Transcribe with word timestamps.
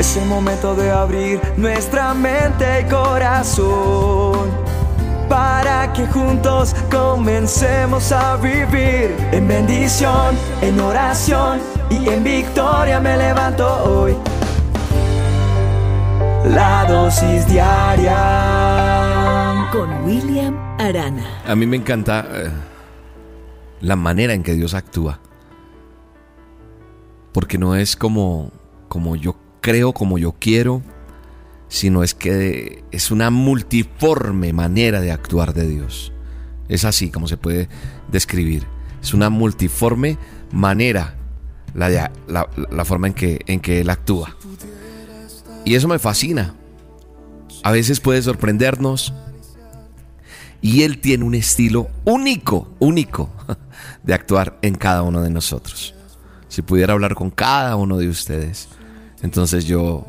Es 0.00 0.16
el 0.16 0.24
momento 0.24 0.74
de 0.74 0.90
abrir 0.90 1.38
nuestra 1.58 2.14
mente 2.14 2.80
y 2.80 2.84
corazón 2.90 4.48
para 5.28 5.92
que 5.92 6.06
juntos 6.06 6.74
comencemos 6.90 8.10
a 8.10 8.38
vivir 8.38 9.14
en 9.30 9.46
bendición, 9.46 10.34
en 10.62 10.80
oración 10.80 11.60
y 11.90 12.08
en 12.08 12.24
victoria 12.24 12.98
me 12.98 13.14
levanto 13.14 13.66
hoy. 13.84 14.16
La 16.46 16.86
dosis 16.88 17.46
diaria 17.46 18.16
con 19.70 20.02
William 20.06 20.56
Arana. 20.80 21.42
A 21.46 21.54
mí 21.54 21.66
me 21.66 21.76
encanta 21.76 22.26
eh, 22.26 22.48
la 23.82 23.96
manera 23.96 24.32
en 24.32 24.42
que 24.42 24.54
Dios 24.54 24.72
actúa. 24.72 25.20
Porque 27.32 27.58
no 27.58 27.74
es 27.74 27.96
como, 27.96 28.50
como 28.88 29.14
yo 29.14 29.36
creo, 29.60 29.92
como 29.92 30.18
yo 30.18 30.32
quiero, 30.38 30.82
sino 31.68 32.02
es 32.02 32.14
que 32.14 32.84
es 32.90 33.10
una 33.10 33.30
multiforme 33.30 34.52
manera 34.52 35.00
de 35.00 35.12
actuar 35.12 35.54
de 35.54 35.68
Dios. 35.68 36.12
Es 36.68 36.84
así 36.84 37.10
como 37.10 37.28
se 37.28 37.36
puede 37.36 37.68
describir. 38.10 38.66
Es 39.02 39.14
una 39.14 39.30
multiforme 39.30 40.18
manera 40.52 41.16
la, 41.74 42.10
la, 42.26 42.84
forma 42.84 43.06
en 43.06 43.14
que, 43.14 43.40
en 43.46 43.60
que 43.60 43.80
Él 43.80 43.90
actúa. 43.90 44.36
Y 45.64 45.74
eso 45.74 45.88
me 45.88 45.98
fascina. 45.98 46.54
A 47.62 47.70
veces 47.70 48.00
puede 48.00 48.22
sorprendernos. 48.22 49.12
Y 50.60 50.82
Él 50.82 50.98
tiene 50.98 51.24
un 51.24 51.34
estilo 51.34 51.88
único, 52.04 52.74
único 52.80 53.30
de 54.02 54.14
actuar 54.14 54.58
en 54.62 54.74
cada 54.74 55.02
uno 55.02 55.22
de 55.22 55.30
nosotros. 55.30 55.94
Si 56.48 56.62
pudiera 56.62 56.92
hablar 56.92 57.14
con 57.14 57.30
cada 57.30 57.76
uno 57.76 57.96
de 57.96 58.08
ustedes, 58.08 58.68
entonces 59.22 59.64
yo 59.64 60.06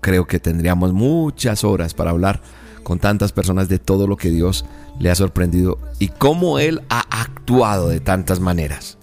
creo 0.00 0.26
que 0.26 0.40
tendríamos 0.40 0.92
muchas 0.92 1.64
horas 1.64 1.94
para 1.94 2.10
hablar 2.10 2.40
con 2.82 2.98
tantas 2.98 3.32
personas 3.32 3.68
de 3.68 3.78
todo 3.78 4.06
lo 4.06 4.16
que 4.16 4.30
Dios 4.30 4.64
le 4.98 5.10
ha 5.10 5.14
sorprendido 5.14 5.78
y 5.98 6.08
cómo 6.08 6.58
Él 6.58 6.82
ha 6.88 7.00
actuado 7.22 7.88
de 7.88 8.00
tantas 8.00 8.40
maneras. 8.40 8.98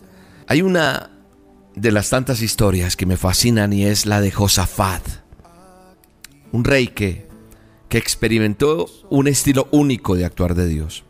Hay 0.47 0.61
una 0.61 1.11
de 1.75 1.91
las 1.91 2.09
tantas 2.09 2.41
historias 2.41 2.95
que 2.95 3.05
me 3.05 3.17
fascinan 3.17 3.71
y 3.73 3.85
es 3.85 4.05
la 4.05 4.19
de 4.19 4.31
Josafat, 4.31 5.03
un 6.51 6.63
rey 6.63 6.87
que, 6.87 7.27
que 7.89 7.97
experimentó 7.97 8.87
un 9.09 9.27
estilo 9.27 9.67
único 9.71 10.15
de 10.15 10.25
actuar 10.25 10.55
de 10.55 10.67
Dios. 10.67 11.03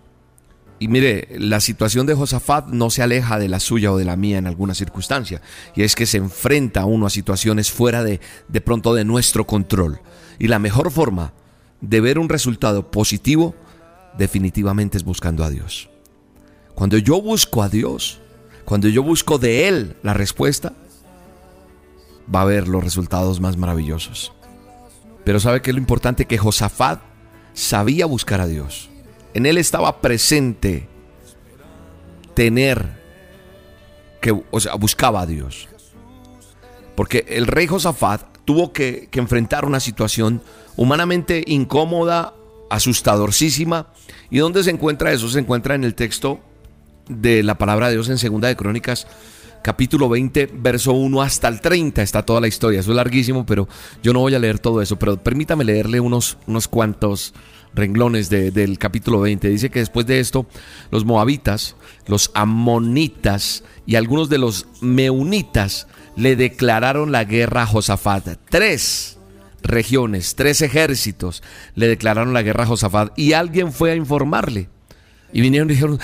Y 0.80 0.88
mire, 0.90 1.28
la 1.38 1.60
situación 1.60 2.06
de 2.06 2.14
Josafat 2.14 2.68
no 2.68 2.90
se 2.90 3.02
aleja 3.02 3.40
de 3.40 3.50
la 3.50 3.60
suya 3.60 3.92
o 3.92 3.98
de 3.98 4.06
la 4.06 4.16
mía 4.16 4.38
en 4.38 4.48
alguna 4.48 4.76
circunstancia. 4.76 5.42
Y 5.76 5.82
es 5.82 5.96
que 5.96 6.06
se 6.06 6.18
enfrenta 6.18 6.86
uno 6.86 7.08
a 7.08 7.10
situaciones 7.10 7.72
fuera 7.72 8.04
de, 8.04 8.20
de 8.48 8.62
pronto 8.62 8.94
de 8.94 9.04
nuestro 9.04 9.48
control. 9.48 10.00
Y 10.38 10.48
la 10.48 10.60
mejor 10.60 10.92
forma 10.92 11.34
de 11.82 12.02
ver 12.02 12.20
un 12.20 12.30
resultado 12.30 12.92
positivo 12.92 13.56
definitivamente 14.18 14.98
es 14.98 15.04
buscando 15.04 15.44
a 15.44 15.50
Dios. 15.50 15.90
Cuando 16.76 16.98
yo 16.98 17.22
busco 17.22 17.64
a 17.64 17.70
Dios, 17.70 18.20
cuando 18.66 18.88
yo 18.88 19.02
busco 19.02 19.40
de 19.40 19.68
Él 19.68 19.96
la 20.04 20.14
respuesta, 20.14 20.74
va 22.34 22.42
a 22.42 22.46
ver 22.46 22.68
los 22.68 22.84
resultados 22.84 23.40
más 23.40 23.58
maravillosos. 23.58 24.34
Pero 25.24 25.40
¿sabe 25.40 25.62
qué 25.62 25.72
es 25.72 25.76
lo 25.76 25.82
importante? 25.82 26.26
Que 26.26 26.38
Josafat 26.38 27.02
sabía 27.54 28.06
buscar 28.06 28.42
a 28.42 28.48
Dios. 28.48 28.90
En 29.38 29.46
él 29.46 29.60
estaba 29.60 30.02
presente 30.02 30.88
tener 32.34 32.88
que, 34.20 34.32
buscaba 34.32 35.22
a 35.22 35.26
Dios. 35.28 35.70
Porque 36.96 37.24
el 37.30 37.46
rey 37.46 37.68
Josafat 37.68 38.24
tuvo 38.46 38.74
que, 38.74 39.10
que 39.12 39.20
enfrentar 39.20 39.66
una 39.66 39.80
situación 39.80 40.42
humanamente 40.76 41.44
incómoda, 41.46 42.34
asustadorcísima. 42.72 43.94
¿Y 44.32 44.40
dónde 44.40 44.64
se 44.64 44.72
encuentra 44.72 45.12
eso? 45.12 45.30
Se 45.30 45.38
encuentra 45.38 45.76
en 45.76 45.84
el 45.84 45.94
texto 45.94 46.40
de 47.08 47.44
la 47.44 47.60
palabra 47.60 47.90
de 47.90 47.94
Dios 47.94 48.10
en 48.10 48.18
Segunda 48.18 48.48
de 48.48 48.56
Crónicas, 48.56 49.06
capítulo 49.62 50.10
20, 50.10 50.50
verso 50.52 50.94
1 50.94 51.22
hasta 51.22 51.48
el 51.48 51.62
30 51.62 52.02
está 52.02 52.24
toda 52.24 52.42
la 52.42 52.48
historia. 52.48 52.80
Eso 52.80 52.90
es 52.90 52.96
larguísimo, 52.96 53.46
pero 53.46 53.68
yo 54.02 54.14
no 54.14 54.20
voy 54.22 54.34
a 54.34 54.40
leer 54.40 54.58
todo 54.58 54.82
eso. 54.82 54.98
Pero 54.98 55.22
permítame 55.22 55.64
leerle 55.64 56.00
unos, 56.00 56.40
unos 56.48 56.68
cuantos 56.68 57.36
renglones 57.74 58.30
del 58.30 58.78
capítulo 58.78 59.22
20. 59.22 59.50
Dice 59.50 59.70
que 59.70 59.80
después 59.80 60.06
de 60.06 60.20
esto, 60.20 60.46
los 60.92 61.06
moabitas, 61.06 61.76
los 62.08 62.32
amonitas 62.34 63.64
y 63.86 63.96
algunos 63.96 64.30
de 64.30 64.38
los 64.38 64.68
meunitas 64.82 65.88
le 66.16 66.36
declararon 66.36 67.12
la 67.12 67.24
guerra 67.24 67.64
a 67.64 67.68
Josafat. 67.68 68.38
Tres 68.50 69.18
regiones, 69.64 70.36
tres 70.36 70.62
ejércitos 70.62 71.44
le 71.76 71.88
declararon 71.88 72.34
la 72.34 72.42
guerra 72.42 72.64
a 72.64 72.68
Josafat 72.68 73.18
y 73.18 73.34
alguien 73.34 73.72
fue 73.72 73.92
a 73.92 73.96
informarle. 73.96 74.70
Y 75.34 75.42
vinieron 75.42 75.70
y 75.70 75.74
dijeron, 75.74 76.00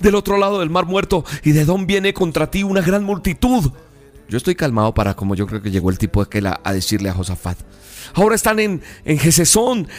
del 0.00 0.14
otro 0.14 0.38
lado 0.38 0.60
del 0.60 0.70
mar 0.70 0.86
muerto, 0.86 1.24
¿y 1.42 1.52
de 1.52 1.64
dónde 1.64 1.86
viene 1.86 2.14
contra 2.14 2.50
ti 2.50 2.62
una 2.62 2.82
gran 2.82 3.04
multitud? 3.04 3.72
Yo 4.28 4.36
estoy 4.36 4.54
calmado 4.54 4.92
para 4.92 5.14
como 5.14 5.34
yo 5.34 5.46
creo 5.46 5.62
que 5.62 5.70
llegó 5.70 5.90
el 5.90 5.98
tipo 5.98 6.24
de 6.24 6.28
que 6.28 6.42
a 6.46 6.72
decirle 6.72 7.08
a 7.08 7.14
Josafat. 7.14 7.58
Ahora 8.14 8.34
están 8.34 8.58
en, 8.58 8.82
en 9.04 9.18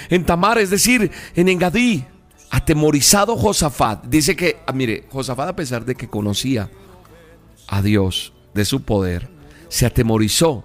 en 0.09 0.25
Tamar, 0.25 0.57
es 0.57 0.69
decir, 0.69 1.11
en 1.35 1.49
Engadí. 1.49 2.05
Atemorizado 2.49 3.35
Josafat. 3.35 4.05
Dice 4.05 4.35
que, 4.35 4.57
ah, 4.65 4.71
mire, 4.71 5.05
Josafat 5.09 5.49
a 5.49 5.55
pesar 5.55 5.83
de 5.83 5.95
que 5.95 6.07
conocía 6.07 6.69
a 7.67 7.81
Dios, 7.81 8.33
de 8.53 8.63
su 8.63 8.83
poder, 8.83 9.29
se 9.67 9.85
atemorizó. 9.85 10.63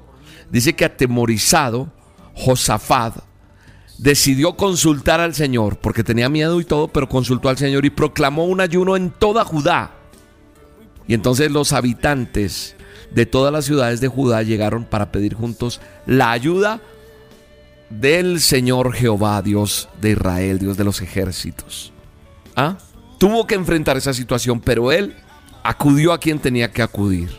Dice 0.50 0.74
que 0.74 0.84
atemorizado 0.84 1.92
Josafat 2.34 3.24
decidió 3.98 4.56
consultar 4.56 5.20
al 5.20 5.34
Señor, 5.34 5.78
porque 5.78 6.04
tenía 6.04 6.28
miedo 6.28 6.60
y 6.60 6.64
todo, 6.64 6.88
pero 6.88 7.08
consultó 7.08 7.48
al 7.48 7.58
Señor 7.58 7.84
y 7.84 7.90
proclamó 7.90 8.44
un 8.44 8.60
ayuno 8.60 8.96
en 8.96 9.10
toda 9.10 9.44
Judá. 9.44 9.92
Y 11.08 11.14
entonces 11.14 11.50
los 11.50 11.72
habitantes 11.72 12.76
de 13.14 13.26
todas 13.26 13.52
las 13.52 13.64
ciudades 13.64 14.00
de 14.00 14.08
Judá 14.08 14.42
llegaron 14.42 14.84
para 14.84 15.12
pedir 15.12 15.34
juntos 15.34 15.80
la 16.06 16.30
ayuda 16.30 16.80
del 17.90 18.40
Señor 18.40 18.92
Jehová, 18.94 19.42
Dios 19.42 19.88
de 20.00 20.12
Israel, 20.12 20.58
Dios 20.58 20.76
de 20.76 20.84
los 20.84 21.00
ejércitos. 21.00 21.92
¿Ah? 22.56 22.78
Tuvo 23.18 23.46
que 23.46 23.54
enfrentar 23.54 23.96
esa 23.96 24.14
situación, 24.14 24.60
pero 24.60 24.92
él 24.92 25.14
acudió 25.62 26.12
a 26.12 26.18
quien 26.18 26.38
tenía 26.38 26.72
que 26.72 26.82
acudir. 26.82 27.30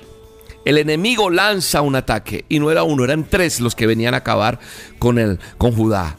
El 0.66 0.78
enemigo 0.78 1.30
lanza 1.30 1.82
un 1.82 1.96
ataque 1.96 2.46
y 2.48 2.60
no 2.60 2.72
era 2.72 2.84
uno, 2.84 3.04
eran 3.04 3.26
tres 3.26 3.60
los 3.60 3.76
que 3.76 3.88
venían 3.88 4.14
a 4.14 4.18
acabar 4.18 4.60
con 4.98 5.20
él, 5.20 5.40
con 5.58 5.74
Judá. 5.74 6.16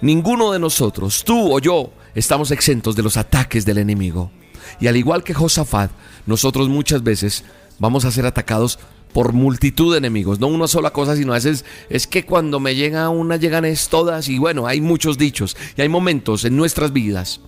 Ninguno 0.00 0.50
de 0.50 0.58
nosotros, 0.58 1.22
tú 1.22 1.54
o 1.54 1.60
yo, 1.60 1.92
estamos 2.14 2.50
exentos 2.50 2.96
de 2.96 3.04
los 3.04 3.16
ataques 3.16 3.64
del 3.64 3.78
enemigo. 3.78 4.32
Y 4.80 4.88
al 4.88 4.96
igual 4.96 5.22
que 5.22 5.34
Josafat, 5.34 5.92
nosotros 6.26 6.68
muchas 6.68 7.04
veces 7.04 7.44
vamos 7.78 8.04
a 8.04 8.10
ser 8.10 8.26
atacados 8.26 8.78
por 9.12 9.32
multitud 9.32 9.92
de 9.92 9.98
enemigos, 9.98 10.40
no 10.40 10.46
una 10.46 10.68
sola 10.68 10.90
cosa, 10.90 11.16
sino 11.16 11.32
a 11.32 11.36
veces 11.36 11.64
es 11.90 12.06
que 12.06 12.24
cuando 12.24 12.60
me 12.60 12.74
llega 12.74 13.08
una 13.10 13.36
llegan 13.36 13.64
es 13.64 13.88
todas 13.88 14.28
y 14.28 14.38
bueno, 14.38 14.66
hay 14.66 14.80
muchos 14.80 15.18
dichos 15.18 15.56
y 15.76 15.82
hay 15.82 15.88
momentos 15.88 16.44
en 16.44 16.56
nuestras 16.56 16.92
vidas 16.92 17.40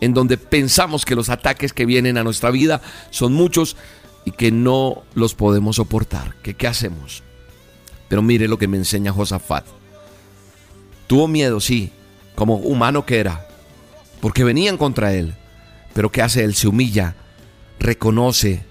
en 0.00 0.14
donde 0.14 0.38
pensamos 0.38 1.04
que 1.04 1.14
los 1.14 1.28
ataques 1.28 1.72
que 1.72 1.84
vienen 1.84 2.16
a 2.16 2.24
nuestra 2.24 2.50
vida 2.50 2.80
son 3.10 3.34
muchos 3.34 3.76
y 4.24 4.32
que 4.32 4.50
no 4.50 5.02
los 5.14 5.34
podemos 5.34 5.76
soportar. 5.76 6.36
¿Qué, 6.42 6.54
qué 6.54 6.66
hacemos? 6.66 7.22
Pero 8.08 8.22
mire 8.22 8.48
lo 8.48 8.58
que 8.58 8.68
me 8.68 8.78
enseña 8.78 9.12
Josafat. 9.12 9.66
Tuvo 11.06 11.28
miedo, 11.28 11.60
sí, 11.60 11.92
como 12.34 12.56
humano 12.56 13.04
que 13.04 13.18
era, 13.18 13.46
porque 14.20 14.44
venían 14.44 14.78
contra 14.78 15.12
él. 15.12 15.34
Pero 15.92 16.10
¿qué 16.10 16.22
hace 16.22 16.44
él? 16.44 16.54
Se 16.54 16.68
humilla, 16.68 17.16
reconoce 17.78 18.64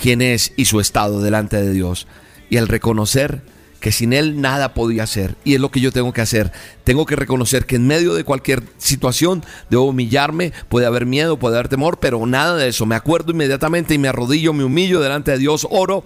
quién 0.00 0.22
es 0.22 0.52
y 0.56 0.64
su 0.64 0.80
estado 0.80 1.20
delante 1.20 1.60
de 1.60 1.72
Dios. 1.72 2.06
Y 2.48 2.56
al 2.56 2.68
reconocer 2.68 3.42
que 3.80 3.92
sin 3.92 4.12
Él 4.12 4.40
nada 4.40 4.74
podía 4.74 5.04
hacer, 5.04 5.36
y 5.44 5.54
es 5.54 5.60
lo 5.60 5.70
que 5.70 5.80
yo 5.80 5.90
tengo 5.90 6.12
que 6.12 6.20
hacer, 6.20 6.52
tengo 6.84 7.06
que 7.06 7.16
reconocer 7.16 7.64
que 7.64 7.76
en 7.76 7.86
medio 7.86 8.14
de 8.14 8.24
cualquier 8.24 8.62
situación 8.76 9.42
debo 9.70 9.84
humillarme, 9.84 10.52
puede 10.68 10.86
haber 10.86 11.06
miedo, 11.06 11.38
puede 11.38 11.56
haber 11.56 11.68
temor, 11.68 11.98
pero 11.98 12.26
nada 12.26 12.56
de 12.56 12.68
eso. 12.68 12.84
Me 12.84 12.94
acuerdo 12.94 13.32
inmediatamente 13.32 13.94
y 13.94 13.98
me 13.98 14.08
arrodillo, 14.08 14.52
me 14.52 14.64
humillo 14.64 15.00
delante 15.00 15.30
de 15.30 15.38
Dios, 15.38 15.66
oro, 15.70 16.04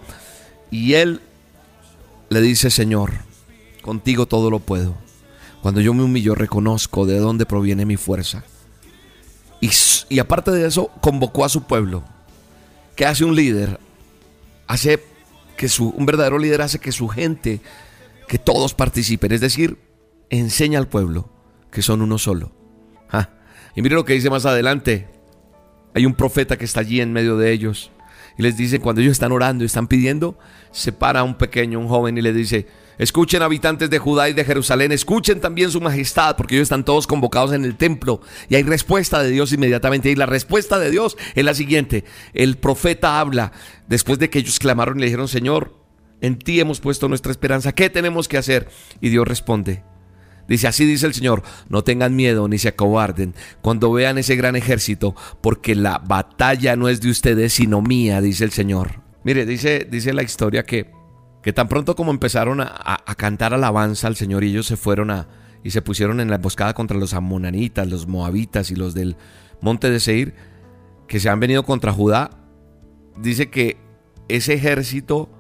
y 0.71 0.95
Él 0.95 1.21
le 2.29 2.41
dice, 2.41 2.71
Señor, 2.71 3.13
contigo 3.83 4.27
todo 4.27 4.51
lo 4.51 4.61
puedo. 4.61 4.95
Cuando 5.63 5.81
yo 5.81 5.95
me 5.95 6.03
humillo, 6.03 6.35
reconozco 6.35 7.07
de 7.07 7.19
dónde 7.19 7.47
proviene 7.47 7.87
mi 7.87 7.97
fuerza. 7.97 8.45
Y, 9.61 9.71
y 10.11 10.19
aparte 10.19 10.51
de 10.51 10.67
eso, 10.67 10.91
convocó 11.01 11.45
a 11.45 11.49
su 11.49 11.63
pueblo. 11.63 12.05
¿Qué 12.95 13.07
hace 13.07 13.25
un 13.25 13.35
líder? 13.35 13.81
Hace 14.67 15.03
que 15.57 15.69
su, 15.69 15.91
un 15.91 16.07
verdadero 16.07 16.39
líder 16.39 16.63
hace 16.63 16.79
que 16.79 16.93
su 16.93 17.09
gente, 17.09 17.61
que 18.29 18.39
todos 18.39 18.75
participen, 18.75 19.33
es 19.33 19.41
decir, 19.41 19.79
enseña 20.31 20.79
al 20.79 20.89
pueblo 20.89 21.31
que 21.71 21.83
son 21.83 22.03
uno 22.03 22.19
solo. 22.19 22.53
Y 23.77 23.83
mire 23.83 23.97
lo 23.97 24.05
que 24.05 24.13
dice 24.13 24.31
más 24.31 24.47
adelante. 24.47 25.09
Hay 25.95 26.07
un 26.07 26.15
profeta 26.15 26.57
que 26.57 26.65
está 26.65 26.81
allí 26.81 27.01
en 27.01 27.13
medio 27.13 27.37
de 27.37 27.53
ellos 27.53 27.91
y 28.37 28.43
les 28.43 28.57
dice, 28.57 28.81
cuando 28.81 29.01
ellos 29.01 29.13
están 29.13 29.33
orando 29.33 29.65
y 29.65 29.67
están 29.67 29.87
pidiendo, 29.87 30.39
se 30.73 30.93
para 30.93 31.23
un 31.23 31.37
pequeño, 31.37 31.79
un 31.79 31.89
joven 31.89 32.19
y 32.19 32.23
le 32.23 32.33
dice, 32.33 32.67
Escuchen 32.99 33.43
habitantes 33.43 33.91
de 33.91 33.99
Judá 33.99 34.29
y 34.29 34.35
de 34.35 34.45
Jerusalén, 34.45 34.93
escuchen 34.93 35.41
también 35.41 35.71
su 35.71 35.81
majestad, 35.81 36.37
porque 36.37 36.55
ellos 36.55 36.67
están 36.67 36.85
todos 36.85 37.07
convocados 37.07 37.53
en 37.53 37.65
el 37.65 37.77
templo 37.77 38.21
y 38.49 38.55
hay 38.55 38.63
respuesta 38.63 39.23
de 39.23 39.31
Dios 39.31 39.53
inmediatamente. 39.53 40.11
Y 40.11 40.15
la 40.15 40.27
respuesta 40.27 40.79
de 40.79 40.91
Dios 40.91 41.17
es 41.35 41.45
la 41.45 41.55
siguiente. 41.55 42.05
El 42.33 42.57
profeta 42.57 43.21
habla 43.21 43.53
después 43.89 44.19
de 44.19 44.31
que 44.31 44.39
ellos 44.39 44.59
clamaron 44.59 44.99
y 44.99 45.01
le 45.01 45.07
dijeron, 45.07 45.29
Señor, 45.29 45.75
en 46.21 46.39
ti 46.39 46.61
hemos 46.61 46.81
puesto 46.81 47.09
nuestra 47.09 47.33
esperanza, 47.33 47.73
¿qué 47.73 47.91
tenemos 47.91 48.29
que 48.29 48.39
hacer? 48.39 48.69
Y 49.01 49.09
Dios 49.09 49.27
responde. 49.27 49.83
Dice, 50.49 50.69
así 50.69 50.85
dice 50.85 51.07
el 51.07 51.15
Señor, 51.15 51.43
no 51.69 51.85
tengan 51.85 52.15
miedo 52.15 52.49
ni 52.49 52.59
se 52.59 52.69
acobarden 52.69 53.35
cuando 53.63 53.91
vean 53.93 54.19
ese 54.19 54.37
gran 54.37 54.57
ejército, 54.57 55.15
porque 55.41 55.75
la 55.75 55.99
batalla 55.99 56.77
no 56.77 56.89
es 56.89 57.01
de 57.01 57.11
ustedes, 57.11 57.55
sino 57.55 57.81
mía, 57.81 58.21
dice 58.21 58.45
el 58.45 58.53
Señor. 58.53 59.01
Mire, 59.25 59.47
dice, 59.47 59.89
dice 59.91 60.13
la 60.13 60.23
historia 60.23 60.65
que 60.65 60.93
que 61.45 61.53
tan 61.53 61.69
pronto 61.69 61.95
como 61.95 62.11
empezaron 62.11 62.63
a, 62.63 63.05
cantar 63.19 63.53
alabanza 63.53 64.07
al 64.07 64.17
Señor 64.17 64.45
y 64.45 64.49
ellos 64.49 64.67
se 64.67 64.79
fueron 64.79 65.11
a 65.11 65.29
y 65.63 65.71
se 65.71 65.83
pusieron 65.83 66.21
en 66.21 66.31
la 66.31 66.37
emboscada 66.37 66.73
contra 66.73 66.97
los 66.97 67.13
amonanitas, 67.13 67.87
los 67.87 68.07
moabitas 68.07 68.71
y 68.71 68.75
los 68.75 68.95
del 68.95 69.17
monte 69.61 69.91
de 69.91 70.01
Seir, 70.01 70.35
que 71.07 71.21
se 71.21 71.29
han 71.29 71.41
venido 71.41 71.63
contra 71.63 71.93
Judá, 71.93 72.31
dice 73.19 73.51
que 73.51 73.77
ese 74.29 74.55
ejército 74.55 75.31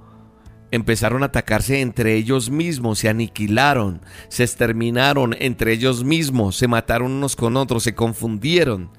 empezaron 0.71 1.23
a 1.23 1.27
atacarse 1.27 1.81
entre 1.81 2.17
ellos 2.17 2.51
mismos, 2.51 2.99
se 2.99 3.09
aniquilaron, 3.09 4.03
se 4.29 4.45
exterminaron 4.45 5.35
entre 5.39 5.73
ellos 5.73 6.05
mismos, 6.05 6.56
se 6.56 6.69
mataron 6.69 7.12
unos 7.12 7.35
con 7.35 7.56
otros, 7.56 7.83
se 7.83 7.95
confundieron. 7.95 8.91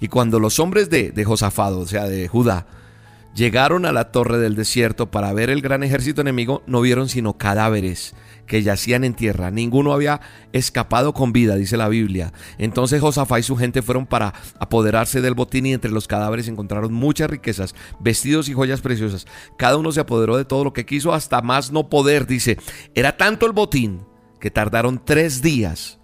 Y 0.00 0.08
cuando 0.08 0.38
los 0.38 0.60
hombres 0.60 0.90
de, 0.90 1.10
de 1.10 1.24
Josafado, 1.24 1.80
o 1.80 1.86
sea, 1.86 2.04
de 2.04 2.28
Judá, 2.28 2.66
llegaron 3.36 3.84
a 3.84 3.92
la 3.92 4.10
torre 4.10 4.38
del 4.38 4.56
desierto 4.56 5.10
para 5.10 5.32
ver 5.32 5.50
el 5.50 5.60
gran 5.60 5.82
ejército 5.82 6.22
enemigo, 6.22 6.62
no 6.66 6.80
vieron 6.80 7.08
sino 7.08 7.36
cadáveres 7.36 8.14
que 8.46 8.62
yacían 8.62 9.04
en 9.04 9.14
tierra. 9.14 9.50
Ninguno 9.50 9.92
había 9.92 10.20
escapado 10.52 11.12
con 11.12 11.32
vida, 11.32 11.56
dice 11.56 11.76
la 11.76 11.88
Biblia. 11.88 12.32
Entonces 12.58 13.00
Josafá 13.00 13.38
y 13.38 13.42
su 13.42 13.56
gente 13.56 13.82
fueron 13.82 14.06
para 14.06 14.32
apoderarse 14.58 15.20
del 15.20 15.34
botín 15.34 15.66
y 15.66 15.74
entre 15.74 15.90
los 15.90 16.08
cadáveres 16.08 16.48
encontraron 16.48 16.92
muchas 16.92 17.28
riquezas, 17.28 17.74
vestidos 18.00 18.48
y 18.48 18.54
joyas 18.54 18.80
preciosas. 18.80 19.26
Cada 19.58 19.76
uno 19.76 19.92
se 19.92 20.00
apoderó 20.00 20.36
de 20.36 20.44
todo 20.44 20.64
lo 20.64 20.72
que 20.72 20.86
quiso 20.86 21.12
hasta 21.12 21.42
más 21.42 21.70
no 21.70 21.90
poder, 21.90 22.26
dice. 22.26 22.56
Era 22.94 23.16
tanto 23.16 23.46
el 23.46 23.52
botín 23.52 24.06
que 24.40 24.50
tardaron 24.50 25.04
tres 25.04 25.42
días 25.42 25.98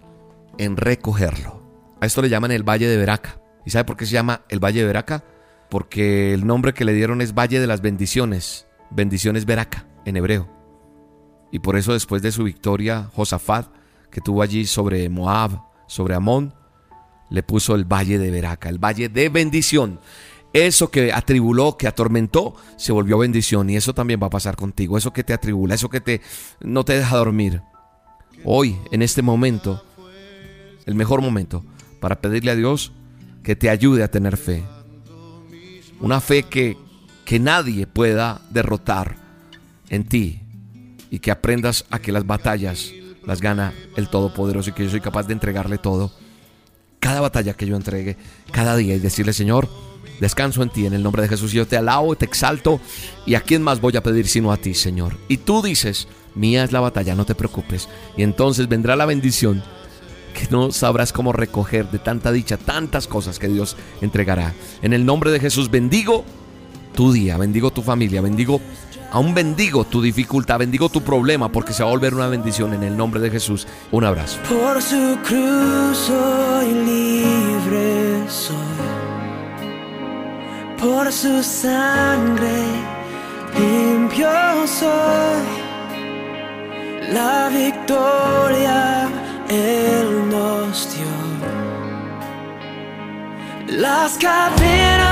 en 0.59 0.77
recogerlo. 0.77 1.63
A 1.99 2.05
esto 2.05 2.21
le 2.21 2.29
llaman 2.29 2.51
el 2.51 2.63
Valle 2.63 2.87
de 2.87 2.97
Veraca. 2.97 3.39
¿Y 3.65 3.71
sabe 3.71 3.85
por 3.85 3.97
qué 3.97 4.05
se 4.05 4.11
llama 4.11 4.41
el 4.49 4.59
Valle 4.59 4.81
de 4.81 4.85
Veraca? 4.85 5.23
Porque 5.73 6.35
el 6.35 6.45
nombre 6.45 6.75
que 6.75 6.85
le 6.85 6.93
dieron 6.93 7.19
es 7.19 7.33
Valle 7.33 7.59
de 7.59 7.65
las 7.65 7.81
Bendiciones, 7.81 8.67
bendiciones 8.91 9.45
Veraca 9.45 9.87
en 10.05 10.15
hebreo. 10.17 10.47
Y 11.51 11.57
por 11.57 11.77
eso 11.77 11.93
después 11.93 12.21
de 12.21 12.31
su 12.31 12.43
victoria, 12.43 13.09
Josafat, 13.15 13.73
que 14.11 14.21
tuvo 14.21 14.43
allí 14.43 14.67
sobre 14.67 15.09
Moab, 15.09 15.63
sobre 15.87 16.13
Amón, 16.13 16.53
le 17.31 17.41
puso 17.41 17.73
el 17.73 17.85
Valle 17.85 18.19
de 18.19 18.29
Veraca, 18.29 18.69
el 18.69 18.77
Valle 18.77 19.09
de 19.09 19.29
bendición. 19.29 19.99
Eso 20.53 20.91
que 20.91 21.11
atribuló, 21.11 21.75
que 21.75 21.87
atormentó, 21.87 22.53
se 22.77 22.91
volvió 22.91 23.17
bendición 23.17 23.67
y 23.71 23.75
eso 23.75 23.95
también 23.95 24.19
va 24.21 24.27
a 24.27 24.29
pasar 24.29 24.55
contigo. 24.55 24.95
Eso 24.95 25.11
que 25.11 25.23
te 25.23 25.33
atribula, 25.33 25.73
eso 25.73 25.89
que 25.89 26.01
te 26.01 26.21
no 26.61 26.85
te 26.85 26.95
deja 26.95 27.17
dormir. 27.17 27.63
Hoy, 28.45 28.77
en 28.91 29.01
este 29.01 29.23
momento, 29.23 29.83
el 30.85 30.93
mejor 30.93 31.21
momento 31.21 31.65
para 31.99 32.21
pedirle 32.21 32.51
a 32.51 32.55
Dios 32.55 32.91
que 33.41 33.55
te 33.55 33.71
ayude 33.71 34.03
a 34.03 34.11
tener 34.11 34.37
fe, 34.37 34.63
una 36.03 36.19
fe 36.19 36.43
que, 36.43 36.77
que 37.23 37.39
nadie 37.39 37.87
pueda 37.87 38.41
derrotar 38.49 39.15
en 39.87 40.03
ti 40.03 40.41
y 41.09 41.19
que 41.19 41.31
aprendas 41.31 41.85
a 41.91 41.99
que 41.99 42.11
las 42.11 42.27
batallas 42.27 42.91
las 43.25 43.39
gana 43.39 43.73
el 43.95 44.09
Todopoderoso 44.09 44.69
y 44.69 44.73
que 44.73 44.83
yo 44.83 44.89
soy 44.89 44.99
capaz 44.99 45.27
de 45.27 45.33
entregarle 45.33 45.77
todo. 45.77 46.11
Cada 46.99 47.21
batalla 47.21 47.53
que 47.53 47.65
yo 47.65 47.77
entregue, 47.77 48.17
cada 48.51 48.75
día 48.75 48.95
y 48.95 48.99
decirle, 48.99 49.31
Señor, 49.31 49.69
descanso 50.19 50.61
en 50.61 50.71
ti, 50.71 50.85
en 50.85 50.93
el 50.93 51.03
nombre 51.03 51.21
de 51.21 51.29
Jesús. 51.29 51.53
Yo 51.53 51.65
te 51.65 51.77
alabo, 51.77 52.17
te 52.17 52.25
exalto 52.25 52.81
y 53.25 53.35
a 53.35 53.41
quién 53.41 53.63
más 53.63 53.79
voy 53.79 53.95
a 53.95 54.03
pedir 54.03 54.27
sino 54.27 54.51
a 54.51 54.57
ti, 54.57 54.73
Señor. 54.73 55.15
Y 55.29 55.37
tú 55.37 55.61
dices, 55.61 56.09
mía 56.35 56.65
es 56.65 56.73
la 56.73 56.81
batalla, 56.81 57.15
no 57.15 57.25
te 57.25 57.33
preocupes. 57.33 57.87
Y 58.17 58.23
entonces 58.23 58.67
vendrá 58.67 58.97
la 58.97 59.05
bendición 59.05 59.63
que 60.33 60.47
no 60.49 60.71
sabrás 60.71 61.13
cómo 61.13 61.31
recoger 61.31 61.89
de 61.89 61.99
tanta 61.99 62.31
dicha, 62.31 62.57
tantas 62.57 63.07
cosas 63.07 63.39
que 63.39 63.47
Dios 63.47 63.77
entregará. 64.01 64.53
En 64.81 64.93
el 64.93 65.05
nombre 65.05 65.31
de 65.31 65.39
Jesús 65.39 65.69
bendigo 65.71 66.25
tu 66.93 67.13
día, 67.13 67.37
bendigo 67.37 67.71
tu 67.71 67.81
familia, 67.81 68.21
bendigo, 68.21 68.59
aún 69.11 69.33
bendigo 69.33 69.85
tu 69.85 70.01
dificultad, 70.01 70.59
bendigo 70.59 70.89
tu 70.89 71.01
problema, 71.01 71.49
porque 71.49 71.73
se 71.73 71.83
va 71.83 71.89
a 71.89 71.93
volver 71.93 72.13
una 72.13 72.27
bendición 72.27 72.73
en 72.73 72.83
el 72.83 72.97
nombre 72.97 73.19
de 73.19 73.29
Jesús. 73.29 73.67
Un 73.91 74.03
abrazo. 74.03 74.39
Por 74.49 74.81
su 74.81 75.17
cruz 75.23 75.97
soy 75.97 76.73
libre, 76.73 78.29
soy. 78.29 78.55
Por 80.79 81.11
su 81.11 81.41
sangre 81.41 82.65
limpio 83.57 84.27
soy. 84.67 85.63
La 87.13 87.49
victoria 87.49 89.09
él 89.49 89.92
Las 93.67 94.17
cadenas 94.17 95.02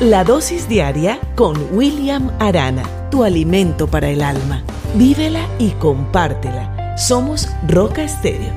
La 0.00 0.22
dosis 0.22 0.68
diaria 0.68 1.18
con 1.34 1.56
William 1.72 2.30
Arana, 2.38 2.84
tu 3.10 3.24
alimento 3.24 3.88
para 3.88 4.08
el 4.08 4.22
alma. 4.22 4.62
Vívela 4.94 5.40
y 5.58 5.70
compártela. 5.72 6.96
Somos 6.96 7.48
Roca 7.66 8.04
Estéreo. 8.04 8.52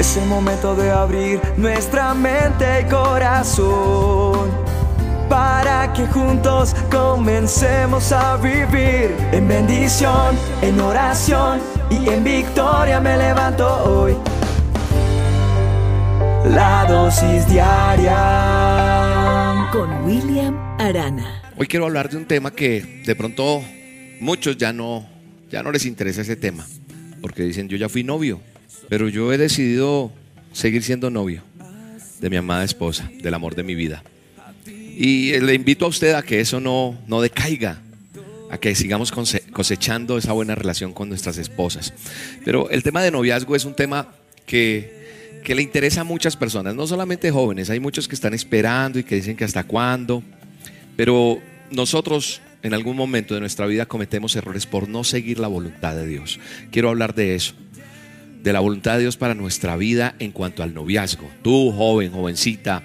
Es 0.00 0.16
el 0.16 0.26
momento 0.26 0.74
de 0.74 0.90
abrir 0.90 1.42
nuestra 1.58 2.14
mente 2.14 2.80
y 2.80 2.90
corazón 2.90 4.48
para 5.28 5.92
que 5.92 6.06
juntos 6.06 6.74
comencemos 6.90 8.10
a 8.10 8.38
vivir 8.38 9.14
en 9.32 9.46
bendición, 9.46 10.34
en 10.62 10.80
oración 10.80 11.60
y 11.90 12.08
en 12.08 12.24
victoria 12.24 13.00
me 13.00 13.18
levanto 13.18 13.66
hoy 13.84 14.16
la 16.44 16.86
dosis 16.88 17.46
diaria 17.48 18.16
con 19.72 20.04
William 20.04 20.56
Arana. 20.78 21.52
Hoy 21.56 21.66
quiero 21.66 21.86
hablar 21.86 22.08
de 22.10 22.16
un 22.16 22.26
tema 22.26 22.52
que 22.52 23.02
de 23.04 23.16
pronto 23.16 23.62
muchos 24.20 24.56
ya 24.56 24.72
no 24.72 25.08
ya 25.50 25.62
no 25.62 25.72
les 25.72 25.86
interesa 25.86 26.22
ese 26.22 26.36
tema, 26.36 26.66
porque 27.20 27.42
dicen, 27.42 27.68
"Yo 27.68 27.76
ya 27.76 27.88
fui 27.88 28.04
novio, 28.04 28.40
pero 28.88 29.08
yo 29.08 29.32
he 29.32 29.38
decidido 29.38 30.12
seguir 30.52 30.82
siendo 30.82 31.10
novio 31.10 31.42
de 32.20 32.30
mi 32.30 32.36
amada 32.36 32.64
esposa, 32.64 33.10
del 33.22 33.34
amor 33.34 33.54
de 33.54 33.62
mi 33.62 33.74
vida." 33.74 34.02
Y 34.66 35.38
le 35.40 35.54
invito 35.54 35.86
a 35.86 35.88
usted 35.88 36.14
a 36.14 36.22
que 36.22 36.40
eso 36.40 36.60
no 36.60 36.96
no 37.06 37.20
decaiga, 37.20 37.80
a 38.50 38.58
que 38.58 38.74
sigamos 38.74 39.12
cosechando 39.52 40.18
esa 40.18 40.32
buena 40.32 40.54
relación 40.54 40.92
con 40.92 41.08
nuestras 41.08 41.38
esposas. 41.38 41.92
Pero 42.44 42.70
el 42.70 42.82
tema 42.82 43.02
de 43.02 43.10
noviazgo 43.10 43.56
es 43.56 43.64
un 43.64 43.74
tema 43.74 44.08
que, 44.46 44.97
que 45.44 45.54
le 45.54 45.62
interesa 45.62 46.02
a 46.02 46.04
muchas 46.04 46.36
personas, 46.36 46.74
no 46.74 46.86
solamente 46.86 47.30
jóvenes, 47.30 47.70
hay 47.70 47.80
muchos 47.80 48.08
que 48.08 48.14
están 48.14 48.34
esperando 48.34 48.98
y 48.98 49.04
que 49.04 49.16
dicen 49.16 49.36
que 49.36 49.44
hasta 49.44 49.64
cuándo, 49.64 50.22
pero 50.96 51.40
nosotros 51.70 52.40
en 52.62 52.74
algún 52.74 52.96
momento 52.96 53.34
de 53.34 53.40
nuestra 53.40 53.66
vida 53.66 53.86
cometemos 53.86 54.34
errores 54.36 54.66
por 54.66 54.88
no 54.88 55.04
seguir 55.04 55.38
la 55.38 55.48
voluntad 55.48 55.94
de 55.94 56.06
Dios. 56.06 56.40
Quiero 56.70 56.88
hablar 56.88 57.14
de 57.14 57.34
eso, 57.34 57.54
de 58.42 58.52
la 58.52 58.60
voluntad 58.60 58.94
de 58.94 59.02
Dios 59.02 59.16
para 59.16 59.34
nuestra 59.34 59.76
vida 59.76 60.14
en 60.18 60.32
cuanto 60.32 60.62
al 60.62 60.74
noviazgo. 60.74 61.28
Tú, 61.42 61.72
joven, 61.72 62.10
jovencita, 62.10 62.82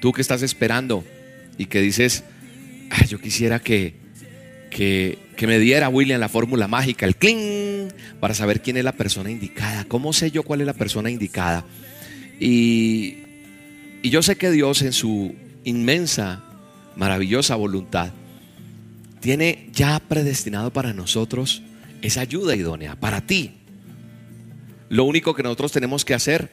tú 0.00 0.12
que 0.12 0.22
estás 0.22 0.42
esperando 0.42 1.04
y 1.58 1.66
que 1.66 1.80
dices, 1.80 2.24
yo 3.08 3.20
quisiera 3.20 3.60
que, 3.60 3.94
que, 4.70 5.18
que, 5.40 5.46
me 5.46 5.58
diera 5.58 5.88
William 5.88 6.20
la 6.20 6.28
fórmula 6.28 6.68
mágica, 6.68 7.06
el 7.06 7.16
cling, 7.16 7.88
para 8.20 8.34
saber 8.34 8.60
quién 8.60 8.76
es 8.76 8.84
la 8.84 8.92
persona 8.92 9.30
indicada. 9.30 9.84
¿Cómo 9.84 10.12
sé 10.12 10.30
yo 10.30 10.42
cuál 10.42 10.60
es 10.60 10.66
la 10.66 10.74
persona 10.74 11.10
indicada? 11.10 11.64
Y, 12.38 13.18
y 14.02 14.10
yo 14.10 14.22
sé 14.22 14.36
que 14.36 14.50
Dios 14.50 14.82
en 14.82 14.92
su 14.92 15.34
inmensa, 15.64 16.44
maravillosa 16.96 17.54
voluntad 17.56 18.12
tiene 19.20 19.70
ya 19.72 19.98
predestinado 20.00 20.72
para 20.72 20.92
nosotros 20.92 21.62
esa 22.02 22.20
ayuda 22.20 22.54
idónea, 22.54 22.96
para 22.96 23.20
ti. 23.22 23.52
Lo 24.90 25.04
único 25.04 25.34
que 25.34 25.42
nosotros 25.42 25.72
tenemos 25.72 26.04
que 26.04 26.14
hacer 26.14 26.50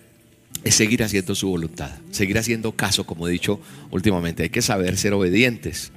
es 0.63 0.75
seguir 0.75 1.03
haciendo 1.03 1.35
su 1.35 1.49
voluntad, 1.49 1.91
seguir 2.11 2.37
haciendo 2.37 2.71
caso, 2.73 3.05
como 3.05 3.27
he 3.27 3.31
dicho 3.31 3.59
últimamente. 3.91 4.43
Hay 4.43 4.49
que 4.49 4.61
saber 4.61 4.97
ser 4.97 5.13
obedientes, 5.13 5.91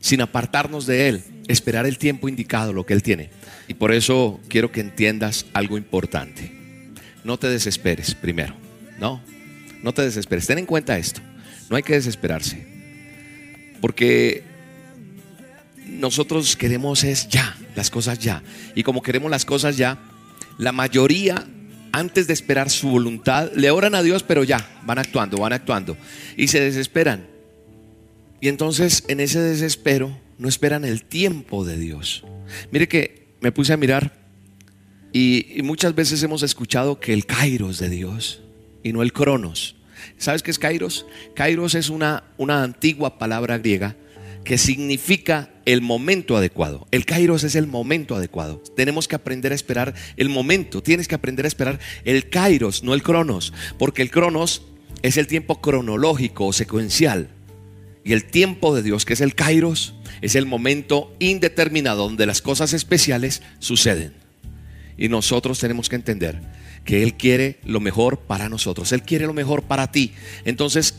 sin 0.00 0.20
apartarnos 0.20 0.86
de 0.86 1.08
Él, 1.08 1.22
esperar 1.48 1.86
el 1.86 1.98
tiempo 1.98 2.28
indicado, 2.28 2.72
lo 2.72 2.86
que 2.86 2.94
Él 2.94 3.02
tiene. 3.02 3.30
Y 3.66 3.74
por 3.74 3.92
eso 3.92 4.40
quiero 4.48 4.70
que 4.70 4.80
entiendas 4.80 5.46
algo 5.54 5.76
importante. 5.76 6.52
No 7.24 7.38
te 7.38 7.48
desesperes 7.48 8.14
primero, 8.14 8.54
no, 8.98 9.20
no 9.82 9.92
te 9.92 10.02
desesperes. 10.02 10.46
Ten 10.46 10.58
en 10.58 10.66
cuenta 10.66 10.98
esto, 10.98 11.20
no 11.68 11.76
hay 11.76 11.82
que 11.82 11.94
desesperarse. 11.94 12.66
Porque 13.80 14.44
nosotros 15.86 16.56
queremos 16.56 17.04
es 17.04 17.28
ya, 17.28 17.56
las 17.74 17.90
cosas 17.90 18.18
ya. 18.18 18.42
Y 18.74 18.82
como 18.82 19.02
queremos 19.02 19.30
las 19.30 19.44
cosas 19.44 19.76
ya, 19.76 19.98
la 20.58 20.72
mayoría, 20.72 21.46
antes 21.92 22.26
de 22.26 22.32
esperar 22.34 22.70
su 22.70 22.88
voluntad, 22.88 23.50
le 23.54 23.70
oran 23.70 23.94
a 23.94 24.02
Dios, 24.02 24.22
pero 24.22 24.44
ya, 24.44 24.80
van 24.84 24.98
actuando, 24.98 25.38
van 25.38 25.52
actuando. 25.52 25.96
Y 26.36 26.48
se 26.48 26.60
desesperan. 26.60 27.26
Y 28.40 28.48
entonces 28.48 29.04
en 29.08 29.20
ese 29.20 29.40
desespero 29.40 30.16
no 30.38 30.48
esperan 30.48 30.84
el 30.84 31.04
tiempo 31.04 31.64
de 31.64 31.76
Dios. 31.76 32.24
Mire 32.70 32.88
que 32.88 33.28
me 33.40 33.52
puse 33.52 33.72
a 33.72 33.76
mirar 33.76 34.12
y, 35.12 35.60
muchas 35.62 35.94
veces 35.94 36.22
hemos 36.22 36.42
escuchado 36.42 37.00
que 37.00 37.12
el 37.12 37.26
Kairos 37.26 37.78
de 37.78 37.88
Dios 37.88 38.42
y 38.82 38.92
no 38.92 39.02
el 39.02 39.12
Cronos. 39.12 39.76
¿Sabes 40.16 40.42
qué 40.42 40.50
es 40.50 40.58
Kairos? 40.58 41.06
Kairos 41.34 41.74
es 41.74 41.90
una, 41.90 42.24
una 42.36 42.62
antigua 42.62 43.18
palabra 43.18 43.58
griega 43.58 43.96
que 44.44 44.58
significa 44.58 45.50
el 45.66 45.82
momento 45.82 46.36
adecuado. 46.36 46.86
El 46.90 47.04
kairos 47.04 47.44
es 47.44 47.54
el 47.54 47.66
momento 47.66 48.16
adecuado. 48.16 48.62
Tenemos 48.76 49.06
que 49.06 49.16
aprender 49.16 49.52
a 49.52 49.54
esperar 49.54 49.94
el 50.16 50.30
momento. 50.30 50.82
Tienes 50.82 51.06
que 51.06 51.14
aprender 51.14 51.44
a 51.44 51.48
esperar 51.48 51.78
el 52.04 52.30
kairos, 52.30 52.82
no 52.82 52.94
el 52.94 53.02
cronos, 53.02 53.52
porque 53.78 54.00
el 54.00 54.10
cronos 54.10 54.62
es 55.02 55.18
el 55.18 55.26
tiempo 55.26 55.60
cronológico 55.60 56.46
o 56.46 56.52
secuencial. 56.54 57.28
Y 58.08 58.14
el 58.14 58.24
tiempo 58.24 58.74
de 58.74 58.82
Dios, 58.82 59.04
que 59.04 59.12
es 59.12 59.20
el 59.20 59.34
kairos, 59.34 59.92
es 60.22 60.34
el 60.34 60.46
momento 60.46 61.14
indeterminado 61.18 62.04
donde 62.04 62.24
las 62.24 62.40
cosas 62.40 62.72
especiales 62.72 63.42
suceden. 63.58 64.14
Y 64.96 65.10
nosotros 65.10 65.58
tenemos 65.58 65.90
que 65.90 65.96
entender 65.96 66.40
que 66.86 67.02
Él 67.02 67.18
quiere 67.18 67.58
lo 67.66 67.80
mejor 67.80 68.20
para 68.20 68.48
nosotros. 68.48 68.92
Él 68.92 69.02
quiere 69.02 69.26
lo 69.26 69.34
mejor 69.34 69.64
para 69.64 69.92
ti. 69.92 70.14
Entonces, 70.46 70.94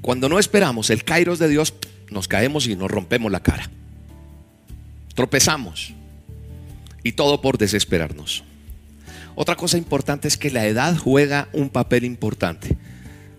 cuando 0.00 0.30
no 0.30 0.38
esperamos 0.38 0.88
el 0.88 1.04
kairos 1.04 1.38
de 1.38 1.50
Dios, 1.50 1.74
nos 2.08 2.26
caemos 2.26 2.66
y 2.66 2.74
nos 2.74 2.90
rompemos 2.90 3.30
la 3.30 3.42
cara. 3.42 3.68
Tropezamos. 5.14 5.92
Y 7.02 7.12
todo 7.12 7.42
por 7.42 7.58
desesperarnos. 7.58 8.44
Otra 9.34 9.56
cosa 9.56 9.76
importante 9.76 10.26
es 10.26 10.38
que 10.38 10.50
la 10.50 10.66
edad 10.66 10.96
juega 10.96 11.50
un 11.52 11.68
papel 11.68 12.04
importante. 12.04 12.78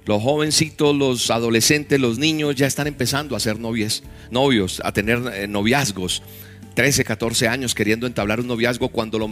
Los 0.05 0.21
jovencitos, 0.21 0.95
los 0.95 1.29
adolescentes, 1.29 1.99
los 1.99 2.17
niños 2.17 2.55
ya 2.55 2.67
están 2.67 2.87
empezando 2.87 3.35
a 3.35 3.39
ser 3.39 3.59
novios, 3.59 4.03
novios, 4.31 4.81
a 4.83 4.91
tener 4.91 5.21
eh, 5.33 5.47
noviazgos. 5.47 6.23
13, 6.73 7.03
14 7.03 7.47
años 7.47 7.75
queriendo 7.75 8.07
entablar 8.07 8.39
un 8.39 8.47
noviazgo 8.47 8.89
cuando 8.89 9.19
lo, 9.19 9.29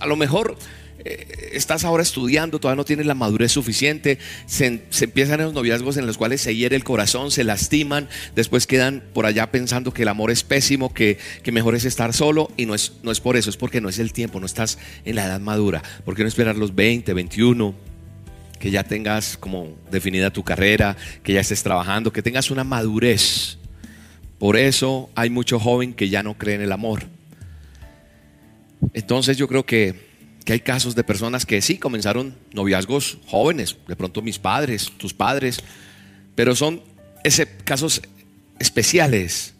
a 0.00 0.06
lo 0.06 0.16
mejor 0.16 0.58
eh, 1.04 1.50
estás 1.52 1.84
ahora 1.84 2.02
estudiando, 2.02 2.58
todavía 2.58 2.78
no 2.78 2.84
tienes 2.84 3.06
la 3.06 3.14
madurez 3.14 3.52
suficiente, 3.52 4.18
se, 4.46 4.82
empiezan 5.00 5.40
los 5.40 5.52
noviazgos 5.52 5.96
en 5.96 6.06
los 6.06 6.18
cuales 6.18 6.40
se 6.40 6.56
hiere 6.56 6.74
el 6.74 6.84
corazón, 6.84 7.30
se 7.30 7.44
lastiman, 7.44 8.08
después 8.34 8.66
quedan 8.66 9.04
por 9.14 9.24
allá 9.24 9.50
pensando 9.52 9.92
que 9.92 10.02
el 10.02 10.08
amor 10.08 10.30
es 10.30 10.42
pésimo, 10.42 10.92
que, 10.92 11.18
mejor 11.52 11.74
es 11.74 11.84
estar 11.84 12.12
solo 12.12 12.50
y 12.56 12.66
no 12.66 12.74
es, 12.74 12.94
no 13.02 13.12
es 13.12 13.20
por 13.20 13.36
eso, 13.36 13.50
es 13.50 13.56
porque 13.56 13.80
no 13.80 13.88
es 13.88 13.98
el 13.98 14.12
tiempo, 14.12 14.40
no 14.40 14.46
estás 14.46 14.78
en 15.04 15.16
la 15.16 15.26
edad 15.26 15.40
madura. 15.40 15.82
¿Por 16.04 16.16
qué 16.16 16.22
no 16.22 16.28
esperar 16.28 16.56
los 16.56 16.74
20, 16.74 17.14
21? 17.14 17.95
Que 18.58 18.70
ya 18.70 18.84
tengas 18.84 19.36
como 19.36 19.76
definida 19.90 20.30
tu 20.30 20.42
carrera, 20.42 20.96
que 21.22 21.32
ya 21.32 21.40
estés 21.40 21.62
trabajando, 21.62 22.12
que 22.12 22.22
tengas 22.22 22.50
una 22.50 22.64
madurez. 22.64 23.58
Por 24.38 24.56
eso 24.56 25.10
hay 25.14 25.30
mucho 25.30 25.58
joven 25.58 25.94
que 25.94 26.08
ya 26.08 26.22
no 26.22 26.34
cree 26.34 26.56
en 26.56 26.62
el 26.62 26.72
amor. 26.72 27.04
Entonces 28.92 29.36
yo 29.36 29.48
creo 29.48 29.64
que 29.64 30.06
que 30.46 30.52
hay 30.52 30.60
casos 30.60 30.94
de 30.94 31.02
personas 31.02 31.44
que 31.44 31.60
sí 31.60 31.76
comenzaron 31.76 32.36
noviazgos 32.52 33.18
jóvenes, 33.26 33.76
de 33.88 33.96
pronto 33.96 34.22
mis 34.22 34.38
padres, 34.38 34.92
tus 34.96 35.12
padres, 35.12 35.58
pero 36.36 36.54
son 36.54 36.82
ese, 37.24 37.48
casos 37.48 38.00
especiales, 38.60 39.54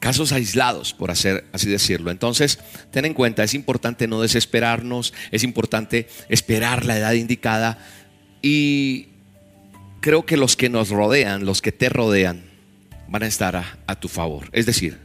casos 0.00 0.32
aislados, 0.32 0.94
por 0.94 1.12
hacer, 1.12 1.44
así 1.52 1.70
decirlo. 1.70 2.10
Entonces, 2.10 2.58
ten 2.90 3.04
en 3.04 3.14
cuenta, 3.14 3.44
es 3.44 3.54
importante 3.54 4.08
no 4.08 4.20
desesperarnos, 4.20 5.14
es 5.30 5.44
importante 5.44 6.08
esperar 6.28 6.84
la 6.84 6.98
edad 6.98 7.12
indicada 7.12 7.78
y 8.42 9.08
creo 10.00 10.24
que 10.24 10.36
los 10.36 10.56
que 10.56 10.68
nos 10.68 10.88
rodean, 10.88 11.44
los 11.44 11.62
que 11.62 11.72
te 11.72 11.88
rodean, 11.88 12.42
van 13.08 13.22
a 13.22 13.26
estar 13.26 13.56
a, 13.56 13.94
tu 13.96 14.08
favor. 14.08 14.48
Es 14.52 14.66
decir, 14.66 14.98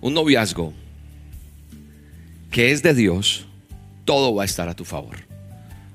un 0.00 0.14
noviazgo 0.14 0.72
que 2.50 2.70
es 2.70 2.82
de 2.82 2.94
Dios, 2.94 3.46
todo 4.04 4.34
va 4.34 4.42
a 4.42 4.46
estar 4.46 4.68
a 4.68 4.74
tu 4.74 4.84
favor. 4.84 5.16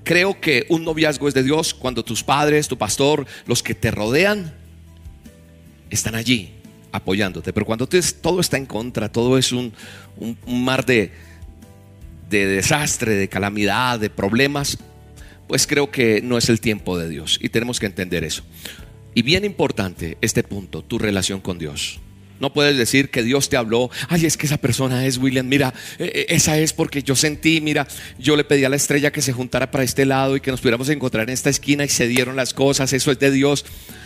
Creo 0.03 0.39
que 0.41 0.65
un 0.69 0.83
noviazgo 0.83 1.27
es 1.27 1.33
de 1.33 1.43
Dios 1.43 1.73
cuando 1.73 2.03
tus 2.03 2.23
padres, 2.23 2.67
tu 2.67 2.77
pastor, 2.77 3.25
los 3.45 3.63
que 3.63 3.75
te 3.75 3.91
rodean, 3.91 4.53
están 5.89 6.15
allí 6.15 6.51
apoyándote. 6.91 7.53
Pero 7.53 7.65
cuando 7.65 7.87
todo 7.87 8.41
está 8.41 8.57
en 8.57 8.65
contra, 8.65 9.09
todo 9.09 9.37
es 9.37 9.51
un, 9.51 9.73
mar 10.45 10.85
de 10.85 11.11
desastre, 12.29 13.15
de 13.15 13.29
calamidad, 13.29 13.99
de 13.99 14.09
problemas, 14.09 14.77
pues 15.49 15.65
creo 15.65 15.89
que 15.89 16.21
no 16.21 16.37
es 16.37 16.47
el 16.47 16.61
tiempo 16.61 16.99
de 16.99 17.09
Dios. 17.09 17.39
Y 17.41 17.49
tenemos 17.49 17.79
que 17.79 17.87
entender 17.87 18.23
eso. 18.23 18.43
Y 19.15 19.23
bien 19.23 19.43
importante 19.43 20.19
este 20.21 20.43
punto, 20.43 20.83
tu 20.83 20.99
relación 20.99 21.41
con 21.41 21.57
Dios. 21.57 21.99
No 22.39 22.53
puedes 22.53 22.77
decir 22.77 23.09
que 23.09 23.23
Dios 23.23 23.49
te 23.49 23.57
habló, 23.57 23.89
ay, 24.09 24.27
es 24.27 24.37
que 24.37 24.45
esa 24.45 24.57
persona 24.57 25.07
es 25.07 25.17
William, 25.17 25.47
mira, 25.47 25.73
e, 25.97 26.27
e, 26.29 26.35
esa 26.35 26.59
es 26.59 26.71
porque 26.71 27.01
yo 27.01 27.15
sentí, 27.15 27.61
mira, 27.61 27.87
yo 28.19 28.37
le 28.37 28.43
pedí 28.43 28.63
a 28.63 28.69
la 28.69 28.75
estrella 28.75 29.11
que 29.11 29.23
se 29.23 29.33
juntara 29.33 29.71
para 29.71 29.83
este 29.83 30.05
lado 30.05 30.35
y 30.35 30.39
que 30.39 30.51
nos 30.51 30.61
pudiéramos 30.61 30.87
encontrar 30.89 31.27
en 31.27 31.33
esta 31.33 31.49
esquina 31.49 31.83
y 31.83 31.89
se 31.89 32.07
dieron 32.07 32.35
las 32.35 32.53
cosas, 32.53 32.93
eso 32.93 33.11
es 33.11 33.17
de 33.17 33.31
Dios. 33.31 33.65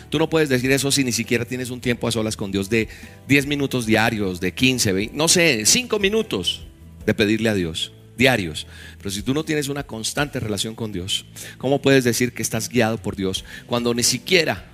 Tú 0.10 0.20
no 0.20 0.30
puedes 0.30 0.48
decir 0.48 0.72
eso 0.72 0.92
si 0.92 1.04
ni 1.04 1.12
siquiera 1.12 1.44
tienes 1.44 1.72
un 1.72 1.82
tiempo 1.82 2.08
a 2.08 2.12
solas 2.14 2.38
con 2.38 2.54
Dios 2.54 2.70
de 2.70 2.88
10 3.28 3.48
minutos 3.48 3.86
diarios, 3.86 4.40
de 4.40 4.54
15, 4.54 4.94
20, 4.94 5.16
no 5.18 5.28
sé, 5.28 5.66
5 5.66 6.00
minutos 6.00 6.66
de 7.06 7.14
pedirle 7.14 7.50
a 7.50 7.54
Dios 7.54 7.92
diarios. 8.17 8.67
Pero 8.98 9.12
si 9.12 9.22
tú 9.22 9.34
no 9.34 9.43
tienes 9.43 9.67
una 9.67 9.84
constante 9.84 10.39
relación 10.39 10.75
con 10.75 10.91
Dios, 10.91 11.25
¿cómo 11.58 11.82
puedes 11.82 12.03
decir 12.03 12.34
que 12.34 12.41
estás 12.41 12.70
guiado 12.70 12.98
por 12.98 13.15
Dios 13.15 13.46
cuando 13.67 13.93
ni 13.93 14.03
siquiera 14.03 14.65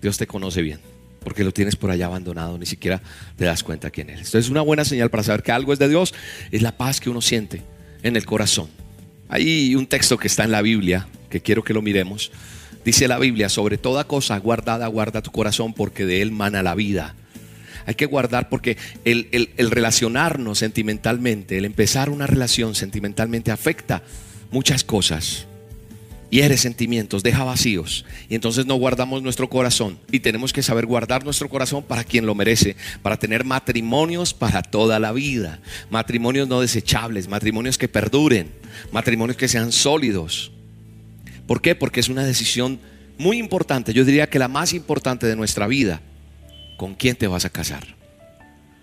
Dios 0.00 0.18
te 0.18 0.26
conoce 0.26 0.62
bien? 0.62 0.90
porque 1.22 1.44
lo 1.44 1.52
tienes 1.52 1.76
por 1.76 1.90
allá 1.90 2.06
abandonado, 2.06 2.58
ni 2.58 2.66
siquiera 2.66 3.02
te 3.36 3.44
das 3.44 3.62
cuenta 3.62 3.90
quién 3.90 4.10
eres. 4.10 4.26
Entonces, 4.26 4.50
una 4.50 4.62
buena 4.62 4.84
señal 4.84 5.10
para 5.10 5.22
saber 5.22 5.42
que 5.42 5.52
algo 5.52 5.72
es 5.72 5.78
de 5.78 5.88
Dios 5.88 6.14
es 6.50 6.62
la 6.62 6.76
paz 6.76 7.00
que 7.00 7.10
uno 7.10 7.20
siente 7.20 7.62
en 8.02 8.16
el 8.16 8.24
corazón. 8.24 8.68
Hay 9.28 9.74
un 9.74 9.86
texto 9.86 10.18
que 10.18 10.26
está 10.26 10.44
en 10.44 10.50
la 10.50 10.62
Biblia, 10.62 11.06
que 11.28 11.40
quiero 11.40 11.62
que 11.62 11.74
lo 11.74 11.82
miremos. 11.82 12.32
Dice 12.84 13.06
la 13.06 13.18
Biblia, 13.18 13.48
sobre 13.48 13.78
toda 13.78 14.04
cosa 14.04 14.38
guardada, 14.38 14.86
guarda 14.86 15.22
tu 15.22 15.30
corazón, 15.30 15.74
porque 15.74 16.06
de 16.06 16.22
él 16.22 16.32
mana 16.32 16.62
la 16.62 16.74
vida. 16.74 17.14
Hay 17.90 17.96
que 17.96 18.06
guardar 18.06 18.48
porque 18.48 18.76
el, 19.04 19.50
el 19.56 19.70
relacionarnos 19.72 20.58
sentimentalmente, 20.58 21.58
el 21.58 21.64
empezar 21.64 22.08
una 22.08 22.28
relación 22.28 22.76
sentimentalmente 22.76 23.50
afecta 23.50 24.04
muchas 24.52 24.84
cosas. 24.84 25.48
hiere 26.30 26.56
sentimientos, 26.56 27.24
deja 27.24 27.42
vacíos. 27.42 28.04
Y 28.28 28.36
entonces 28.36 28.64
no 28.64 28.76
guardamos 28.76 29.24
nuestro 29.24 29.50
corazón. 29.50 29.98
Y 30.12 30.20
tenemos 30.20 30.52
que 30.52 30.62
saber 30.62 30.86
guardar 30.86 31.24
nuestro 31.24 31.48
corazón 31.48 31.82
para 31.82 32.04
quien 32.04 32.26
lo 32.26 32.36
merece, 32.36 32.76
para 33.02 33.18
tener 33.18 33.44
matrimonios 33.44 34.32
para 34.32 34.62
toda 34.62 35.00
la 35.00 35.10
vida. 35.10 35.58
Matrimonios 35.90 36.46
no 36.46 36.60
desechables, 36.60 37.26
matrimonios 37.26 37.76
que 37.76 37.88
perduren, 37.88 38.52
matrimonios 38.92 39.36
que 39.36 39.48
sean 39.48 39.72
sólidos. 39.72 40.52
¿Por 41.48 41.60
qué? 41.60 41.74
Porque 41.74 41.98
es 41.98 42.08
una 42.08 42.22
decisión 42.22 42.78
muy 43.18 43.38
importante, 43.38 43.92
yo 43.92 44.04
diría 44.04 44.30
que 44.30 44.38
la 44.38 44.46
más 44.46 44.72
importante 44.72 45.26
de 45.26 45.34
nuestra 45.34 45.66
vida. 45.66 46.00
¿Con 46.80 46.94
quién 46.94 47.14
te 47.14 47.26
vas 47.26 47.44
a 47.44 47.50
casar? 47.50 47.88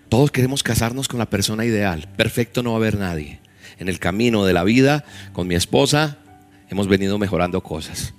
Todos 0.08 0.30
queremos 0.30 0.62
casarnos 0.62 1.08
con 1.08 1.18
la 1.18 1.28
persona 1.28 1.64
ideal. 1.64 2.08
Perfecto 2.16 2.62
no 2.62 2.70
va 2.70 2.76
a 2.76 2.78
haber 2.78 2.96
nadie. 2.96 3.40
En 3.80 3.88
el 3.88 3.98
camino 3.98 4.44
de 4.44 4.52
la 4.52 4.62
vida, 4.62 5.04
con 5.32 5.48
mi 5.48 5.56
esposa, 5.56 6.18
hemos 6.70 6.86
venido 6.86 7.18
mejorando 7.18 7.60
cosas. 7.60 8.14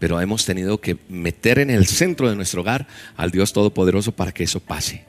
Pero 0.00 0.20
hemos 0.20 0.44
tenido 0.44 0.80
que 0.80 0.96
meter 1.08 1.60
en 1.60 1.70
el 1.70 1.86
centro 1.86 2.28
de 2.28 2.34
nuestro 2.34 2.62
hogar 2.62 2.88
al 3.14 3.30
Dios 3.30 3.52
Todopoderoso 3.52 4.16
para 4.16 4.32
que 4.32 4.42
eso 4.42 4.58
pase. 4.58 5.04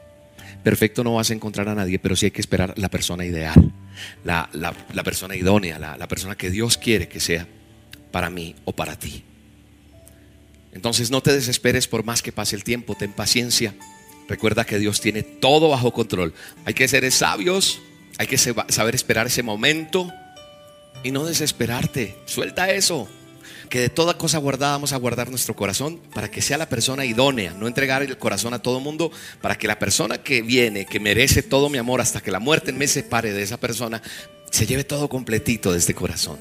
Perfecto 0.61 1.03
no 1.03 1.15
vas 1.15 1.31
a 1.31 1.33
encontrar 1.33 1.67
a 1.67 1.73
nadie, 1.73 1.97
pero 1.97 2.15
sí 2.15 2.27
hay 2.27 2.31
que 2.31 2.41
esperar 2.41 2.75
la 2.77 2.89
persona 2.89 3.25
ideal, 3.25 3.73
la, 4.23 4.51
persona 5.03 5.35
idónea, 5.35 5.79
la, 5.79 5.97
la 5.97 6.07
persona 6.07 6.35
que 6.35 6.51
Dios 6.51 6.77
quiere 6.77 7.07
que 7.07 7.19
sea 7.19 7.47
para 8.11 8.29
mí 8.29 8.53
o 8.65 8.73
para 8.73 8.99
ti. 8.99 9.23
Entonces 10.73 11.11
no 11.11 11.21
te 11.21 11.33
desesperes 11.33 11.87
por 11.87 12.03
más 12.03 12.21
que 12.21 12.31
pase 12.31 12.55
el 12.55 12.63
tiempo, 12.63 12.95
ten 12.95 13.13
paciencia. 13.13 13.75
Recuerda 14.27 14.65
que 14.65 14.79
Dios 14.79 15.01
tiene 15.01 15.23
todo 15.23 15.69
bajo 15.69 15.93
control. 15.93 16.33
Hay 16.65 16.73
que 16.73 16.87
ser 16.87 17.09
sabios, 17.11 17.81
hay 18.17 18.27
que 18.27 18.37
saber 18.37 18.95
esperar 18.95 19.27
ese 19.27 19.43
momento 19.43 20.11
y 21.03 21.11
no 21.11 21.25
desesperarte. 21.25 22.15
Suelta 22.25 22.71
eso. 22.71 23.07
Que 23.69 23.79
de 23.79 23.89
toda 23.89 24.17
cosa 24.17 24.37
guardada 24.37 24.73
vamos 24.73 24.93
a 24.93 24.97
guardar 24.97 25.29
nuestro 25.29 25.55
corazón 25.55 25.99
para 26.13 26.29
que 26.29 26.41
sea 26.41 26.57
la 26.57 26.69
persona 26.69 27.05
idónea, 27.05 27.53
no 27.53 27.67
entregar 27.67 28.03
el 28.03 28.17
corazón 28.17 28.53
a 28.53 28.59
todo 28.59 28.79
mundo, 28.79 29.11
para 29.41 29.57
que 29.57 29.67
la 29.67 29.79
persona 29.79 30.19
que 30.19 30.41
viene, 30.41 30.85
que 30.85 30.99
merece 30.99 31.41
todo 31.41 31.69
mi 31.69 31.77
amor 31.77 31.99
hasta 31.99 32.21
que 32.21 32.31
la 32.31 32.39
muerte 32.39 32.71
me 32.71 32.87
separe 32.87 33.33
de 33.33 33.41
esa 33.41 33.57
persona, 33.57 34.01
se 34.51 34.67
lleve 34.67 34.83
todo 34.83 35.09
completito 35.09 35.71
de 35.71 35.79
este 35.79 35.95
corazón. 35.95 36.37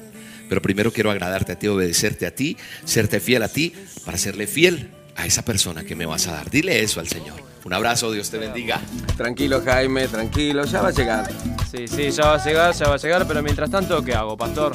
Pero 0.53 0.61
primero 0.61 0.93
quiero 0.93 1.09
agradarte 1.09 1.53
a 1.53 1.55
ti, 1.57 1.67
obedecerte 1.67 2.27
a 2.27 2.35
ti, 2.35 2.55
serte 2.85 3.19
fiel 3.19 3.41
a 3.41 3.47
ti, 3.47 3.73
para 4.05 4.19
serle 4.19 4.45
fiel 4.45 4.91
a 5.15 5.25
esa 5.25 5.43
persona 5.43 5.83
que 5.83 5.95
me 5.95 6.05
vas 6.05 6.27
a 6.27 6.33
dar. 6.33 6.51
Dile 6.51 6.83
eso 6.83 6.99
al 6.99 7.07
Señor. 7.07 7.41
Un 7.63 7.73
abrazo, 7.73 8.11
Dios 8.11 8.29
te 8.29 8.37
bendiga. 8.37 8.79
Tranquilo, 9.17 9.63
Jaime, 9.65 10.07
tranquilo, 10.07 10.63
ya 10.65 10.83
va 10.83 10.89
a 10.89 10.91
llegar. 10.91 11.27
Sí, 11.71 11.87
sí, 11.87 12.11
ya 12.11 12.25
va 12.25 12.35
a 12.35 12.45
llegar, 12.45 12.71
ya 12.75 12.87
va 12.87 12.93
a 12.93 12.97
llegar, 12.97 13.27
pero 13.27 13.41
mientras 13.41 13.71
tanto, 13.71 14.03
¿qué 14.03 14.13
hago, 14.13 14.37
pastor? 14.37 14.73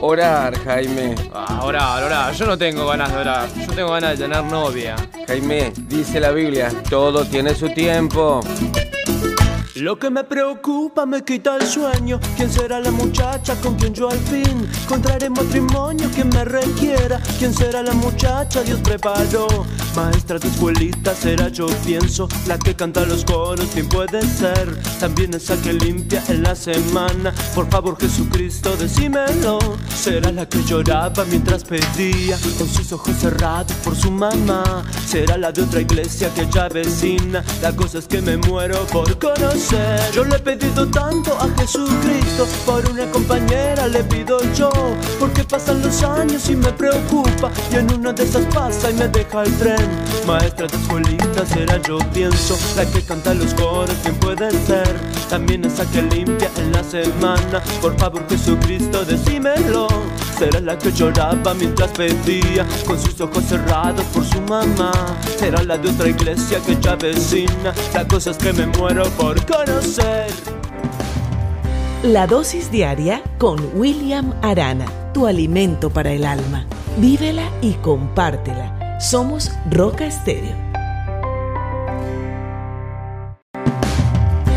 Orar, 0.00 0.58
Jaime. 0.64 1.14
Ah, 1.32 1.60
orar, 1.62 2.02
orar. 2.02 2.34
Yo 2.34 2.44
no 2.44 2.58
tengo 2.58 2.84
ganas 2.88 3.12
de 3.12 3.18
orar. 3.18 3.48
Yo 3.64 3.72
tengo 3.74 3.92
ganas 3.92 4.18
de 4.18 4.24
tener 4.24 4.42
novia. 4.42 4.96
Jaime, 5.28 5.72
dice 5.86 6.18
la 6.18 6.32
Biblia, 6.32 6.72
todo 6.90 7.24
tiene 7.24 7.54
su 7.54 7.68
tiempo. 7.68 8.40
Lo 9.76 9.98
que 9.98 10.08
me 10.08 10.24
preocupa 10.24 11.04
me 11.04 11.22
quita 11.22 11.56
el 11.56 11.66
sueño. 11.66 12.18
¿Quién 12.34 12.50
será 12.50 12.80
la 12.80 12.90
muchacha 12.90 13.54
con 13.60 13.74
quien 13.74 13.92
yo 13.92 14.08
al 14.08 14.18
fin 14.20 14.66
encontraré 14.84 15.28
matrimonio? 15.28 16.08
¿Quién 16.14 16.30
me 16.30 16.46
requiera? 16.46 17.20
¿Quién 17.38 17.52
será 17.52 17.82
la 17.82 17.92
muchacha? 17.92 18.62
Dios 18.62 18.80
preparó. 18.80 19.46
Maestra 19.94 20.38
de 20.38 20.48
escuelita 20.48 21.14
será 21.14 21.48
yo 21.48 21.66
pienso. 21.84 22.26
La 22.46 22.58
que 22.58 22.74
canta 22.74 23.04
los 23.04 23.26
coros, 23.26 23.68
¿quién 23.74 23.86
puede 23.86 24.22
ser? 24.22 24.80
También 24.98 25.34
esa 25.34 25.60
que 25.60 25.74
limpia 25.74 26.22
en 26.28 26.42
la 26.42 26.54
semana. 26.54 27.34
Por 27.54 27.68
favor, 27.68 27.98
Jesucristo, 28.00 28.74
decímelo. 28.78 29.58
Será 29.94 30.32
la 30.32 30.48
que 30.48 30.62
lloraba 30.64 31.22
mientras 31.26 31.64
pedía 31.64 32.38
con 32.56 32.66
sus 32.66 32.92
ojos 32.92 33.14
cerrados 33.16 33.72
por 33.84 33.94
su 33.94 34.10
mamá. 34.10 34.84
Será 35.06 35.36
la 35.36 35.52
de 35.52 35.62
otra 35.62 35.82
iglesia 35.82 36.32
que 36.34 36.48
ya 36.50 36.68
vecina. 36.70 37.44
La 37.60 37.76
cosa 37.76 37.98
es 37.98 38.06
que 38.06 38.22
me 38.22 38.38
muero 38.38 38.86
por 38.86 39.18
conocer. 39.18 39.65
Yo 40.12 40.24
le 40.24 40.36
he 40.36 40.38
pedido 40.38 40.86
tanto 40.86 41.36
a 41.36 41.48
Jesucristo, 41.58 42.46
por 42.64 42.88
una 42.88 43.04
compañera 43.10 43.88
le 43.88 44.04
pido 44.04 44.38
yo, 44.54 44.70
porque 45.18 45.42
pasan 45.42 45.82
los 45.82 46.04
años 46.04 46.48
y 46.48 46.54
me 46.54 46.70
preocupa, 46.72 47.50
y 47.72 47.76
en 47.76 47.92
una 47.92 48.12
de 48.12 48.22
esas 48.22 48.44
pasa 48.54 48.90
y 48.90 48.94
me 48.94 49.08
deja 49.08 49.42
el 49.42 49.52
tren. 49.58 49.90
Maestra 50.24 50.68
de 50.68 50.76
escuelita 50.76 51.44
será 51.46 51.82
yo 51.82 51.98
pienso, 52.14 52.56
la 52.76 52.86
que 52.86 53.02
canta 53.02 53.34
los 53.34 53.54
coros, 53.54 53.96
¿quién 54.04 54.14
puede 54.16 54.50
ser? 54.52 54.94
También 55.28 55.64
esa 55.64 55.84
que 55.90 56.02
limpia 56.02 56.48
en 56.58 56.72
la 56.72 56.84
semana, 56.84 57.60
por 57.82 57.98
favor 57.98 58.24
Jesucristo 58.28 59.04
decímelo. 59.04 59.88
Será 60.38 60.60
la 60.60 60.76
que 60.76 60.92
lloraba 60.92 61.54
mientras 61.54 61.90
pedía, 61.92 62.66
con 62.86 63.00
sus 63.00 63.18
ojos 63.22 63.42
cerrados 63.48 64.04
por 64.12 64.22
su 64.22 64.38
mamá. 64.42 64.92
Será 65.38 65.62
la 65.62 65.78
de 65.78 65.88
otra 65.88 66.08
iglesia 66.08 66.60
que 66.60 66.76
ya 66.78 66.94
vecina, 66.94 67.72
la 67.94 68.06
cosa 68.06 68.32
es 68.32 68.36
que 68.36 68.52
me 68.52 68.66
muero 68.66 69.04
por 69.12 69.42
conocer. 69.56 70.26
La 72.02 72.26
dosis 72.26 72.70
diaria 72.70 73.22
con 73.38 73.58
William 73.74 74.34
Arana, 74.42 74.86
tu 75.12 75.26
alimento 75.26 75.90
para 75.90 76.12
el 76.12 76.24
alma. 76.24 76.66
Vívela 76.98 77.48
y 77.62 77.72
compártela. 77.74 78.98
Somos 79.00 79.50
Roca 79.70 80.06
Estéreo. 80.06 80.54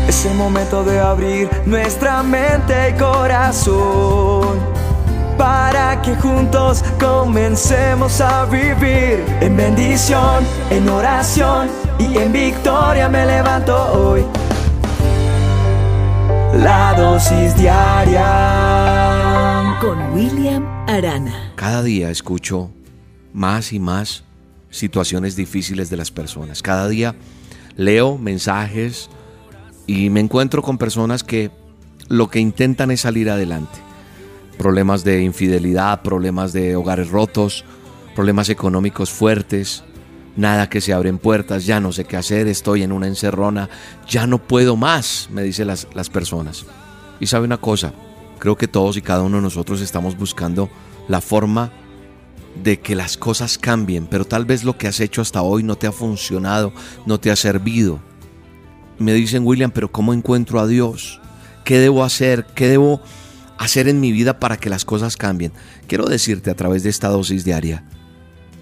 Es 0.06 0.26
el 0.26 0.34
momento 0.34 0.84
de 0.84 1.00
abrir 1.00 1.48
nuestra 1.66 2.22
mente 2.22 2.90
y 2.90 2.98
corazón 2.98 4.58
para 5.38 6.02
que 6.02 6.14
juntos 6.16 6.84
comencemos 7.00 8.20
a 8.20 8.44
vivir 8.44 9.24
en 9.40 9.56
bendición, 9.56 10.44
en 10.70 10.88
oración 10.88 11.68
y 11.98 12.18
en 12.18 12.32
victoria 12.32 13.08
me 13.08 13.24
levanto 13.24 13.74
hoy. 13.92 14.39
La 16.54 16.94
dosis 16.96 17.56
diaria 17.56 18.26
con 19.80 20.12
William 20.12 20.64
Arana. 20.88 21.52
Cada 21.56 21.82
día 21.82 22.10
escucho 22.10 22.70
más 23.32 23.72
y 23.72 23.78
más 23.78 24.24
situaciones 24.70 25.36
difíciles 25.36 25.90
de 25.90 25.96
las 25.96 26.10
personas. 26.10 26.62
Cada 26.62 26.88
día 26.88 27.14
leo 27.76 28.18
mensajes 28.18 29.08
y 29.86 30.10
me 30.10 30.20
encuentro 30.20 30.62
con 30.62 30.78
personas 30.78 31.24
que 31.24 31.50
lo 32.08 32.28
que 32.28 32.40
intentan 32.40 32.90
es 32.90 33.00
salir 33.02 33.30
adelante 33.30 33.78
problemas 34.60 35.04
de 35.04 35.22
infidelidad, 35.22 36.02
problemas 36.02 36.52
de 36.52 36.76
hogares 36.76 37.08
rotos, 37.08 37.64
problemas 38.14 38.50
económicos 38.50 39.10
fuertes, 39.10 39.82
nada 40.36 40.68
que 40.68 40.80
se 40.80 40.92
abren 40.92 41.18
puertas, 41.18 41.66
ya 41.66 41.80
no 41.80 41.92
sé 41.92 42.04
qué 42.04 42.16
hacer, 42.16 42.48
estoy 42.48 42.82
en 42.82 42.92
una 42.92 43.06
encerrona, 43.06 43.68
ya 44.08 44.26
no 44.26 44.38
puedo 44.38 44.76
más, 44.76 45.28
me 45.30 45.42
dicen 45.42 45.66
las, 45.66 45.88
las 45.94 46.10
personas. 46.10 46.66
Y 47.18 47.26
sabe 47.26 47.44
una 47.44 47.58
cosa, 47.58 47.92
creo 48.38 48.56
que 48.56 48.68
todos 48.68 48.96
y 48.96 49.02
cada 49.02 49.22
uno 49.22 49.36
de 49.36 49.42
nosotros 49.42 49.80
estamos 49.80 50.16
buscando 50.16 50.70
la 51.08 51.20
forma 51.20 51.72
de 52.62 52.80
que 52.80 52.94
las 52.94 53.16
cosas 53.16 53.58
cambien, 53.58 54.06
pero 54.06 54.24
tal 54.24 54.44
vez 54.44 54.64
lo 54.64 54.76
que 54.76 54.88
has 54.88 55.00
hecho 55.00 55.22
hasta 55.22 55.42
hoy 55.42 55.62
no 55.62 55.76
te 55.76 55.86
ha 55.86 55.92
funcionado, 55.92 56.72
no 57.06 57.20
te 57.20 57.30
ha 57.30 57.36
servido. 57.36 58.00
Me 58.98 59.14
dicen, 59.14 59.46
William, 59.46 59.70
pero 59.70 59.90
¿cómo 59.90 60.12
encuentro 60.12 60.60
a 60.60 60.66
Dios? 60.66 61.20
¿Qué 61.64 61.78
debo 61.78 62.04
hacer? 62.04 62.46
¿Qué 62.54 62.68
debo 62.68 63.00
hacer 63.60 63.88
en 63.88 64.00
mi 64.00 64.10
vida 64.10 64.40
para 64.40 64.56
que 64.56 64.70
las 64.70 64.86
cosas 64.86 65.18
cambien. 65.18 65.52
Quiero 65.86 66.06
decirte 66.06 66.50
a 66.50 66.54
través 66.54 66.82
de 66.82 66.88
esta 66.88 67.08
dosis 67.08 67.44
diaria 67.44 67.84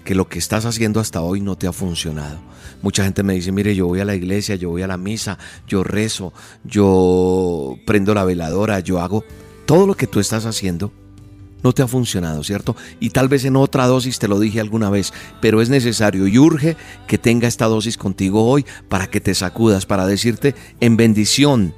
que 0.09 0.15
lo 0.15 0.27
que 0.27 0.39
estás 0.39 0.65
haciendo 0.65 0.99
hasta 0.99 1.21
hoy 1.21 1.39
no 1.39 1.55
te 1.55 1.67
ha 1.67 1.71
funcionado. 1.71 2.39
Mucha 2.81 3.03
gente 3.03 3.21
me 3.21 3.35
dice, 3.35 3.51
mire, 3.51 3.75
yo 3.75 3.85
voy 3.85 3.99
a 3.99 4.05
la 4.05 4.15
iglesia, 4.15 4.55
yo 4.55 4.71
voy 4.71 4.81
a 4.81 4.87
la 4.87 4.97
misa, 4.97 5.37
yo 5.67 5.83
rezo, 5.83 6.33
yo 6.63 7.77
prendo 7.85 8.15
la 8.15 8.23
veladora, 8.23 8.79
yo 8.79 8.99
hago 8.99 9.23
todo 9.67 9.85
lo 9.85 9.93
que 9.93 10.07
tú 10.07 10.19
estás 10.19 10.47
haciendo. 10.47 10.91
No 11.61 11.73
te 11.73 11.83
ha 11.83 11.87
funcionado, 11.87 12.43
¿cierto? 12.43 12.75
Y 12.99 13.11
tal 13.11 13.27
vez 13.27 13.45
en 13.45 13.55
otra 13.55 13.85
dosis 13.85 14.17
te 14.17 14.27
lo 14.27 14.39
dije 14.39 14.59
alguna 14.59 14.89
vez, 14.89 15.13
pero 15.41 15.61
es 15.61 15.69
necesario 15.69 16.25
y 16.25 16.39
urge 16.39 16.75
que 17.05 17.19
tenga 17.19 17.47
esta 17.47 17.67
dosis 17.67 17.95
contigo 17.95 18.49
hoy 18.49 18.65
para 18.87 19.05
que 19.11 19.21
te 19.21 19.35
sacudas, 19.35 19.85
para 19.85 20.07
decirte 20.07 20.55
en 20.79 20.97
bendición, 20.97 21.75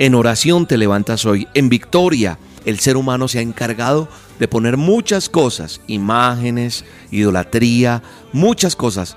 en 0.00 0.16
oración 0.16 0.66
te 0.66 0.78
levantas 0.78 1.24
hoy, 1.26 1.46
en 1.54 1.68
victoria 1.68 2.40
el 2.64 2.78
ser 2.78 2.96
humano 2.96 3.28
se 3.28 3.38
ha 3.38 3.42
encargado 3.42 4.08
de 4.38 4.48
poner 4.48 4.76
muchas 4.76 5.28
cosas, 5.28 5.80
imágenes, 5.86 6.84
idolatría, 7.10 8.02
muchas 8.32 8.76
cosas. 8.76 9.16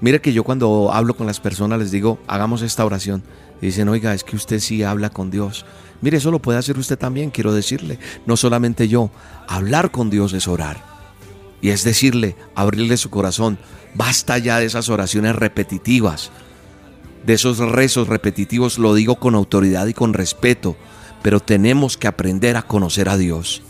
Mire 0.00 0.20
que 0.20 0.32
yo 0.32 0.44
cuando 0.44 0.92
hablo 0.92 1.14
con 1.14 1.26
las 1.26 1.40
personas 1.40 1.78
les 1.78 1.90
digo, 1.90 2.18
hagamos 2.26 2.62
esta 2.62 2.84
oración. 2.84 3.22
Y 3.60 3.66
dicen, 3.66 3.88
oiga, 3.88 4.12
es 4.14 4.24
que 4.24 4.34
usted 4.34 4.58
sí 4.58 4.82
habla 4.82 5.10
con 5.10 5.30
Dios. 5.30 5.64
Mire, 6.00 6.16
eso 6.16 6.32
lo 6.32 6.40
puede 6.40 6.58
hacer 6.58 6.76
usted 6.78 6.98
también, 6.98 7.30
quiero 7.30 7.54
decirle. 7.54 7.98
No 8.26 8.36
solamente 8.36 8.88
yo, 8.88 9.10
hablar 9.46 9.92
con 9.92 10.10
Dios 10.10 10.32
es 10.32 10.48
orar. 10.48 10.82
Y 11.60 11.68
es 11.68 11.84
decirle, 11.84 12.34
abrirle 12.56 12.96
su 12.96 13.10
corazón. 13.10 13.58
Basta 13.94 14.38
ya 14.38 14.58
de 14.58 14.66
esas 14.66 14.88
oraciones 14.88 15.36
repetitivas, 15.36 16.32
de 17.24 17.34
esos 17.34 17.58
rezos 17.58 18.08
repetitivos, 18.08 18.78
lo 18.78 18.94
digo 18.94 19.16
con 19.16 19.36
autoridad 19.36 19.86
y 19.86 19.94
con 19.94 20.12
respeto 20.12 20.76
pero 21.22 21.40
tenemos 21.40 21.96
que 21.96 22.08
aprender 22.08 22.56
a 22.56 22.62
conocer 22.62 23.08
a 23.08 23.16
Dios. 23.16 23.62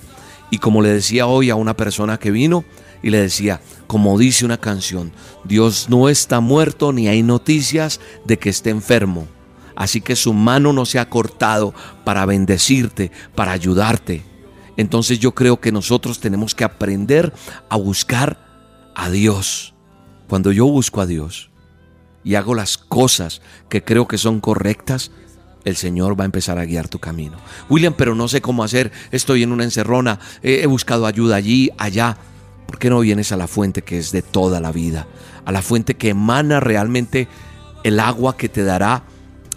Y 0.50 0.58
como 0.58 0.82
le 0.82 0.90
decía 0.90 1.26
hoy 1.26 1.50
a 1.50 1.54
una 1.54 1.76
persona 1.76 2.18
que 2.18 2.30
vino, 2.30 2.64
y 3.02 3.10
le 3.10 3.20
decía, 3.20 3.60
como 3.86 4.18
dice 4.18 4.44
una 4.44 4.58
canción, 4.58 5.12
Dios 5.44 5.88
no 5.88 6.08
está 6.08 6.40
muerto 6.40 6.92
ni 6.92 7.08
hay 7.08 7.22
noticias 7.22 8.00
de 8.24 8.38
que 8.38 8.48
esté 8.48 8.70
enfermo. 8.70 9.26
Así 9.74 10.00
que 10.00 10.16
su 10.16 10.32
mano 10.32 10.72
no 10.72 10.86
se 10.86 10.98
ha 10.98 11.08
cortado 11.08 11.74
para 12.04 12.26
bendecirte, 12.26 13.10
para 13.34 13.52
ayudarte. 13.52 14.22
Entonces 14.76 15.18
yo 15.18 15.34
creo 15.34 15.60
que 15.60 15.72
nosotros 15.72 16.20
tenemos 16.20 16.54
que 16.54 16.64
aprender 16.64 17.32
a 17.68 17.76
buscar 17.76 18.38
a 18.94 19.10
Dios. 19.10 19.74
Cuando 20.28 20.52
yo 20.52 20.66
busco 20.66 21.00
a 21.00 21.06
Dios 21.06 21.50
y 22.24 22.36
hago 22.36 22.54
las 22.54 22.78
cosas 22.78 23.42
que 23.68 23.82
creo 23.82 24.06
que 24.06 24.18
son 24.18 24.40
correctas, 24.40 25.10
el 25.64 25.76
Señor 25.76 26.18
va 26.18 26.24
a 26.24 26.26
empezar 26.26 26.58
a 26.58 26.64
guiar 26.64 26.88
tu 26.88 26.98
camino. 26.98 27.36
William, 27.68 27.94
pero 27.96 28.14
no 28.14 28.28
sé 28.28 28.40
cómo 28.40 28.64
hacer, 28.64 28.92
estoy 29.10 29.42
en 29.42 29.52
una 29.52 29.64
encerrona, 29.64 30.18
he 30.42 30.66
buscado 30.66 31.06
ayuda 31.06 31.36
allí, 31.36 31.70
allá. 31.78 32.16
¿Por 32.66 32.78
qué 32.78 32.90
no 32.90 33.00
vienes 33.00 33.32
a 33.32 33.36
la 33.36 33.48
fuente 33.48 33.82
que 33.82 33.98
es 33.98 34.12
de 34.12 34.22
toda 34.22 34.60
la 34.60 34.72
vida? 34.72 35.06
A 35.44 35.52
la 35.52 35.62
fuente 35.62 35.94
que 35.94 36.10
emana 36.10 36.60
realmente 36.60 37.28
el 37.84 38.00
agua 38.00 38.36
que 38.36 38.48
te 38.48 38.64
dará 38.64 39.04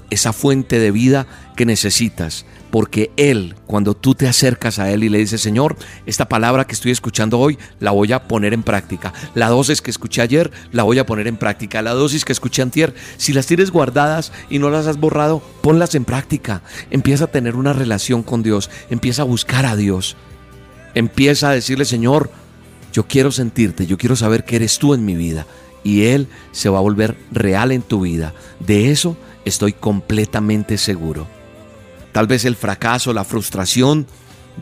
esa 0.09 0.33
fuente 0.33 0.79
de 0.79 0.91
vida 0.91 1.27
que 1.55 1.65
necesitas. 1.65 2.45
Porque 2.75 3.09
Él, 3.15 3.55
cuando 3.67 3.93
tú 3.93 4.15
te 4.15 4.27
acercas 4.27 4.79
a 4.79 4.91
Él 4.91 5.05
y 5.05 5.07
le 5.07 5.19
dices, 5.19 5.39
Señor, 5.39 5.77
esta 6.05 6.27
palabra 6.27 6.67
que 6.67 6.73
estoy 6.73 6.91
escuchando 6.91 7.39
hoy, 7.39 7.57
la 7.79 7.91
voy 7.91 8.11
a 8.11 8.27
poner 8.27 8.53
en 8.53 8.63
práctica. 8.63 9.13
La 9.33 9.47
dosis 9.47 9.81
que 9.81 9.91
escuché 9.91 10.21
ayer, 10.21 10.51
la 10.73 10.83
voy 10.83 10.99
a 10.99 11.05
poner 11.05 11.27
en 11.27 11.37
práctica. 11.37 11.81
La 11.81 11.93
dosis 11.93 12.25
que 12.25 12.33
escuché 12.33 12.61
antier, 12.61 12.93
si 13.15 13.31
las 13.31 13.45
tienes 13.45 13.71
guardadas 13.71 14.33
y 14.49 14.59
no 14.59 14.69
las 14.69 14.87
has 14.87 14.99
borrado, 14.99 15.41
ponlas 15.61 15.95
en 15.95 16.03
práctica. 16.03 16.63
Empieza 16.91 17.23
a 17.23 17.31
tener 17.31 17.55
una 17.55 17.71
relación 17.71 18.23
con 18.23 18.43
Dios. 18.43 18.69
Empieza 18.89 19.21
a 19.21 19.25
buscar 19.25 19.65
a 19.65 19.77
Dios. 19.77 20.17
Empieza 20.95 21.51
a 21.51 21.53
decirle, 21.53 21.85
Señor, 21.85 22.29
yo 22.91 23.07
quiero 23.07 23.31
sentirte, 23.31 23.87
yo 23.87 23.97
quiero 23.97 24.17
saber 24.17 24.43
que 24.43 24.57
eres 24.57 24.79
tú 24.79 24.93
en 24.93 25.05
mi 25.05 25.15
vida. 25.15 25.47
Y 25.85 26.07
Él 26.07 26.27
se 26.51 26.67
va 26.67 26.79
a 26.79 26.81
volver 26.81 27.15
real 27.31 27.71
en 27.71 27.83
tu 27.83 28.01
vida. 28.01 28.33
De 28.59 28.91
eso 28.91 29.15
estoy 29.45 29.71
completamente 29.71 30.77
seguro. 30.77 31.34
Tal 32.15 32.27
vez 32.27 32.45
el 32.45 32.55
fracaso, 32.55 33.11
la 33.11 33.25
frustración 33.25 34.07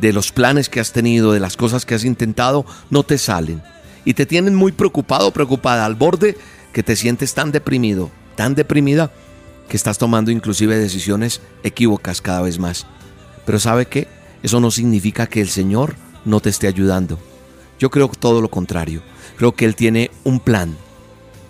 de 0.01 0.11
los 0.11 0.31
planes 0.31 0.69
que 0.69 0.79
has 0.79 0.91
tenido, 0.91 1.33
de 1.33 1.39
las 1.39 1.55
cosas 1.55 1.85
que 1.85 1.93
has 1.93 2.03
intentado, 2.03 2.65
no 2.89 3.03
te 3.03 3.19
salen. 3.19 3.61
Y 4.05 4.15
te 4.15 4.25
tienen 4.25 4.55
muy 4.55 4.71
preocupado, 4.71 5.29
preocupada, 5.29 5.85
al 5.85 5.93
borde 5.93 6.35
que 6.73 6.81
te 6.81 6.95
sientes 6.95 7.35
tan 7.35 7.51
deprimido, 7.51 8.09
tan 8.35 8.55
deprimida, 8.55 9.11
que 9.69 9.77
estás 9.77 9.99
tomando 9.99 10.31
inclusive 10.31 10.79
decisiones 10.79 11.41
equívocas 11.61 12.21
cada 12.21 12.41
vez 12.41 12.57
más. 12.57 12.87
Pero 13.45 13.59
¿sabe 13.59 13.85
qué? 13.85 14.07
Eso 14.41 14.59
no 14.59 14.71
significa 14.71 15.27
que 15.27 15.39
el 15.39 15.49
Señor 15.49 15.95
no 16.25 16.39
te 16.39 16.49
esté 16.49 16.65
ayudando. 16.65 17.19
Yo 17.77 17.91
creo 17.91 18.07
todo 18.07 18.41
lo 18.41 18.49
contrario. 18.49 19.03
Creo 19.37 19.51
que 19.51 19.65
Él 19.65 19.75
tiene 19.75 20.09
un 20.23 20.39
plan. 20.39 20.75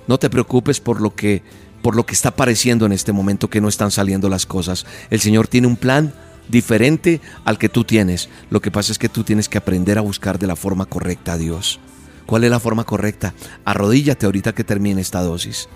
No 0.07 0.19
te 0.19 0.29
preocupes 0.29 0.81
por 0.81 0.99
lo 0.99 1.15
que 1.15 1.43
por 1.83 1.95
lo 1.95 2.07
que 2.07 2.15
está 2.15 2.31
pareciendo 2.31 2.87
en 2.87 2.91
este 2.91 3.13
momento 3.13 3.49
que 3.49 3.61
no 3.61 3.67
están 3.67 3.91
saliendo 3.91 4.29
las 4.29 4.47
cosas. 4.47 4.87
El 5.11 5.19
Señor 5.19 5.47
tiene 5.47 5.67
un 5.67 5.75
plan 5.75 6.13
diferente 6.49 7.21
al 7.45 7.59
que 7.59 7.69
tú 7.69 7.83
tienes. 7.83 8.29
Lo 8.49 8.61
que 8.61 8.71
pasa 8.71 8.91
es 8.91 8.97
que 8.97 9.09
tú 9.09 9.23
tienes 9.23 9.47
que 9.47 9.59
aprender 9.59 9.99
a 9.99 10.01
buscar 10.01 10.39
de 10.39 10.47
la 10.47 10.55
forma 10.55 10.85
correcta 10.85 11.33
a 11.33 11.37
Dios. 11.37 11.79
¿Cuál 12.25 12.45
es 12.45 12.49
la 12.49 12.59
forma 12.59 12.85
correcta? 12.85 13.35
Arrodíllate 13.65 14.25
ahorita 14.25 14.55
que 14.55 14.63
termine 14.63 15.01
esta 15.01 15.21
dosis. 15.21 15.69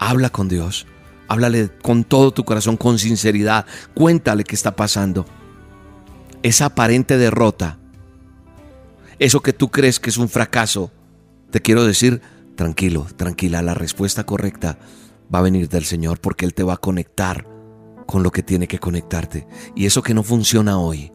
Habla 0.00 0.30
con 0.30 0.48
Dios. 0.48 0.86
Háblale 1.28 1.70
con 1.82 2.02
todo 2.02 2.32
tu 2.32 2.44
corazón, 2.44 2.76
con 2.76 2.98
sinceridad. 2.98 3.66
Cuéntale 3.94 4.42
qué 4.42 4.56
está 4.56 4.74
pasando. 4.74 5.26
Esa 6.42 6.66
aparente 6.66 7.18
derrota 7.18 7.78
eso 9.22 9.40
que 9.40 9.52
tú 9.52 9.70
crees 9.70 10.00
que 10.00 10.10
es 10.10 10.16
un 10.16 10.28
fracaso, 10.28 10.90
te 11.52 11.60
quiero 11.60 11.84
decir, 11.84 12.20
tranquilo, 12.56 13.06
tranquila, 13.16 13.62
la 13.62 13.72
respuesta 13.72 14.24
correcta 14.24 14.78
va 15.32 15.38
a 15.38 15.42
venir 15.42 15.68
del 15.68 15.84
Señor 15.84 16.20
porque 16.20 16.44
Él 16.44 16.54
te 16.54 16.62
va 16.62 16.74
a 16.74 16.78
conectar 16.78 17.46
con 18.06 18.22
lo 18.22 18.30
que 18.30 18.42
tiene 18.42 18.68
que 18.68 18.78
conectarte. 18.78 19.46
Y 19.74 19.86
eso 19.86 20.02
que 20.02 20.14
no 20.14 20.22
funciona 20.22 20.78
hoy, 20.78 21.12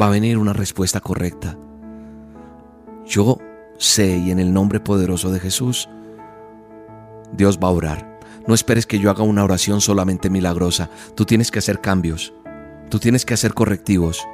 va 0.00 0.06
a 0.06 0.10
venir 0.10 0.38
una 0.38 0.52
respuesta 0.52 1.00
correcta. 1.00 1.58
Yo 3.06 3.38
sé 3.78 4.16
y 4.16 4.30
en 4.30 4.38
el 4.38 4.52
nombre 4.52 4.80
poderoso 4.80 5.30
de 5.30 5.40
Jesús, 5.40 5.88
Dios 7.32 7.58
va 7.62 7.68
a 7.68 7.72
orar. 7.72 8.20
No 8.46 8.54
esperes 8.54 8.86
que 8.86 8.98
yo 8.98 9.10
haga 9.10 9.22
una 9.22 9.44
oración 9.44 9.80
solamente 9.80 10.30
milagrosa. 10.30 10.90
Tú 11.14 11.24
tienes 11.24 11.50
que 11.50 11.58
hacer 11.58 11.80
cambios. 11.80 12.34
Tú 12.90 12.98
tienes 12.98 13.24
que 13.24 13.34
hacer 13.34 13.54
correctivos. 13.54 14.26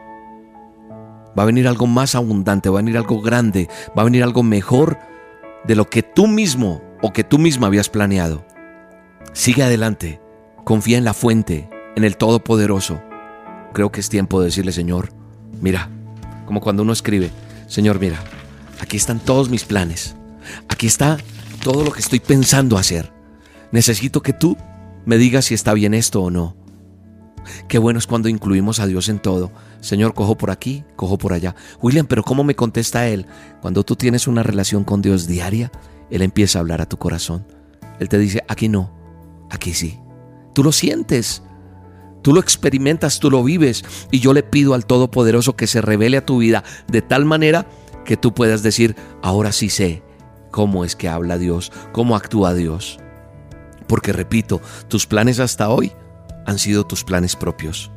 Va 1.38 1.42
a 1.42 1.46
venir 1.46 1.68
algo 1.68 1.86
más 1.86 2.14
abundante, 2.14 2.70
va 2.70 2.78
a 2.78 2.82
venir 2.82 2.96
algo 2.96 3.20
grande, 3.20 3.68
va 3.96 4.02
a 4.02 4.04
venir 4.04 4.24
algo 4.24 4.42
mejor 4.42 4.98
de 5.64 5.76
lo 5.76 5.84
que 5.84 6.02
tú 6.02 6.26
mismo 6.26 6.82
o 7.02 7.12
que 7.12 7.22
tú 7.22 7.38
misma 7.38 7.66
habías 7.66 7.88
planeado. 7.88 8.44
Sigue 9.32 9.62
adelante, 9.62 10.20
confía 10.64 10.98
en 10.98 11.04
la 11.04 11.14
fuente, 11.14 11.68
en 11.96 12.04
el 12.04 12.16
Todopoderoso. 12.16 13.00
Creo 13.72 13.92
que 13.92 14.00
es 14.00 14.08
tiempo 14.08 14.40
de 14.40 14.46
decirle, 14.46 14.72
Señor, 14.72 15.10
mira, 15.60 15.90
como 16.46 16.60
cuando 16.60 16.82
uno 16.82 16.92
escribe, 16.92 17.30
Señor, 17.66 18.00
mira, 18.00 18.18
aquí 18.80 18.96
están 18.96 19.20
todos 19.20 19.50
mis 19.50 19.64
planes, 19.64 20.16
aquí 20.68 20.86
está 20.86 21.18
todo 21.62 21.84
lo 21.84 21.92
que 21.92 22.00
estoy 22.00 22.20
pensando 22.20 22.78
hacer. 22.78 23.12
Necesito 23.70 24.22
que 24.22 24.32
tú 24.32 24.56
me 25.04 25.18
digas 25.18 25.46
si 25.46 25.54
está 25.54 25.74
bien 25.74 25.94
esto 25.94 26.22
o 26.22 26.30
no. 26.30 26.56
Qué 27.68 27.78
bueno 27.78 27.98
es 27.98 28.06
cuando 28.06 28.28
incluimos 28.28 28.80
a 28.80 28.86
Dios 28.86 29.08
en 29.08 29.18
todo. 29.18 29.52
Señor, 29.80 30.14
cojo 30.14 30.36
por 30.36 30.50
aquí, 30.50 30.84
cojo 30.96 31.18
por 31.18 31.32
allá. 31.32 31.54
William, 31.80 32.06
pero 32.06 32.22
¿cómo 32.22 32.44
me 32.44 32.54
contesta 32.54 33.08
Él? 33.08 33.26
Cuando 33.60 33.84
tú 33.84 33.96
tienes 33.96 34.26
una 34.26 34.42
relación 34.42 34.84
con 34.84 35.02
Dios 35.02 35.26
diaria, 35.26 35.70
Él 36.10 36.22
empieza 36.22 36.58
a 36.58 36.60
hablar 36.60 36.80
a 36.80 36.88
tu 36.88 36.98
corazón. 36.98 37.46
Él 38.00 38.08
te 38.08 38.18
dice, 38.18 38.42
aquí 38.48 38.68
no, 38.68 38.97
aquí 39.50 39.74
sí. 39.74 39.98
Tú 40.54 40.62
lo 40.62 40.72
sientes. 40.72 41.42
Tú 42.22 42.34
lo 42.34 42.40
experimentas, 42.40 43.20
tú 43.20 43.30
lo 43.30 43.42
vives. 43.44 43.84
Y 44.10 44.20
yo 44.20 44.32
le 44.32 44.42
pido 44.42 44.74
al 44.74 44.86
Todopoderoso 44.86 45.56
que 45.56 45.66
se 45.66 45.80
revele 45.80 46.16
a 46.16 46.26
tu 46.26 46.38
vida 46.38 46.64
de 46.88 47.02
tal 47.02 47.24
manera 47.24 47.68
que 48.04 48.16
tú 48.16 48.34
puedas 48.34 48.62
decir, 48.62 48.96
ahora 49.22 49.52
sí 49.52 49.68
sé 49.70 50.02
cómo 50.50 50.84
es 50.84 50.96
que 50.96 51.08
habla 51.08 51.38
Dios, 51.38 51.72
cómo 51.92 52.16
actúa 52.16 52.54
Dios. 52.54 52.98
Porque 53.86 54.12
repito, 54.12 54.60
tus 54.88 55.06
planes 55.06 55.40
hasta 55.40 55.68
hoy 55.68 55.92
han 56.46 56.58
sido 56.58 56.84
tus 56.84 57.04
planes 57.04 57.36
propios. 57.36 57.90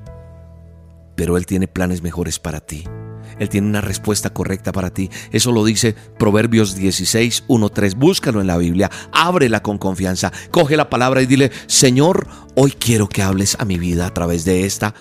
Pero 1.15 1.37
Él 1.37 1.45
tiene 1.45 1.67
planes 1.67 2.01
mejores 2.01 2.39
para 2.39 2.59
ti. 2.59 2.83
Él 3.41 3.49
tiene 3.49 3.67
una 3.67 3.81
respuesta 3.81 4.29
correcta 4.29 4.71
para 4.71 4.91
ti. 4.91 5.09
Eso 5.31 5.51
lo 5.51 5.65
dice 5.65 5.95
Proverbios 6.19 6.75
16, 6.75 7.45
1, 7.47 7.69
3. 7.69 7.95
Búscalo 7.95 8.39
en 8.39 8.45
la 8.45 8.57
Biblia, 8.57 8.91
ábrela 9.11 9.63
con 9.63 9.79
confianza, 9.79 10.31
coge 10.51 10.77
la 10.77 10.91
palabra 10.91 11.23
y 11.23 11.25
dile, 11.25 11.51
Señor, 11.65 12.27
hoy 12.53 12.71
quiero 12.71 13.09
que 13.09 13.23
hables 13.23 13.57
a 13.59 13.65
mi 13.65 13.79
vida 13.79 14.05
a 14.05 14.13
través 14.13 14.45
de 14.45 14.65
esta 14.65 14.93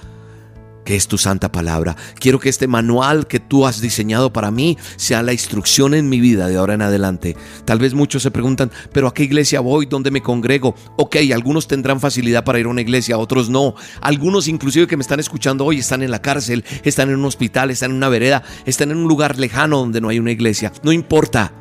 que 0.84 0.96
es 0.96 1.08
tu 1.08 1.18
santa 1.18 1.52
palabra. 1.52 1.96
Quiero 2.18 2.38
que 2.38 2.48
este 2.48 2.66
manual 2.66 3.26
que 3.26 3.40
tú 3.40 3.66
has 3.66 3.80
diseñado 3.80 4.32
para 4.32 4.50
mí 4.50 4.78
sea 4.96 5.22
la 5.22 5.32
instrucción 5.32 5.94
en 5.94 6.08
mi 6.08 6.20
vida 6.20 6.48
de 6.48 6.56
ahora 6.56 6.74
en 6.74 6.82
adelante. 6.82 7.36
Tal 7.64 7.78
vez 7.78 7.94
muchos 7.94 8.22
se 8.22 8.30
preguntan, 8.30 8.70
pero 8.92 9.06
¿a 9.06 9.14
qué 9.14 9.24
iglesia 9.24 9.60
voy? 9.60 9.86
¿Dónde 9.86 10.10
me 10.10 10.22
congrego? 10.22 10.74
Ok, 10.96 11.16
algunos 11.32 11.68
tendrán 11.68 12.00
facilidad 12.00 12.44
para 12.44 12.58
ir 12.58 12.66
a 12.66 12.70
una 12.70 12.80
iglesia, 12.80 13.18
otros 13.18 13.50
no. 13.50 13.74
Algunos 14.00 14.48
inclusive 14.48 14.86
que 14.86 14.96
me 14.96 15.02
están 15.02 15.20
escuchando 15.20 15.64
hoy 15.64 15.78
están 15.78 16.02
en 16.02 16.10
la 16.10 16.22
cárcel, 16.22 16.64
están 16.84 17.10
en 17.10 17.16
un 17.16 17.24
hospital, 17.24 17.70
están 17.70 17.90
en 17.90 17.96
una 17.96 18.08
vereda, 18.08 18.42
están 18.66 18.90
en 18.90 18.98
un 18.98 19.08
lugar 19.08 19.38
lejano 19.38 19.78
donde 19.78 20.00
no 20.00 20.08
hay 20.08 20.18
una 20.18 20.32
iglesia. 20.32 20.72
No 20.82 20.92
importa. 20.92 21.52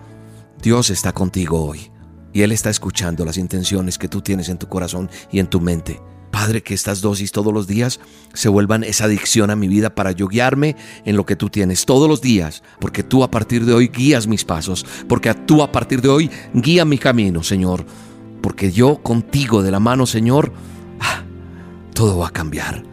Dios 0.62 0.90
está 0.90 1.14
contigo 1.14 1.64
hoy. 1.64 1.92
Y 2.34 2.42
Él 2.42 2.52
está 2.52 2.70
escuchando 2.70 3.26
las 3.26 3.38
intenciones 3.38 3.98
que 3.98 4.08
tú 4.08 4.22
tienes 4.22 4.50
en 4.50 4.58
tu 4.58 4.68
corazón 4.68 5.10
y 5.32 5.40
en 5.40 5.48
tu 5.48 5.60
mente. 5.60 6.00
Padre, 6.32 6.62
que 6.62 6.74
estas 6.74 7.02
dosis 7.02 7.32
todos 7.32 7.54
los 7.54 7.68
días 7.68 8.00
se 8.34 8.50
vuelvan 8.50 8.84
esa 8.84 9.06
adicción 9.06 9.50
a 9.50 9.56
mi 9.56 9.68
vida 9.68 9.96
para 9.96 10.12
yo 10.12 10.28
guiarme 10.28 10.76
en 11.06 11.18
lo 11.18 11.26
que 11.26 11.36
tú 11.36 11.50
tienes 11.50 11.86
todos 11.86 12.08
los 12.08 12.22
días, 12.22 12.64
porque 12.80 13.04
tú 13.04 13.24
a 13.24 13.32
partir 13.32 13.66
de 13.66 13.74
hoy 13.74 13.88
guías 13.88 14.28
mis 14.28 14.46
pasos, 14.46 14.86
porque 15.08 15.34
tú 15.34 15.64
a 15.64 15.72
partir 15.72 16.02
de 16.02 16.10
hoy 16.10 16.30
guía 16.54 16.86
mi 16.86 16.98
camino, 16.98 17.44
Señor, 17.44 17.86
porque 18.42 18.72
yo 18.72 19.02
contigo 19.02 19.64
de 19.64 19.72
la 19.72 19.80
mano, 19.80 20.06
Señor, 20.06 20.54
ah, 21.00 21.24
todo 21.94 22.20
va 22.20 22.28
a 22.28 22.32
cambiar, 22.32 22.84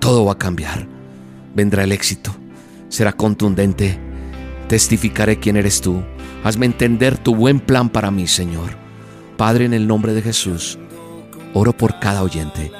todo 0.00 0.24
va 0.24 0.32
a 0.32 0.38
cambiar, 0.38 0.88
vendrá 1.54 1.84
el 1.84 1.92
éxito, 1.92 2.34
será 2.88 3.12
contundente, 3.12 3.98
testificaré 4.68 5.38
quién 5.38 5.56
eres 5.56 5.80
tú, 5.80 6.02
hazme 6.42 6.66
entender 6.66 7.18
tu 7.18 7.34
buen 7.34 7.60
plan 7.60 7.88
para 7.88 8.10
mí, 8.10 8.26
Señor. 8.26 8.76
Padre, 9.36 9.66
en 9.66 9.72
el 9.74 9.86
nombre 9.86 10.14
de 10.14 10.22
Jesús, 10.22 10.80
Oro 11.54 11.76
por 11.76 11.98
cada 11.98 12.22
oyente. 12.22 12.70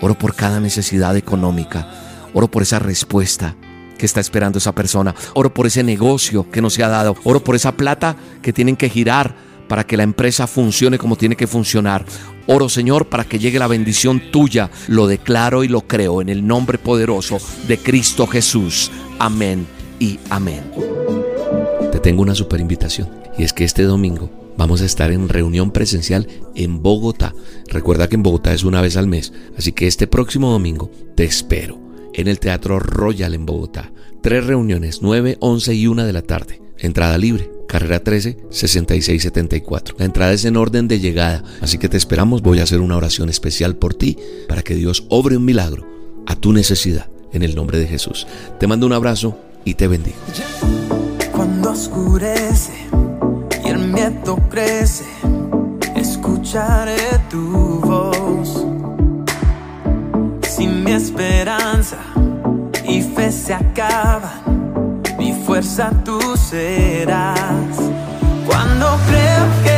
Oro 0.00 0.16
por 0.16 0.34
cada 0.34 0.60
necesidad 0.60 1.16
económica. 1.16 1.88
Oro 2.32 2.50
por 2.50 2.62
esa 2.62 2.78
respuesta 2.78 3.56
que 3.98 4.06
está 4.06 4.20
esperando 4.20 4.58
esa 4.58 4.74
persona. 4.74 5.14
Oro 5.34 5.52
por 5.52 5.66
ese 5.66 5.82
negocio 5.82 6.50
que 6.50 6.62
no 6.62 6.70
se 6.70 6.82
ha 6.82 6.88
dado. 6.88 7.16
Oro 7.24 7.44
por 7.44 7.54
esa 7.54 7.72
plata 7.72 8.16
que 8.42 8.52
tienen 8.52 8.76
que 8.76 8.88
girar 8.88 9.34
para 9.68 9.84
que 9.84 9.96
la 9.96 10.02
empresa 10.02 10.46
funcione 10.46 10.98
como 10.98 11.16
tiene 11.16 11.36
que 11.36 11.46
funcionar. 11.46 12.04
Oro, 12.46 12.68
Señor, 12.68 13.08
para 13.08 13.24
que 13.24 13.38
llegue 13.38 13.58
la 13.58 13.68
bendición 13.68 14.32
tuya. 14.32 14.70
Lo 14.88 15.06
declaro 15.06 15.62
y 15.62 15.68
lo 15.68 15.82
creo 15.82 16.22
en 16.22 16.28
el 16.28 16.46
nombre 16.46 16.78
poderoso 16.78 17.38
de 17.68 17.78
Cristo 17.78 18.26
Jesús. 18.26 18.90
Amén 19.18 19.66
y 19.98 20.18
amén. 20.30 20.64
Te 21.92 22.00
tengo 22.00 22.22
una 22.22 22.34
super 22.34 22.58
invitación 22.58 23.08
y 23.36 23.44
es 23.44 23.52
que 23.52 23.64
este 23.64 23.82
domingo 23.82 24.39
vamos 24.60 24.82
a 24.82 24.84
estar 24.84 25.10
en 25.10 25.30
reunión 25.30 25.70
presencial 25.70 26.28
en 26.54 26.82
Bogotá. 26.82 27.34
Recuerda 27.68 28.10
que 28.10 28.16
en 28.16 28.22
Bogotá 28.22 28.52
es 28.52 28.62
una 28.62 28.82
vez 28.82 28.98
al 28.98 29.06
mes, 29.06 29.32
así 29.56 29.72
que 29.72 29.86
este 29.86 30.06
próximo 30.06 30.50
domingo 30.50 30.90
te 31.14 31.24
espero 31.24 31.80
en 32.12 32.28
el 32.28 32.38
Teatro 32.38 32.78
Royal 32.78 33.32
en 33.32 33.46
Bogotá. 33.46 33.90
Tres 34.20 34.44
reuniones, 34.44 34.98
9, 35.00 35.38
11 35.40 35.74
y 35.74 35.86
1 35.86 36.04
de 36.04 36.12
la 36.12 36.20
tarde. 36.20 36.60
Entrada 36.76 37.16
libre, 37.16 37.50
carrera 37.68 38.04
13, 38.04 38.36
6674. 38.50 39.94
La 39.98 40.04
entrada 40.04 40.34
es 40.34 40.44
en 40.44 40.58
orden 40.58 40.88
de 40.88 41.00
llegada, 41.00 41.42
así 41.62 41.78
que 41.78 41.88
te 41.88 41.96
esperamos. 41.96 42.42
Voy 42.42 42.60
a 42.60 42.64
hacer 42.64 42.80
una 42.80 42.98
oración 42.98 43.30
especial 43.30 43.76
por 43.76 43.94
ti 43.94 44.18
para 44.46 44.60
que 44.60 44.74
Dios 44.74 45.06
obre 45.08 45.38
un 45.38 45.46
milagro 45.46 45.86
a 46.26 46.36
tu 46.36 46.52
necesidad 46.52 47.08
en 47.32 47.42
el 47.42 47.54
nombre 47.54 47.78
de 47.78 47.86
Jesús. 47.86 48.26
Te 48.58 48.66
mando 48.66 48.84
un 48.84 48.92
abrazo 48.92 49.38
y 49.64 49.72
te 49.72 49.88
bendigo. 49.88 50.18
Cuando 51.32 51.70
oscurece 51.70 52.79
miedo 53.92 54.38
crece, 54.48 55.04
escucharé 55.96 57.18
tu 57.28 57.80
voz. 57.80 58.64
Si 60.42 60.66
mi 60.66 60.92
esperanza 60.92 61.96
y 62.84 63.02
fe 63.02 63.32
se 63.32 63.54
acaban, 63.54 65.02
mi 65.18 65.32
fuerza 65.32 65.90
tú 66.04 66.20
serás. 66.36 67.76
Cuando 68.46 68.86
creo 69.08 69.46
que 69.64 69.69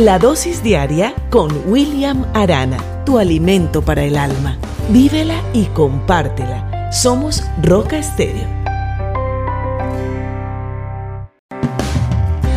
La 0.00 0.18
dosis 0.18 0.62
diaria 0.62 1.12
con 1.28 1.50
William 1.66 2.24
Arana, 2.32 2.78
tu 3.04 3.18
alimento 3.18 3.82
para 3.82 4.02
el 4.02 4.16
alma. 4.16 4.56
Vívela 4.88 5.42
y 5.52 5.66
compártela. 5.66 6.90
Somos 6.90 7.44
Roca 7.62 7.98
Estéreo. 7.98 8.48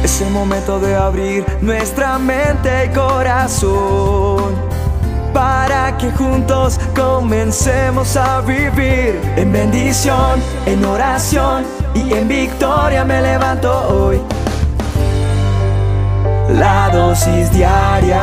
Es 0.05 0.21
el 0.21 0.31
momento 0.31 0.79
de 0.79 0.95
abrir 0.95 1.45
nuestra 1.59 2.17
mente 2.17 2.85
y 2.85 2.95
corazón 2.95 4.53
para 5.33 5.97
que 5.97 6.11
juntos 6.11 6.79
comencemos 6.95 8.15
a 8.15 8.39
vivir 8.39 9.19
en 9.35 9.51
bendición, 9.51 10.41
en 10.65 10.85
oración 10.85 11.65
y 11.93 12.13
en 12.13 12.25
victoria 12.25 13.03
me 13.03 13.21
levanto 13.21 13.69
hoy. 13.89 14.42
La 16.53 16.89
dosis 16.93 17.51
diaria 17.51 18.21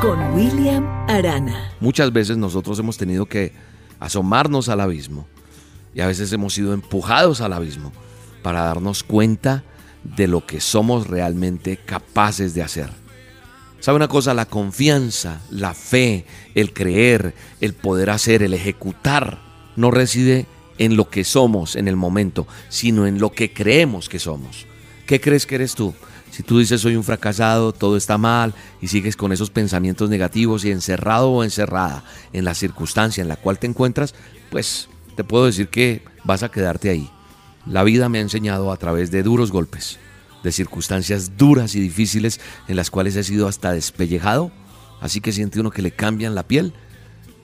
Con 0.00 0.32
William 0.32 0.86
Arana. 1.08 1.72
Muchas 1.80 2.12
veces 2.12 2.36
nosotros 2.36 2.78
hemos 2.78 2.96
tenido 2.96 3.26
que 3.26 3.52
asomarnos 3.98 4.68
al 4.68 4.80
abismo 4.80 5.26
y 5.92 6.02
a 6.02 6.06
veces 6.06 6.32
hemos 6.32 6.54
sido 6.54 6.72
empujados 6.72 7.40
al 7.40 7.52
abismo 7.52 7.92
para 8.44 8.62
darnos 8.62 9.02
cuenta 9.02 9.64
de 10.04 10.28
lo 10.28 10.46
que 10.46 10.60
somos 10.60 11.08
realmente 11.08 11.78
capaces 11.78 12.54
de 12.54 12.62
hacer. 12.62 12.90
¿Sabe 13.80 13.96
una 13.96 14.06
cosa? 14.06 14.32
La 14.32 14.46
confianza, 14.46 15.40
la 15.50 15.74
fe, 15.74 16.26
el 16.54 16.72
creer, 16.72 17.34
el 17.60 17.74
poder 17.74 18.10
hacer, 18.10 18.44
el 18.44 18.54
ejecutar, 18.54 19.40
no 19.74 19.90
reside 19.90 20.46
en 20.78 20.96
lo 20.96 21.10
que 21.10 21.24
somos 21.24 21.74
en 21.74 21.88
el 21.88 21.96
momento, 21.96 22.46
sino 22.68 23.04
en 23.08 23.18
lo 23.18 23.32
que 23.32 23.52
creemos 23.52 24.08
que 24.08 24.20
somos. 24.20 24.68
¿Qué 25.08 25.20
crees 25.20 25.44
que 25.44 25.56
eres 25.56 25.74
tú? 25.74 25.92
Si 26.38 26.44
tú 26.44 26.60
dices 26.60 26.80
soy 26.80 26.94
un 26.94 27.02
fracasado, 27.02 27.72
todo 27.72 27.96
está 27.96 28.16
mal 28.16 28.54
y 28.80 28.86
sigues 28.86 29.16
con 29.16 29.32
esos 29.32 29.50
pensamientos 29.50 30.08
negativos 30.08 30.64
y 30.64 30.70
encerrado 30.70 31.30
o 31.30 31.42
encerrada 31.42 32.04
en 32.32 32.44
la 32.44 32.54
circunstancia 32.54 33.22
en 33.22 33.26
la 33.26 33.34
cual 33.34 33.58
te 33.58 33.66
encuentras, 33.66 34.14
pues 34.48 34.88
te 35.16 35.24
puedo 35.24 35.46
decir 35.46 35.66
que 35.66 36.04
vas 36.22 36.44
a 36.44 36.50
quedarte 36.52 36.90
ahí. 36.90 37.10
La 37.66 37.82
vida 37.82 38.08
me 38.08 38.18
ha 38.18 38.20
enseñado 38.20 38.70
a 38.70 38.76
través 38.76 39.10
de 39.10 39.24
duros 39.24 39.50
golpes, 39.50 39.98
de 40.44 40.52
circunstancias 40.52 41.36
duras 41.36 41.74
y 41.74 41.80
difíciles 41.80 42.38
en 42.68 42.76
las 42.76 42.92
cuales 42.92 43.16
he 43.16 43.24
sido 43.24 43.48
hasta 43.48 43.72
despellejado, 43.72 44.52
así 45.00 45.20
que 45.20 45.32
siente 45.32 45.58
uno 45.58 45.72
que 45.72 45.82
le 45.82 45.90
cambian 45.90 46.36
la 46.36 46.46
piel, 46.46 46.72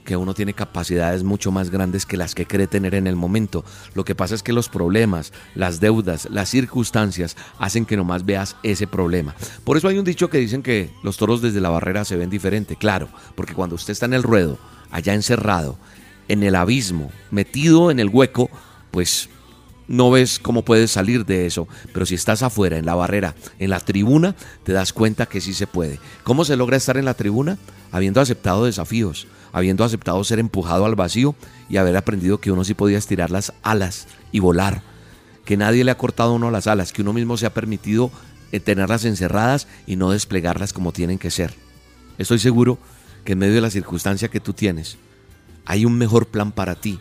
que 0.05 0.17
uno 0.17 0.35
tiene 0.35 0.55
capacidades 0.55 1.25
mucho 1.25 1.51
más 1.51 1.71
grandes 1.71 2.07
que 2.07 2.17
las 2.17 2.35
que 2.35 2.47
cree 2.47 2.67
tener 2.67 2.95
en 2.95 3.07
el 3.07 3.17
momento. 3.17 3.64
Lo 3.95 4.05
que 4.05 4.14
pasa 4.14 4.35
es 4.35 4.43
que 4.43 4.53
los 4.53 4.69
problemas, 4.69 5.33
las 5.55 5.81
deudas, 5.81 6.29
las 6.31 6.49
circunstancias 6.49 7.37
hacen 7.59 7.87
que 7.87 7.97
nomás 7.97 8.25
veas 8.25 8.57
ese 8.62 8.87
problema. 8.87 9.35
Por 9.64 9.77
eso 9.77 9.88
hay 9.88 9.99
un 9.99 10.05
dicho 10.05 10.29
que 10.29 10.38
dicen 10.38 10.62
que 10.62 10.90
los 11.03 11.17
toros 11.17 11.43
desde 11.43 11.61
la 11.61 11.71
barrera 11.71 12.05
se 12.05 12.17
ven 12.17 12.31
diferente, 12.31 12.77
claro, 12.77 13.09
porque 13.35 13.55
cuando 13.55 13.77
usted 13.77 13.93
está 13.93 14.07
en 14.07 14.14
el 14.14 14.23
ruedo, 14.23 14.59
allá 14.90 15.14
encerrado, 15.14 15.79
en 16.29 16.43
el 16.43 16.55
abismo, 16.55 17.11
metido 17.31 17.90
en 17.90 17.99
el 18.01 18.09
hueco, 18.09 18.51
pues 18.90 19.29
no 19.87 20.11
ves 20.11 20.38
cómo 20.38 20.64
puedes 20.64 20.90
salir 20.90 21.27
de 21.27 21.47
eso, 21.47 21.69
pero 21.93 22.07
si 22.07 22.14
estás 22.14 22.43
afuera, 22.43 22.79
en 22.79 22.87
la 22.87 22.95
barrera, 22.95 23.35
en 23.59 23.71
la 23.71 23.81
tribuna, 23.81 24.35
te 24.62 24.73
das 24.73 24.93
cuenta 24.93 25.27
que 25.27 25.40
sí 25.40 25.53
se 25.53 25.67
puede. 25.67 25.99
¿Cómo 26.23 26.45
se 26.45 26.57
logra 26.57 26.77
estar 26.77 26.97
en 26.97 27.05
la 27.05 27.14
tribuna? 27.14 27.59
Habiendo 27.93 28.21
aceptado 28.21 28.64
desafíos, 28.64 29.27
habiendo 29.55 29.85
aceptado 29.85 30.23
ser 30.25 30.40
empujado 30.40 30.85
al 30.85 30.97
vacío 30.97 31.37
y 31.69 31.77
haber 31.77 31.97
aprendido 31.97 32.38
que 32.38 32.51
uno 32.51 32.64
sí 32.64 32.75
podía 32.75 32.99
estirar 32.99 33.31
las 33.31 33.55
alas 33.62 34.09
y 34.33 34.40
volar, 34.40 34.83
que 35.45 35.57
nadie 35.57 35.85
le 35.85 35.93
ha 35.93 35.97
cortado 35.97 36.33
a 36.33 36.35
uno 36.35 36.51
las 36.51 36.67
alas, 36.67 36.93
que 36.93 37.03
uno 37.03 37.12
mismo 37.12 37.37
se 37.37 37.47
ha 37.47 37.55
permitido 37.55 38.11
eh, 38.51 38.59
tenerlas 38.59 39.05
encerradas 39.05 39.69
y 39.87 39.95
no 39.95 40.11
desplegarlas 40.11 40.73
como 40.73 40.90
tienen 40.90 41.21
que 41.21 41.31
ser. 41.31 41.55
Estoy 42.19 42.40
seguro 42.40 42.81
que 43.25 43.33
en 43.33 43.38
medio 43.38 43.55
de 43.55 43.61
la 43.61 43.71
circunstancia 43.71 44.29
que 44.29 44.40
tú 44.40 44.55
tienes, 44.55 44.99
hay 45.67 45.85
un 45.85 45.97
mejor 45.97 46.27
plan 46.27 46.51
para 46.51 46.75
ti, 46.75 46.99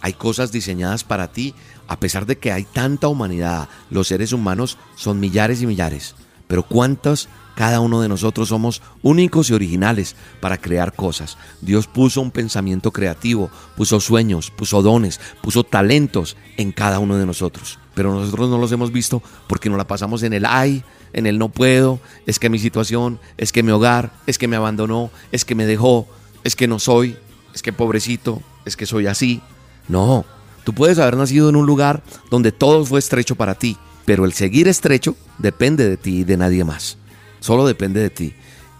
hay 0.00 0.12
cosas 0.12 0.52
diseñadas 0.52 1.02
para 1.02 1.32
ti, 1.32 1.52
a 1.88 1.98
pesar 1.98 2.26
de 2.26 2.38
que 2.38 2.52
hay 2.52 2.62
tanta 2.62 3.08
humanidad, 3.08 3.68
los 3.90 4.06
seres 4.06 4.32
humanos 4.32 4.78
son 4.94 5.18
millares 5.18 5.62
y 5.62 5.66
millares, 5.66 6.14
pero 6.46 6.62
¿cuántos 6.62 7.28
cada 7.58 7.80
uno 7.80 8.00
de 8.00 8.08
nosotros 8.08 8.50
somos 8.50 8.82
únicos 9.02 9.50
y 9.50 9.52
originales 9.52 10.14
para 10.40 10.58
crear 10.58 10.92
cosas? 10.92 11.36
Dios 11.60 11.88
puso 11.88 12.20
un 12.20 12.30
pensamiento 12.30 12.92
creativo, 12.92 13.50
puso 13.76 13.98
sueños, 13.98 14.52
puso 14.52 14.80
dones, 14.80 15.18
puso 15.42 15.64
talentos 15.64 16.36
en 16.56 16.70
cada 16.70 17.00
uno 17.00 17.16
de 17.16 17.26
nosotros, 17.26 17.80
pero 17.96 18.14
nosotros 18.14 18.48
no 18.48 18.58
los 18.58 18.70
hemos 18.70 18.92
visto 18.92 19.20
porque 19.48 19.68
nos 19.68 19.76
la 19.76 19.88
pasamos 19.88 20.22
en 20.22 20.34
el 20.34 20.46
ay, 20.46 20.84
en 21.12 21.26
el 21.26 21.36
no 21.36 21.48
puedo, 21.48 21.98
es 22.26 22.38
que 22.38 22.48
mi 22.48 22.60
situación, 22.60 23.18
es 23.36 23.50
que 23.50 23.64
mi 23.64 23.72
hogar, 23.72 24.12
es 24.28 24.38
que 24.38 24.46
me 24.46 24.54
abandonó, 24.54 25.10
es 25.32 25.44
que 25.44 25.56
me 25.56 25.66
dejó, 25.66 26.06
es 26.44 26.54
que 26.54 26.68
no 26.68 26.78
soy, 26.78 27.16
es 27.56 27.62
que 27.62 27.72
pobrecito, 27.72 28.40
es 28.66 28.76
que 28.76 28.86
soy 28.86 29.08
así. 29.08 29.42
No, 29.88 30.24
tú 30.62 30.74
puedes 30.74 31.00
haber 31.00 31.16
nacido 31.16 31.48
en 31.48 31.56
un 31.56 31.66
lugar 31.66 32.04
donde 32.30 32.52
todo 32.52 32.84
fue 32.84 33.00
estrecho 33.00 33.34
para 33.34 33.56
ti, 33.56 33.76
pero 34.04 34.24
el 34.26 34.32
seguir 34.32 34.68
estrecho 34.68 35.16
depende 35.38 35.88
de 35.88 35.96
ti 35.96 36.18
y 36.18 36.24
de 36.24 36.36
nadie 36.36 36.62
más. 36.62 36.98
Solo 37.40 37.66
depende 37.66 38.00
de 38.00 38.10
ti. 38.10 38.34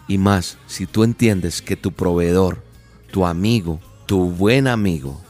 Y 0.07 0.19
más, 0.19 0.59
si 0.67 0.87
tú 0.87 1.05
entiendes 1.05 1.63
que 1.63 1.77
tu 1.77 1.93
proveedor, 1.93 2.63
tu 3.11 3.27
amigo, 3.27 3.81
tu 4.07 4.31
buen 4.31 4.67
amigo, 4.67 5.21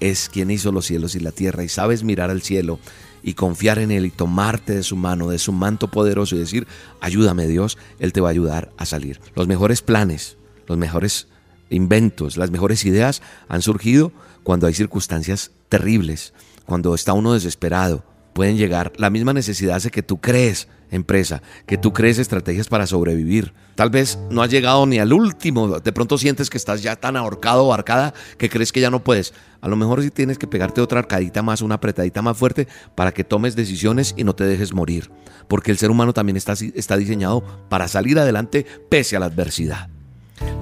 es 0.00 0.28
quien 0.28 0.50
hizo 0.50 0.72
los 0.72 0.86
cielos 0.86 1.14
y 1.14 1.20
la 1.20 1.32
tierra 1.32 1.62
y 1.62 1.68
sabes 1.68 2.04
mirar 2.04 2.30
al 2.30 2.42
cielo 2.42 2.78
y 3.22 3.34
confiar 3.34 3.78
en 3.78 3.90
Él 3.90 4.06
y 4.06 4.10
tomarte 4.10 4.74
de 4.74 4.82
su 4.82 4.96
mano, 4.96 5.28
de 5.28 5.38
su 5.38 5.52
manto 5.52 5.88
poderoso 5.88 6.36
y 6.36 6.38
decir, 6.38 6.66
ayúdame 7.00 7.46
Dios, 7.46 7.78
Él 7.98 8.12
te 8.12 8.20
va 8.20 8.28
a 8.28 8.32
ayudar 8.32 8.72
a 8.78 8.86
salir. 8.86 9.20
Los 9.34 9.46
mejores 9.46 9.82
planes, 9.82 10.36
los 10.66 10.78
mejores 10.78 11.28
inventos, 11.68 12.36
las 12.36 12.50
mejores 12.50 12.84
ideas 12.84 13.22
han 13.48 13.62
surgido 13.62 14.12
cuando 14.42 14.66
hay 14.66 14.74
circunstancias 14.74 15.50
terribles, 15.68 16.32
cuando 16.64 16.94
está 16.94 17.12
uno 17.12 17.34
desesperado, 17.34 18.04
pueden 18.32 18.56
llegar. 18.56 18.92
La 18.96 19.10
misma 19.10 19.32
necesidad 19.32 19.76
hace 19.76 19.90
que 19.90 20.02
tú 20.02 20.20
crees 20.20 20.68
empresa, 20.90 21.42
que 21.66 21.78
tú 21.78 21.92
crees 21.92 22.18
estrategias 22.18 22.68
para 22.68 22.86
sobrevivir. 22.86 23.52
Tal 23.74 23.90
vez 23.90 24.18
no 24.30 24.42
has 24.42 24.50
llegado 24.50 24.84
ni 24.86 24.98
al 24.98 25.12
último, 25.12 25.80
de 25.80 25.92
pronto 25.92 26.18
sientes 26.18 26.50
que 26.50 26.58
estás 26.58 26.82
ya 26.82 26.96
tan 26.96 27.16
ahorcado 27.16 27.64
o 27.64 27.72
arcada 27.72 28.12
que 28.38 28.50
crees 28.50 28.72
que 28.72 28.80
ya 28.80 28.90
no 28.90 29.02
puedes. 29.02 29.32
A 29.60 29.68
lo 29.68 29.76
mejor 29.76 30.02
sí 30.02 30.10
tienes 30.10 30.38
que 30.38 30.46
pegarte 30.46 30.80
otra 30.80 31.00
arcadita 31.00 31.42
más, 31.42 31.62
una 31.62 31.76
apretadita 31.76 32.22
más 32.22 32.36
fuerte 32.36 32.66
para 32.94 33.12
que 33.12 33.24
tomes 33.24 33.56
decisiones 33.56 34.14
y 34.16 34.24
no 34.24 34.34
te 34.34 34.44
dejes 34.44 34.72
morir. 34.72 35.10
Porque 35.48 35.70
el 35.70 35.78
ser 35.78 35.90
humano 35.90 36.12
también 36.12 36.36
está, 36.36 36.54
está 36.74 36.96
diseñado 36.96 37.42
para 37.68 37.88
salir 37.88 38.18
adelante 38.18 38.66
pese 38.88 39.16
a 39.16 39.20
la 39.20 39.26
adversidad. 39.26 39.88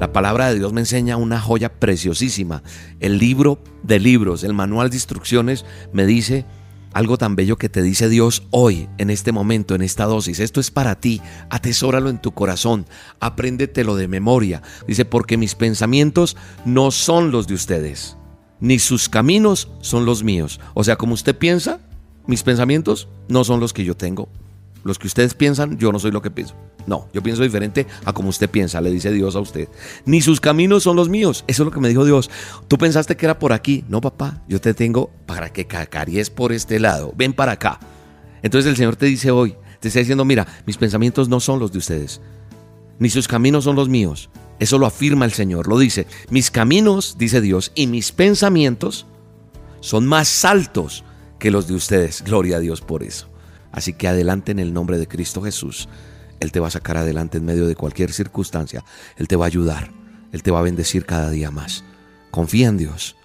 La 0.00 0.12
palabra 0.12 0.48
de 0.48 0.56
Dios 0.56 0.72
me 0.72 0.80
enseña 0.80 1.16
una 1.16 1.40
joya 1.40 1.72
preciosísima. 1.72 2.62
El 3.00 3.18
libro 3.18 3.60
de 3.82 3.98
libros, 3.98 4.44
el 4.44 4.54
manual 4.54 4.90
de 4.90 4.96
instrucciones 4.96 5.64
me 5.92 6.06
dice 6.06 6.44
algo 6.98 7.16
tan 7.16 7.37
bello 7.37 7.58
que 7.58 7.68
te 7.68 7.80
dice 7.80 8.08
Dios 8.08 8.42
hoy, 8.50 8.88
en 8.98 9.11
este 9.11 9.30
momento, 9.30 9.76
en 9.76 9.82
esta 9.82 10.04
dosis. 10.04 10.40
Esto 10.40 10.58
es 10.58 10.72
para 10.72 10.96
ti. 10.98 11.22
Atesóralo 11.48 12.11
en 12.11 12.20
tu 12.20 12.32
corazón. 12.32 12.87
Apréndetelo 13.20 13.94
de 13.94 14.08
memoria. 14.08 14.62
Dice, 14.88 15.04
porque 15.04 15.37
mis 15.37 15.54
pensamientos 15.54 16.37
no 16.64 16.90
son 16.90 17.30
los 17.30 17.46
de 17.46 17.54
ustedes, 17.54 18.16
ni 18.58 18.80
sus 18.80 19.08
caminos 19.08 19.68
son 19.80 20.06
los 20.06 20.24
míos. 20.24 20.58
O 20.74 20.82
sea, 20.82 20.96
como 20.96 21.14
usted 21.14 21.38
piensa, 21.38 21.78
mis 22.26 22.42
pensamientos 22.42 23.06
no 23.28 23.44
son 23.44 23.61
los 23.61 23.72
que 23.72 23.84
yo 23.84 23.96
tengo. 23.96 24.28
Los 24.84 24.98
que 24.98 25.06
ustedes 25.06 25.34
piensan, 25.34 25.78
yo 25.78 25.92
no 25.92 25.98
soy 25.98 26.10
lo 26.10 26.22
que 26.22 26.30
pienso. 26.30 26.54
No, 26.86 27.08
yo 27.12 27.22
pienso 27.22 27.42
diferente 27.42 27.86
a 28.04 28.12
como 28.12 28.30
usted 28.30 28.48
piensa, 28.48 28.80
le 28.80 28.90
dice 28.90 29.12
Dios 29.12 29.36
a 29.36 29.40
usted. 29.40 29.68
Ni 30.06 30.20
sus 30.22 30.40
caminos 30.40 30.84
son 30.84 30.96
los 30.96 31.08
míos. 31.08 31.44
Eso 31.46 31.62
es 31.62 31.66
lo 31.66 31.72
que 31.72 31.80
me 31.80 31.88
dijo 31.88 32.04
Dios. 32.04 32.30
Tú 32.68 32.78
pensaste 32.78 33.16
que 33.16 33.26
era 33.26 33.38
por 33.38 33.52
aquí. 33.52 33.84
No, 33.88 34.00
papá, 34.00 34.42
yo 34.48 34.60
te 34.60 34.74
tengo 34.74 35.10
para 35.26 35.52
que 35.52 35.66
cacaries 35.66 36.30
por 36.30 36.52
este 36.52 36.80
lado. 36.80 37.12
Ven 37.16 37.32
para 37.32 37.52
acá. 37.52 37.80
Entonces 38.42 38.70
el 38.70 38.76
Señor 38.76 38.96
te 38.96 39.06
dice 39.06 39.30
hoy, 39.30 39.56
te 39.80 39.88
está 39.88 40.00
diciendo, 40.00 40.24
mira, 40.24 40.46
mis 40.66 40.76
pensamientos 40.76 41.28
no 41.28 41.40
son 41.40 41.58
los 41.58 41.72
de 41.72 41.78
ustedes. 41.78 42.20
Ni 42.98 43.10
sus 43.10 43.28
caminos 43.28 43.64
son 43.64 43.76
los 43.76 43.88
míos. 43.88 44.30
Eso 44.58 44.78
lo 44.78 44.86
afirma 44.86 45.24
el 45.24 45.32
Señor, 45.32 45.68
lo 45.68 45.78
dice. 45.78 46.06
Mis 46.30 46.50
caminos, 46.50 47.16
dice 47.18 47.40
Dios, 47.40 47.70
y 47.74 47.86
mis 47.86 48.12
pensamientos 48.12 49.06
son 49.80 50.06
más 50.06 50.44
altos 50.44 51.04
que 51.38 51.50
los 51.50 51.68
de 51.68 51.74
ustedes. 51.74 52.24
Gloria 52.24 52.56
a 52.56 52.60
Dios 52.60 52.80
por 52.80 53.02
eso. 53.02 53.27
Así 53.72 53.92
que 53.92 54.09
adelante 54.09 54.52
en 54.52 54.59
el 54.59 54.72
nombre 54.72 54.98
de 54.98 55.09
Cristo 55.09 55.42
Jesús. 55.42 55.88
Él 56.40 56.52
te 56.52 56.61
va 56.61 56.68
a 56.68 56.72
sacar 56.72 56.96
adelante 56.96 57.38
en 57.38 57.44
medio 57.44 57.66
de 57.66 57.74
cualquier 57.74 58.12
circunstancia. 58.12 58.85
Él 59.16 59.28
te 59.28 59.37
va 59.37 59.46
a 59.46 59.48
ayudar. 59.48 59.90
Él 60.33 60.42
te 60.42 60.50
va 60.50 60.61
a 60.61 60.62
bendecir 60.62 61.04
cada 61.04 61.31
día 61.31 61.50
más. 61.50 61.85
Confía 62.31 62.68
en 62.68 62.76
Dios. 62.76 63.16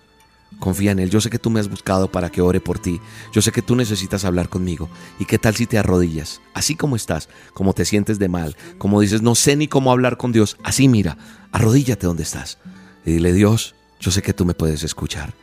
Confía 0.59 0.91
en 0.91 0.99
Él. 0.99 1.09
Yo 1.09 1.19
sé 1.21 1.29
que 1.29 1.39
tú 1.39 1.49
me 1.49 1.59
has 1.59 1.69
buscado 1.69 2.11
para 2.11 2.29
que 2.29 2.41
ore 2.41 2.61
por 2.61 2.79
ti. 2.79 2.99
Yo 3.33 3.41
sé 3.41 3.51
que 3.51 3.61
tú 3.61 3.75
necesitas 3.75 4.25
hablar 4.25 4.49
conmigo. 4.49 4.89
¿Y 5.19 5.25
qué 5.25 5.37
tal 5.37 5.55
si 5.55 5.65
te 5.65 5.77
arrodillas? 5.77 6.41
Así 6.53 6.75
como 6.75 6.95
estás, 6.95 7.29
como 7.53 7.73
te 7.73 7.85
sientes 7.85 8.19
de 8.19 8.29
mal, 8.29 8.55
como 8.77 9.01
dices, 9.01 9.21
no 9.21 9.35
sé 9.35 9.55
ni 9.55 9.67
cómo 9.67 9.91
hablar 9.91 10.17
con 10.17 10.31
Dios. 10.31 10.57
Así 10.63 10.87
mira, 10.87 11.17
arrodíllate 11.51 12.07
donde 12.07 12.23
estás. 12.23 12.59
Y 13.05 13.13
dile, 13.13 13.33
Dios, 13.33 13.75
yo 13.99 14.11
sé 14.11 14.21
que 14.21 14.33
tú 14.33 14.45
me 14.45 14.53
puedes 14.53 14.83
escuchar. 14.83 15.33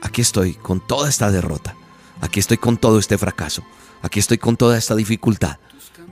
Aquí 0.00 0.22
estoy 0.22 0.54
con 0.54 0.86
toda 0.86 1.08
esta 1.08 1.30
derrota. 1.30 1.74
Aquí 2.20 2.40
estoy 2.40 2.56
con 2.58 2.76
todo 2.76 2.98
este 2.98 3.18
fracaso. 3.18 3.62
Aquí 4.02 4.18
estoy 4.20 4.38
con 4.38 4.56
toda 4.56 4.78
esta 4.78 4.94
dificultad 4.94 5.58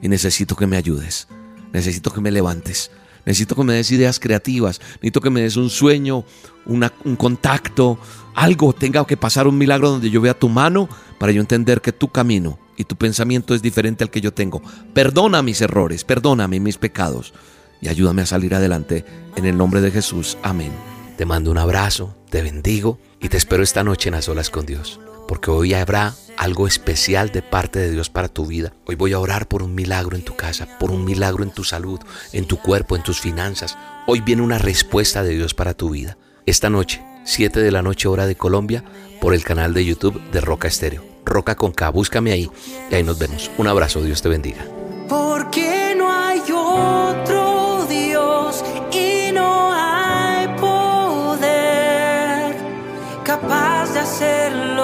y 0.02 0.08
necesito 0.08 0.56
que 0.56 0.66
me 0.66 0.76
ayudes. 0.76 1.28
Necesito 1.72 2.12
que 2.12 2.20
me 2.20 2.30
levantes. 2.30 2.90
Necesito 3.24 3.56
que 3.56 3.64
me 3.64 3.74
des 3.74 3.90
ideas 3.90 4.20
creativas. 4.20 4.80
Necesito 4.94 5.20
que 5.20 5.30
me 5.30 5.42
des 5.42 5.56
un 5.56 5.70
sueño, 5.70 6.24
un 6.64 7.16
contacto, 7.16 7.98
algo. 8.34 8.72
Tenga 8.72 9.04
que 9.06 9.16
pasar 9.16 9.46
un 9.46 9.58
milagro 9.58 9.90
donde 9.90 10.10
yo 10.10 10.20
vea 10.20 10.34
tu 10.34 10.48
mano 10.48 10.88
para 11.18 11.32
yo 11.32 11.40
entender 11.40 11.80
que 11.80 11.92
tu 11.92 12.08
camino 12.08 12.58
y 12.76 12.84
tu 12.84 12.96
pensamiento 12.96 13.54
es 13.54 13.62
diferente 13.62 14.04
al 14.04 14.10
que 14.10 14.20
yo 14.20 14.32
tengo. 14.32 14.62
Perdona 14.92 15.42
mis 15.42 15.60
errores, 15.60 16.04
perdóname 16.04 16.60
mis 16.60 16.78
pecados 16.78 17.34
y 17.80 17.88
ayúdame 17.88 18.22
a 18.22 18.26
salir 18.26 18.54
adelante 18.54 19.04
en 19.36 19.46
el 19.46 19.56
nombre 19.56 19.80
de 19.80 19.90
Jesús. 19.90 20.38
Amén. 20.42 20.72
Te 21.16 21.24
mando 21.24 21.50
un 21.50 21.58
abrazo, 21.58 22.14
te 22.30 22.42
bendigo 22.42 22.98
y 23.20 23.28
te 23.28 23.36
espero 23.38 23.62
esta 23.62 23.82
noche 23.82 24.10
en 24.10 24.14
las 24.14 24.28
olas 24.28 24.50
con 24.50 24.66
Dios, 24.66 25.00
porque 25.26 25.50
hoy 25.50 25.74
habrá 25.74 26.14
algo 26.36 26.66
especial 26.66 27.30
de 27.30 27.42
parte 27.42 27.78
de 27.78 27.90
Dios 27.90 28.10
para 28.10 28.28
tu 28.28 28.46
vida. 28.46 28.72
Hoy 28.86 28.94
voy 28.94 29.12
a 29.12 29.18
orar 29.18 29.48
por 29.48 29.62
un 29.62 29.74
milagro 29.74 30.16
en 30.16 30.24
tu 30.24 30.36
casa, 30.36 30.78
por 30.78 30.90
un 30.90 31.04
milagro 31.04 31.42
en 31.42 31.50
tu 31.50 31.64
salud, 31.64 32.00
en 32.32 32.46
tu 32.46 32.58
cuerpo, 32.58 32.96
en 32.96 33.02
tus 33.02 33.20
finanzas. 33.20 33.76
Hoy 34.06 34.20
viene 34.20 34.42
una 34.42 34.58
respuesta 34.58 35.22
de 35.22 35.34
Dios 35.34 35.54
para 35.54 35.74
tu 35.74 35.90
vida. 35.90 36.16
Esta 36.44 36.70
noche, 36.70 37.02
7 37.24 37.60
de 37.60 37.72
la 37.72 37.82
noche 37.82 38.08
hora 38.08 38.26
de 38.26 38.36
Colombia, 38.36 38.84
por 39.20 39.34
el 39.34 39.44
canal 39.44 39.74
de 39.74 39.84
YouTube 39.84 40.20
de 40.30 40.40
Roca 40.40 40.68
Estéreo. 40.68 41.04
Roca 41.24 41.56
con 41.56 41.72
K, 41.72 41.90
búscame 41.90 42.32
ahí 42.32 42.50
y 42.90 42.94
ahí 42.94 43.02
nos 43.02 43.18
vemos. 43.18 43.50
Un 43.58 43.66
abrazo, 43.66 44.02
Dios 44.02 44.22
te 44.22 44.28
bendiga. 44.28 44.64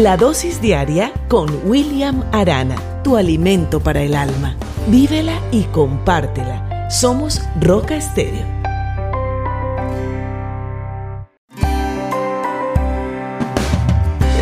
La 0.00 0.16
dosis 0.16 0.62
diaria 0.62 1.12
con 1.28 1.46
William 1.66 2.24
Arana, 2.32 2.76
tu 3.04 3.18
alimento 3.18 3.80
para 3.80 4.00
el 4.00 4.14
alma. 4.14 4.56
Vívela 4.86 5.38
y 5.52 5.64
compártela. 5.64 6.88
Somos 6.88 7.42
Roca 7.60 7.96
Estéreo. 7.96 8.46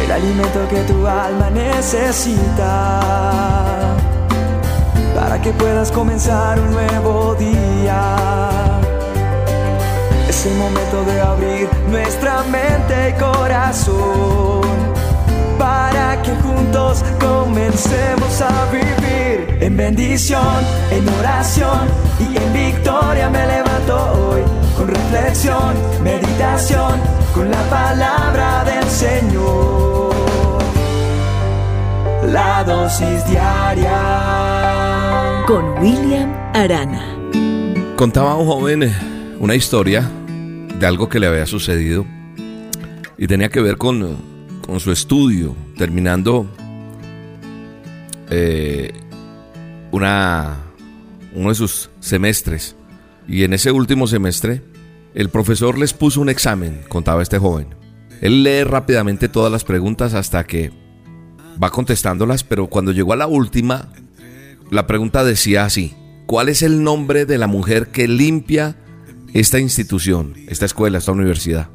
El 0.05 0.13
alimento 0.13 0.61
que 0.71 0.81
tu 0.83 1.05
alma 1.05 1.51
necesita 1.51 3.01
para 5.17 5.43
que 5.43 5.51
puedas 5.51 5.91
comenzar 5.91 6.61
un 6.61 6.71
nuevo 6.71 7.35
día. 7.35 8.79
Es 10.29 10.47
el 10.47 10.55
momento 10.55 11.03
de 11.05 11.21
abrir 11.21 11.69
nuestra 11.91 12.45
mente 12.45 13.11
y 13.11 13.15
corazón 13.21 14.98
para 15.59 16.23
que 16.23 16.33
juntos 16.37 17.05
comencemos 17.21 18.41
a 18.41 18.71
vivir 18.71 19.59
en 19.61 19.77
bendición, 19.77 20.65
en 20.91 21.09
oración 21.09 21.89
y 22.21 22.37
en 22.37 22.53
victoria 22.53 23.29
me 23.29 23.47
levanto 23.47 23.97
hoy 24.13 24.43
con 24.77 24.89
reflexión, 24.89 25.75
meditación, 26.03 27.01
con 27.35 27.51
la 27.51 27.63
palabra 27.69 28.65
del 28.65 28.85
Señor. 28.85 30.15
La 32.33 32.63
dosis 32.65 33.27
diaria 33.27 34.59
con 35.47 35.79
William 35.81 36.33
Arana. 36.55 37.17
Contaba 37.97 38.37
un 38.37 38.47
joven 38.47 38.83
eh, 38.83 38.95
una 39.41 39.55
historia 39.55 40.09
de 40.79 40.87
algo 40.87 41.09
que 41.09 41.19
le 41.19 41.27
había 41.27 41.47
sucedido 41.47 42.05
y 43.17 43.27
tenía 43.27 43.49
que 43.49 43.61
ver 43.61 43.77
con 43.77 44.38
con 44.69 44.81
su 44.81 44.93
estudio, 44.93 45.57
terminando 45.79 46.47
eh, 48.29 48.93
una, 49.93 50.59
uno 51.35 51.49
de 51.49 51.55
sus 51.55 51.89
semestres. 52.01 52.77
Y 53.27 53.45
en 53.45 53.55
ese 53.55 53.73
último 53.73 54.07
semestre, 54.07 54.63
el 55.15 55.31
profesor 55.31 55.79
les 55.79 55.95
puso 55.95 56.21
un 56.21 56.29
examen, 56.29 56.83
contaba 56.91 57.23
este 57.23 57.39
joven. 57.39 57.69
Él 58.21 58.43
lee 58.43 58.63
rápidamente 58.63 59.31
todas 59.31 59.51
las 59.51 59.65
preguntas 59.65 60.13
hasta 60.13 60.45
que 60.45 60.71
va 61.61 61.71
contestándolas, 61.71 62.45
pero 62.45 62.67
cuando 62.67 62.93
llegó 62.93 63.15
a 63.15 63.17
la 63.17 63.27
última, 63.27 63.89
la 64.71 64.87
pregunta 64.87 65.25
decía 65.25 65.65
así, 65.65 65.95
¿cuál 66.27 66.51
es 66.51 66.61
el 66.61 66.83
nombre 66.83 67.25
de 67.25 67.39
la 67.39 67.47
mujer 67.47 67.89
que 67.89 68.07
limpia 68.07 68.77
esta 69.33 69.61
institución, 69.61 70.35
esta 70.47 70.67
escuela, 70.67 70.99
esta 70.99 71.13
universidad? 71.13 71.71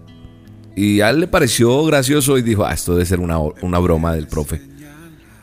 Y 0.76 1.02
a 1.02 1.10
él 1.10 1.20
le 1.20 1.28
pareció 1.28 1.84
gracioso 1.86 2.38
y 2.38 2.42
dijo, 2.42 2.66
ah, 2.66 2.74
esto 2.74 2.94
debe 2.94 3.06
ser 3.06 3.20
una, 3.20 3.80
broma 3.80 4.14
del 4.14 4.28
profe. 4.28 4.62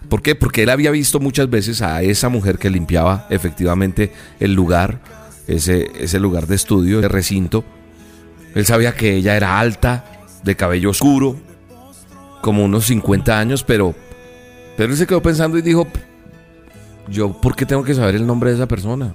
¿Por 0.08 0.22
qué? 0.22 0.34
Porque 0.34 0.64
él 0.64 0.70
había 0.70 0.90
visto 0.90 1.20
muchas 1.20 1.48
veces 1.48 1.82
a 1.82 2.02
esa 2.02 2.28
mujer 2.28 2.58
que 2.58 2.68
limpiaba 2.68 3.26
efectivamente 3.30 4.12
el 4.40 4.54
lugar, 4.54 5.00
ese, 5.46 5.88
ese 6.00 6.18
lugar 6.18 6.48
de 6.48 6.56
estudio, 6.56 7.00
de 7.00 7.08
recinto. 7.08 7.64
Él 8.56 8.66
sabía 8.66 8.92
que 8.94 9.14
ella 9.14 9.36
era 9.36 9.60
alta, 9.60 10.04
de 10.42 10.56
cabello 10.56 10.90
oscuro, 10.90 11.36
como 12.40 12.64
unos 12.64 12.86
50 12.86 13.38
años, 13.38 13.62
pero, 13.62 13.94
pero 14.76 14.92
él 14.92 14.98
se 14.98 15.06
quedó 15.06 15.22
pensando 15.22 15.58
y 15.58 15.62
dijo, 15.62 15.86
yo, 17.08 17.32
¿por 17.32 17.54
qué 17.54 17.66
tengo 17.66 17.84
que 17.84 17.94
saber 17.94 18.14
el 18.14 18.26
nombre 18.26 18.50
de 18.50 18.56
esa 18.56 18.66
persona? 18.66 19.14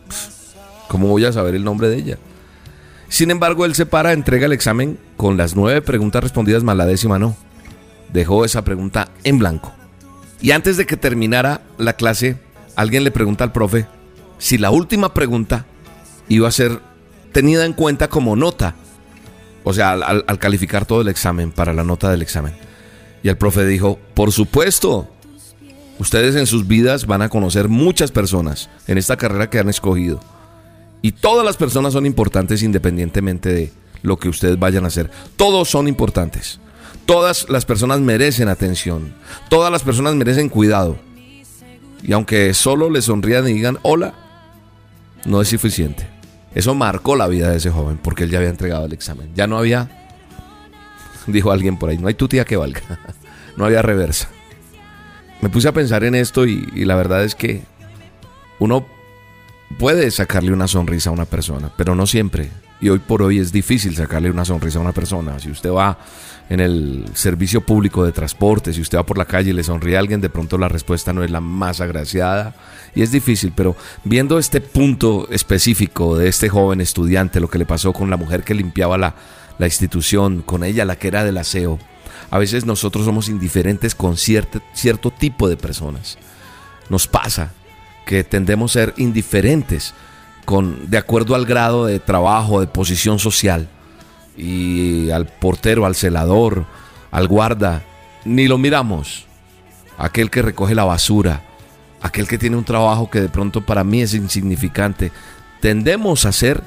¿Cómo 0.88 1.07
voy 1.07 1.26
a 1.26 1.32
saber 1.32 1.55
el 1.55 1.63
nombre 1.63 1.89
de 1.89 1.97
ella? 1.97 2.18
Sin 3.10 3.32
embargo, 3.32 3.66
él 3.66 3.76
se 3.76 3.86
para, 3.86 4.14
entrega 4.14 4.45
el 4.45 4.53
examen 4.53 4.99
con 5.18 5.38
las 5.38 5.56
nueve 5.56 5.82
preguntas 5.82 6.24
respondidas 6.24 6.64
más 6.64 6.76
la 6.76 6.86
décima 6.86 7.20
no. 7.20 7.36
Dejó 8.12 8.45
esa 8.45 8.64
pregunta 8.64 9.10
en 9.24 9.39
blanco. 9.39 9.74
Y 10.41 10.51
antes 10.51 10.78
de 10.78 10.86
que 10.86 10.97
terminara 10.97 11.62
la 11.78 11.93
clase, 11.93 12.38
alguien 12.76 13.03
le 13.03 13.12
pregunta 13.12 13.43
al 13.43 13.51
profe 13.51 13.88
si 14.38 14.58
la 14.58 14.70
última 14.70 15.14
pregunta 15.14 15.66
iba 16.28 16.47
a 16.47 16.51
ser 16.51 16.82
tenida 17.32 17.66
en 17.66 17.74
cuenta 17.74 18.10
como 18.10 18.36
nota. 18.36 18.76
O 19.64 19.74
sea, 19.74 19.93
al, 19.93 20.24
al 20.28 20.39
calificar 20.39 20.86
todo 20.86 21.01
el 21.01 21.08
examen, 21.08 21.51
para 21.51 21.74
la 21.74 21.84
nota 21.84 22.12
del 22.12 22.22
examen. 22.22 22.53
Y 23.24 23.30
el 23.30 23.38
profe 23.38 23.66
dijo, 23.66 23.99
por 24.14 24.32
supuesto, 24.32 25.10
ustedes 25.97 26.36
en 26.36 26.45
sus 26.45 26.68
vidas 26.68 27.08
van 27.08 27.22
a 27.22 27.30
conocer 27.30 27.70
muchas 27.70 28.12
personas 28.12 28.70
en 28.88 28.97
esta 28.97 29.18
carrera 29.18 29.49
que 29.49 29.60
han 29.60 29.70
escogido. 29.70 30.20
Y 31.06 31.12
todas 31.12 31.45
las 31.45 31.56
personas 31.56 31.93
son 31.93 32.08
importantes 32.08 32.64
independientemente 32.64 33.53
de 33.53 33.72
lo 34.01 34.18
que 34.18 34.28
ustedes 34.28 34.58
vayan 34.58 34.86
a 34.86 34.88
hacer. 34.88 35.12
Todos 35.38 35.70
son 35.70 35.88
importantes. 35.88 36.60
Todas 37.06 37.47
las 37.47 37.64
personas 37.64 37.99
merecen 37.99 38.47
atención. 38.47 39.14
Todas 39.47 39.72
las 39.72 39.84
personas 39.84 40.16
merecen 40.16 40.49
cuidado. 40.49 40.97
Y 42.01 42.12
aunque 42.14 42.56
solo 42.56 42.89
le 42.89 43.03
sonrían 43.03 43.47
y 43.47 43.53
digan 43.53 43.78
hola, 43.84 44.16
no 45.26 45.41
es 45.41 45.49
suficiente. 45.49 46.08
Eso 46.56 46.74
marcó 46.74 47.16
la 47.16 47.28
vida 47.28 47.51
de 47.51 47.58
ese 47.58 47.70
joven 47.70 47.99
porque 48.01 48.24
él 48.24 48.32
ya 48.32 48.39
había 48.39 48.49
entregado 48.49 48.88
el 48.88 48.93
examen. 48.93 49.30
Ya 49.36 49.45
no 49.45 49.60
había, 49.60 50.10
dijo 51.28 51.51
alguien 51.51 51.78
por 51.78 51.91
ahí, 51.91 51.99
no 51.99 52.08
hay 52.08 52.16
tu 52.16 52.28
tía 52.28 52.45
que 52.45 52.58
valga. 52.58 52.82
no 53.58 53.66
había 53.66 53.84
reversa. 53.84 54.28
Me 55.39 55.49
puse 55.49 55.68
a 55.68 55.72
pensar 55.72 56.03
en 56.03 56.16
esto 56.16 56.47
y, 56.47 56.68
y 56.74 56.86
la 56.86 56.95
verdad 56.95 57.24
es 57.24 57.36
que 57.36 57.62
uno 58.58 58.94
puede 59.78 60.11
sacarle 60.11 60.51
una 60.51 60.68
sonrisa 60.68 61.09
a 61.09 61.13
una 61.13 61.26
persona, 61.26 61.72
pero 61.76 61.95
no 61.95 62.07
siempre. 62.07 62.49
Y 62.82 62.89
hoy 62.89 62.99
por 62.99 63.22
hoy 63.22 63.39
es 63.39 63.51
difícil 63.51 63.95
sacarle 63.95 64.30
una 64.30 64.45
sonrisa 64.45 64.80
a 64.80 64.82
una 64.82 64.91
persona. 64.91 65.39
Si 65.39 65.49
usted 65.49 65.72
va 65.72 65.97
en 66.49 66.59
el 66.59 67.05
servicio 67.13 67.61
público 67.61 68.05
de 68.05 68.11
transporte, 68.11 68.74
si 68.74 68.82
usted 68.82 68.97
va 68.97 69.05
por 69.05 69.18
la 69.18 69.26
calle 69.26 69.51
y 69.51 69.53
le 69.53 69.63
sonríe 69.63 69.95
a 69.95 69.99
alguien, 69.99 70.22
de 70.22 70.30
pronto 70.30 70.57
la 70.57 70.68
respuesta 70.68 71.13
no 71.13 71.24
es 71.24 71.32
la 71.32 71.41
más 71.41 71.82
agraciada 71.82 72.53
y 72.93 73.01
es 73.01 73.11
difícil, 73.11 73.53
pero 73.55 73.76
viendo 74.03 74.38
este 74.38 74.61
punto 74.61 75.28
específico 75.32 76.18
de 76.18 76.28
este 76.28 76.49
joven 76.49 76.82
estudiante, 76.82 77.39
lo 77.39 77.49
que 77.49 77.57
le 77.57 77.66
pasó 77.66 77.93
con 77.93 78.09
la 78.09 78.18
mujer 78.18 78.43
que 78.43 78.53
limpiaba 78.53 78.97
la, 78.97 79.16
la 79.57 79.66
institución, 79.66 80.41
con 80.41 80.63
ella 80.63 80.86
la 80.86 80.97
que 80.97 81.07
era 81.07 81.24
del 81.24 81.38
aseo, 81.38 81.80
a 82.30 82.38
veces 82.38 82.66
nosotros 82.66 83.05
somos 83.05 83.30
indiferentes 83.30 83.95
con 83.95 84.18
cierto, 84.18 84.61
cierto 84.74 85.11
tipo 85.11 85.49
de 85.49 85.57
personas. 85.57 86.18
Nos 86.89 87.07
pasa 87.07 87.51
que 88.06 88.24
tendemos 88.24 88.72
a 88.72 88.80
ser 88.80 88.93
indiferentes 88.97 89.93
con, 90.45 90.89
de 90.89 90.97
acuerdo 90.97 91.36
al 91.36 91.45
grado 91.45 91.86
de 91.86 91.99
trabajo, 91.99 92.62
de 92.62 92.68
posición 92.68 93.20
social. 93.20 93.68
Y 94.38 95.10
al 95.12 95.28
portero, 95.28 95.86
al 95.86 95.95
celador, 95.95 96.66
al 97.12 97.28
guarda, 97.28 97.84
ni 98.26 98.47
lo 98.47 98.58
miramos. 98.58 99.26
Aquel 99.97 100.30
que 100.30 100.41
recoge 100.41 100.76
la 100.76 100.84
basura, 100.84 101.41
aquel 102.01 102.28
que 102.28 102.38
tiene 102.38 102.58
un 102.58 102.66
trabajo 102.66 103.10
que 103.10 103.22
de 103.22 103.30
pronto 103.30 103.66
para 103.66 103.84
mí 103.84 104.01
es 104.01 104.14
insignificante. 104.14 105.12
Tendemos 105.62 106.26
a 106.26 106.32
ser 106.32 106.62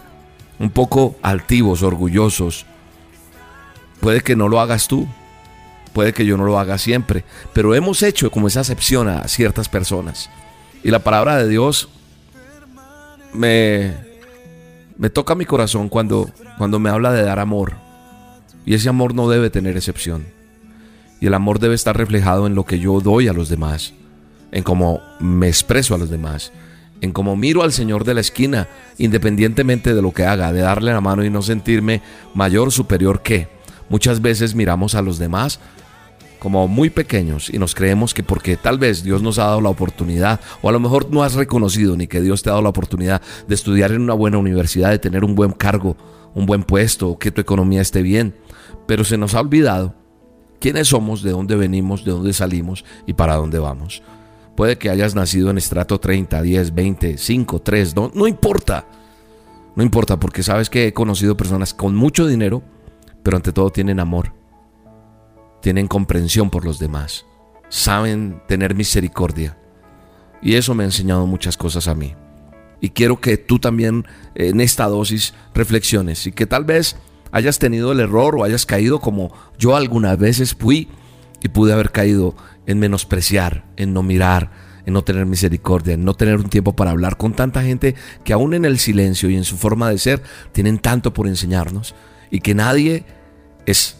un 0.58 0.70
poco 0.70 1.16
altivos, 1.22 1.82
orgullosos. 1.82 2.66
Puede 4.00 4.22
que 4.22 4.34
no 4.34 4.48
lo 4.48 4.60
hagas 4.60 4.88
tú, 4.88 5.06
puede 5.92 6.12
que 6.12 6.24
yo 6.24 6.36
no 6.36 6.44
lo 6.44 6.58
haga 6.58 6.78
siempre, 6.78 7.24
pero 7.52 7.74
hemos 7.74 8.02
hecho 8.02 8.30
como 8.30 8.48
esa 8.48 8.60
acepción 8.60 9.08
a 9.08 9.28
ciertas 9.28 9.68
personas. 9.68 10.30
Y 10.82 10.90
la 10.90 11.00
palabra 11.00 11.36
de 11.36 11.48
Dios 11.48 11.88
me, 13.32 13.94
me 14.96 15.10
toca 15.10 15.34
mi 15.34 15.44
corazón 15.44 15.88
cuando, 15.88 16.30
cuando 16.56 16.78
me 16.78 16.90
habla 16.90 17.12
de 17.12 17.22
dar 17.22 17.38
amor. 17.38 17.74
Y 18.64 18.74
ese 18.74 18.88
amor 18.88 19.14
no 19.14 19.28
debe 19.28 19.50
tener 19.50 19.76
excepción. 19.76 20.26
Y 21.20 21.26
el 21.26 21.34
amor 21.34 21.58
debe 21.58 21.74
estar 21.74 21.96
reflejado 21.96 22.46
en 22.46 22.54
lo 22.54 22.64
que 22.64 22.78
yo 22.78 23.00
doy 23.00 23.28
a 23.28 23.32
los 23.32 23.48
demás, 23.48 23.94
en 24.52 24.62
cómo 24.62 25.00
me 25.18 25.48
expreso 25.48 25.94
a 25.94 25.98
los 25.98 26.10
demás, 26.10 26.52
en 27.00 27.12
cómo 27.12 27.34
miro 27.34 27.62
al 27.62 27.72
Señor 27.72 28.04
de 28.04 28.14
la 28.14 28.20
esquina, 28.20 28.68
independientemente 28.98 29.94
de 29.94 30.02
lo 30.02 30.12
que 30.12 30.26
haga, 30.26 30.52
de 30.52 30.60
darle 30.60 30.92
la 30.92 31.00
mano 31.00 31.24
y 31.24 31.30
no 31.30 31.42
sentirme 31.42 32.02
mayor, 32.34 32.70
superior 32.70 33.22
que. 33.22 33.48
Muchas 33.88 34.20
veces 34.20 34.54
miramos 34.54 34.94
a 34.94 35.02
los 35.02 35.18
demás 35.18 35.60
como 36.38 36.68
muy 36.68 36.90
pequeños 36.90 37.50
y 37.50 37.58
nos 37.58 37.74
creemos 37.74 38.14
que 38.14 38.22
porque 38.22 38.56
tal 38.56 38.78
vez 38.78 39.02
Dios 39.02 39.22
nos 39.22 39.38
ha 39.38 39.44
dado 39.44 39.60
la 39.60 39.68
oportunidad 39.68 40.40
o 40.62 40.68
a 40.68 40.72
lo 40.72 40.80
mejor 40.80 41.10
no 41.10 41.22
has 41.22 41.34
reconocido 41.34 41.96
ni 41.96 42.06
que 42.06 42.20
Dios 42.20 42.42
te 42.42 42.50
ha 42.50 42.52
dado 42.52 42.62
la 42.62 42.68
oportunidad 42.68 43.20
de 43.46 43.54
estudiar 43.54 43.92
en 43.92 44.02
una 44.02 44.14
buena 44.14 44.38
universidad, 44.38 44.90
de 44.90 44.98
tener 44.98 45.24
un 45.24 45.34
buen 45.34 45.52
cargo, 45.52 45.96
un 46.34 46.46
buen 46.46 46.62
puesto, 46.62 47.18
que 47.18 47.30
tu 47.30 47.40
economía 47.40 47.80
esté 47.80 48.02
bien, 48.02 48.34
pero 48.86 49.04
se 49.04 49.18
nos 49.18 49.34
ha 49.34 49.40
olvidado 49.40 49.94
quiénes 50.60 50.88
somos, 50.88 51.22
de 51.22 51.32
dónde 51.32 51.56
venimos, 51.56 52.04
de 52.04 52.12
dónde 52.12 52.32
salimos 52.32 52.84
y 53.06 53.14
para 53.14 53.36
dónde 53.36 53.58
vamos. 53.58 54.02
Puede 54.56 54.78
que 54.78 54.90
hayas 54.90 55.14
nacido 55.14 55.50
en 55.50 55.58
estrato 55.58 56.00
30, 56.00 56.42
10, 56.42 56.74
20, 56.74 57.18
5, 57.18 57.60
3, 57.60 57.96
no, 57.96 58.10
no 58.14 58.26
importa. 58.26 58.86
No 59.76 59.84
importa 59.84 60.18
porque 60.18 60.42
sabes 60.42 60.68
que 60.68 60.88
he 60.88 60.92
conocido 60.92 61.36
personas 61.36 61.72
con 61.72 61.94
mucho 61.94 62.26
dinero, 62.26 62.62
pero 63.22 63.36
ante 63.36 63.52
todo 63.52 63.70
tienen 63.70 64.00
amor 64.00 64.32
tienen 65.60 65.88
comprensión 65.88 66.50
por 66.50 66.64
los 66.64 66.78
demás, 66.78 67.26
saben 67.68 68.42
tener 68.48 68.74
misericordia. 68.74 69.56
Y 70.40 70.54
eso 70.54 70.74
me 70.74 70.84
ha 70.84 70.86
enseñado 70.86 71.26
muchas 71.26 71.56
cosas 71.56 71.88
a 71.88 71.94
mí. 71.94 72.14
Y 72.80 72.90
quiero 72.90 73.20
que 73.20 73.36
tú 73.36 73.58
también 73.58 74.06
en 74.34 74.60
esta 74.60 74.86
dosis 74.86 75.34
reflexiones 75.52 76.26
y 76.26 76.32
que 76.32 76.46
tal 76.46 76.64
vez 76.64 76.96
hayas 77.32 77.58
tenido 77.58 77.92
el 77.92 78.00
error 78.00 78.36
o 78.36 78.44
hayas 78.44 78.66
caído 78.66 79.00
como 79.00 79.32
yo 79.58 79.74
algunas 79.76 80.16
veces 80.16 80.54
fui 80.54 80.88
y 81.42 81.48
pude 81.48 81.72
haber 81.72 81.90
caído 81.90 82.34
en 82.66 82.78
menospreciar, 82.78 83.64
en 83.76 83.92
no 83.92 84.02
mirar, 84.02 84.50
en 84.86 84.94
no 84.94 85.02
tener 85.02 85.26
misericordia, 85.26 85.94
en 85.94 86.04
no 86.04 86.14
tener 86.14 86.36
un 86.36 86.48
tiempo 86.48 86.74
para 86.74 86.92
hablar 86.92 87.16
con 87.16 87.34
tanta 87.34 87.62
gente 87.62 87.94
que 88.24 88.32
aún 88.32 88.54
en 88.54 88.64
el 88.64 88.78
silencio 88.78 89.28
y 89.28 89.36
en 89.36 89.44
su 89.44 89.56
forma 89.56 89.90
de 89.90 89.98
ser 89.98 90.22
tienen 90.52 90.78
tanto 90.78 91.12
por 91.12 91.26
enseñarnos 91.26 91.94
y 92.30 92.40
que 92.40 92.54
nadie 92.54 93.04
es 93.66 93.96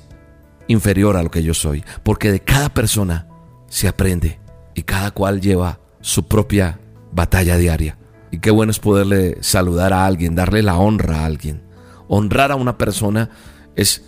inferior 0.68 1.16
a 1.16 1.22
lo 1.22 1.30
que 1.30 1.42
yo 1.42 1.54
soy, 1.54 1.84
porque 2.02 2.30
de 2.30 2.40
cada 2.40 2.68
persona 2.68 3.28
se 3.68 3.88
aprende 3.88 4.38
y 4.74 4.82
cada 4.82 5.10
cual 5.10 5.40
lleva 5.40 5.80
su 6.00 6.28
propia 6.28 6.78
batalla 7.12 7.56
diaria. 7.56 7.98
Y 8.30 8.38
qué 8.38 8.50
bueno 8.50 8.70
es 8.70 8.78
poderle 8.78 9.38
saludar 9.40 9.92
a 9.92 10.06
alguien, 10.06 10.34
darle 10.34 10.62
la 10.62 10.76
honra 10.76 11.20
a 11.20 11.24
alguien. 11.24 11.62
Honrar 12.08 12.52
a 12.52 12.56
una 12.56 12.78
persona 12.78 13.30
es, 13.74 14.04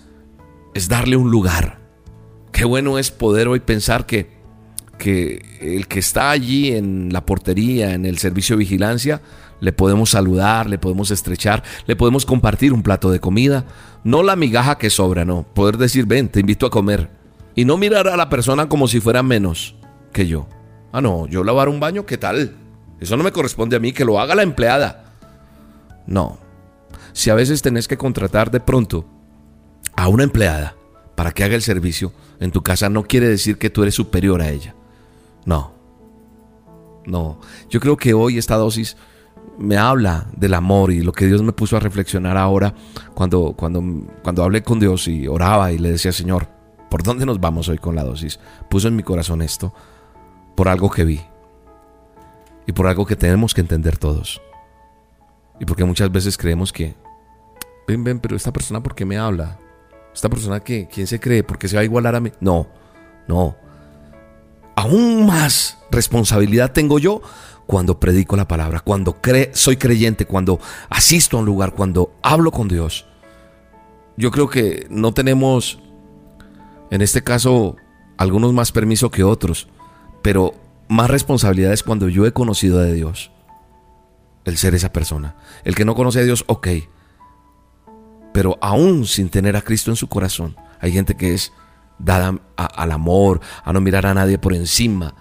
es 0.74 0.88
darle 0.88 1.16
un 1.16 1.30
lugar. 1.30 1.80
Qué 2.52 2.64
bueno 2.64 2.98
es 2.98 3.10
poder 3.10 3.48
hoy 3.48 3.60
pensar 3.60 4.06
que, 4.06 4.30
que 4.98 5.42
el 5.60 5.86
que 5.86 5.98
está 5.98 6.30
allí 6.30 6.72
en 6.72 7.12
la 7.12 7.24
portería, 7.24 7.94
en 7.94 8.04
el 8.04 8.18
servicio 8.18 8.56
de 8.56 8.60
vigilancia, 8.60 9.22
le 9.60 9.72
podemos 9.72 10.10
saludar, 10.10 10.68
le 10.68 10.78
podemos 10.78 11.10
estrechar, 11.10 11.62
le 11.86 11.96
podemos 11.96 12.26
compartir 12.26 12.72
un 12.72 12.82
plato 12.82 13.10
de 13.10 13.20
comida, 13.20 13.64
no 14.04 14.22
la 14.22 14.36
migaja 14.36 14.78
que 14.78 14.90
sobra, 14.90 15.24
no, 15.24 15.42
poder 15.42 15.76
decir, 15.76 16.06
ven, 16.06 16.28
te 16.28 16.40
invito 16.40 16.66
a 16.66 16.70
comer. 16.70 17.10
Y 17.54 17.64
no 17.64 17.76
mirar 17.76 18.08
a 18.08 18.16
la 18.16 18.28
persona 18.28 18.68
como 18.68 18.88
si 18.88 19.00
fuera 19.00 19.22
menos 19.22 19.74
que 20.12 20.26
yo. 20.26 20.48
Ah, 20.92 21.00
no, 21.00 21.26
yo 21.26 21.44
lavar 21.44 21.68
un 21.68 21.80
baño, 21.80 22.06
¿qué 22.06 22.16
tal? 22.16 22.56
Eso 23.00 23.16
no 23.16 23.24
me 23.24 23.32
corresponde 23.32 23.76
a 23.76 23.80
mí, 23.80 23.92
que 23.92 24.04
lo 24.04 24.20
haga 24.20 24.34
la 24.34 24.42
empleada. 24.42 25.14
No. 26.06 26.38
Si 27.12 27.30
a 27.30 27.34
veces 27.34 27.62
tenés 27.62 27.88
que 27.88 27.96
contratar 27.98 28.50
de 28.50 28.60
pronto 28.60 29.06
a 29.96 30.08
una 30.08 30.24
empleada 30.24 30.74
para 31.14 31.32
que 31.32 31.44
haga 31.44 31.54
el 31.54 31.62
servicio 31.62 32.12
en 32.40 32.50
tu 32.50 32.62
casa, 32.62 32.88
no 32.88 33.04
quiere 33.04 33.28
decir 33.28 33.58
que 33.58 33.70
tú 33.70 33.82
eres 33.82 33.94
superior 33.94 34.40
a 34.40 34.50
ella. 34.50 34.74
No. 35.44 35.72
No. 37.06 37.40
Yo 37.68 37.80
creo 37.80 37.96
que 37.96 38.14
hoy 38.14 38.38
esta 38.38 38.56
dosis 38.56 38.96
me 39.58 39.76
habla 39.76 40.26
del 40.36 40.54
amor 40.54 40.90
y 40.90 41.02
lo 41.02 41.12
que 41.12 41.26
Dios 41.26 41.42
me 41.42 41.52
puso 41.52 41.76
a 41.76 41.80
reflexionar 41.80 42.36
ahora 42.36 42.74
cuando, 43.14 43.52
cuando, 43.52 43.82
cuando 44.22 44.42
hablé 44.42 44.62
con 44.62 44.80
Dios 44.80 45.06
y 45.06 45.28
oraba 45.28 45.70
y 45.70 45.78
le 45.78 45.92
decía, 45.92 46.12
Señor, 46.12 46.48
¿por 46.88 47.02
dónde 47.02 47.26
nos 47.26 47.40
vamos 47.40 47.68
hoy 47.68 47.78
con 47.78 47.94
la 47.94 48.02
dosis? 48.02 48.40
Puso 48.70 48.88
en 48.88 48.96
mi 48.96 49.02
corazón 49.02 49.42
esto 49.42 49.74
por 50.56 50.68
algo 50.68 50.90
que 50.90 51.04
vi 51.04 51.20
y 52.66 52.72
por 52.72 52.86
algo 52.86 53.04
que 53.04 53.16
tenemos 53.16 53.52
que 53.52 53.60
entender 53.60 53.98
todos. 53.98 54.40
Y 55.58 55.66
porque 55.66 55.84
muchas 55.84 56.10
veces 56.10 56.38
creemos 56.38 56.72
que, 56.72 56.94
ven, 57.86 58.02
ven, 58.02 58.18
pero 58.18 58.36
esta 58.36 58.52
persona, 58.52 58.82
¿por 58.82 58.94
qué 58.94 59.04
me 59.04 59.18
habla? 59.18 59.58
Esta 60.14 60.30
persona, 60.30 60.60
que, 60.60 60.88
¿quién 60.88 61.06
se 61.06 61.20
cree? 61.20 61.42
¿Por 61.42 61.58
qué 61.58 61.68
se 61.68 61.76
va 61.76 61.82
a 61.82 61.84
igualar 61.84 62.14
a 62.14 62.20
mí? 62.20 62.32
No, 62.40 62.66
no. 63.28 63.56
Aún 64.74 65.26
más 65.26 65.78
responsabilidad 65.90 66.72
tengo 66.72 66.98
yo 66.98 67.20
cuando 67.70 68.00
predico 68.00 68.36
la 68.36 68.48
palabra, 68.48 68.80
cuando 68.80 69.16
soy 69.52 69.76
creyente, 69.76 70.26
cuando 70.26 70.58
asisto 70.88 71.36
a 71.36 71.40
un 71.40 71.46
lugar, 71.46 71.72
cuando 71.72 72.12
hablo 72.20 72.50
con 72.50 72.66
Dios. 72.66 73.06
Yo 74.16 74.32
creo 74.32 74.48
que 74.48 74.88
no 74.90 75.14
tenemos, 75.14 75.78
en 76.90 77.00
este 77.00 77.22
caso, 77.22 77.76
algunos 78.16 78.52
más 78.52 78.72
permiso 78.72 79.12
que 79.12 79.22
otros, 79.22 79.68
pero 80.20 80.52
más 80.88 81.10
responsabilidad 81.10 81.72
es 81.72 81.84
cuando 81.84 82.08
yo 82.08 82.26
he 82.26 82.32
conocido 82.32 82.80
de 82.80 82.92
Dios. 82.92 83.30
El 84.44 84.58
ser 84.58 84.74
esa 84.74 84.92
persona. 84.92 85.36
El 85.62 85.76
que 85.76 85.84
no 85.84 85.94
conoce 85.94 86.18
a 86.18 86.24
Dios, 86.24 86.42
ok. 86.48 86.66
Pero 88.32 88.58
aún 88.60 89.06
sin 89.06 89.28
tener 89.28 89.54
a 89.54 89.62
Cristo 89.62 89.92
en 89.92 89.96
su 89.96 90.08
corazón, 90.08 90.56
hay 90.80 90.90
gente 90.90 91.16
que 91.16 91.34
es 91.34 91.52
dada 92.00 92.36
al 92.56 92.90
amor, 92.90 93.40
a 93.62 93.72
no 93.72 93.80
mirar 93.80 94.06
a 94.06 94.14
nadie 94.14 94.38
por 94.38 94.54
encima 94.54 95.14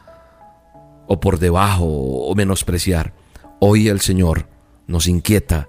o 1.10 1.20
por 1.20 1.40
debajo 1.40 1.86
o 1.86 2.34
menospreciar. 2.36 3.14
Hoy 3.60 3.90
el 3.90 4.00
Señor 4.00 4.48
nos 4.88 5.08
inquieta 5.08 5.68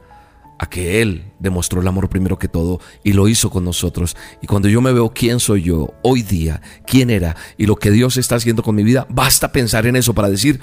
a 0.58 0.68
que 0.68 1.00
Él 1.00 1.32
demostró 1.38 1.80
el 1.80 1.88
amor 1.88 2.10
primero 2.10 2.38
que 2.38 2.46
todo 2.46 2.80
y 3.02 3.14
lo 3.14 3.26
hizo 3.26 3.48
con 3.48 3.64
nosotros. 3.64 4.14
Y 4.42 4.46
cuando 4.46 4.68
yo 4.68 4.82
me 4.82 4.92
veo 4.92 5.10
quién 5.14 5.40
soy 5.40 5.62
yo 5.62 5.94
hoy 6.02 6.22
día, 6.22 6.60
quién 6.86 7.08
era 7.08 7.34
y 7.56 7.64
lo 7.64 7.76
que 7.76 7.90
Dios 7.90 8.18
está 8.18 8.36
haciendo 8.36 8.62
con 8.62 8.74
mi 8.74 8.84
vida, 8.84 9.06
basta 9.08 9.50
pensar 9.50 9.86
en 9.86 9.96
eso 9.96 10.14
para 10.14 10.28
decir, 10.28 10.60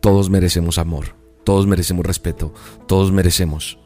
todos 0.00 0.28
merecemos 0.28 0.76
amor, 0.76 1.16
todos 1.44 1.66
merecemos 1.66 2.04
respeto, 2.04 2.52
todos 2.86 3.10
merecemos 3.12 3.78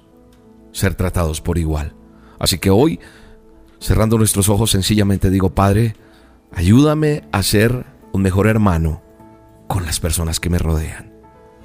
ser 0.73 0.97
tratados 0.97 1.41
por 1.41 1.57
igual. 1.57 1.95
Así 2.41 2.59
que 2.59 2.71
hoy, 2.71 2.99
cerrando 3.79 4.19
nuestros 4.19 4.49
ojos, 4.49 4.73
sencillamente 4.73 5.31
digo, 5.31 5.55
Padre, 5.55 5.95
ayúdame 6.51 7.23
a 7.31 7.45
ser 7.45 7.87
un 8.13 8.23
mejor 8.23 8.49
hermano 8.49 9.06
con 9.67 9.85
las 9.85 10.01
personas 10.01 10.41
que 10.41 10.51
me 10.51 10.59
rodean. 10.59 11.17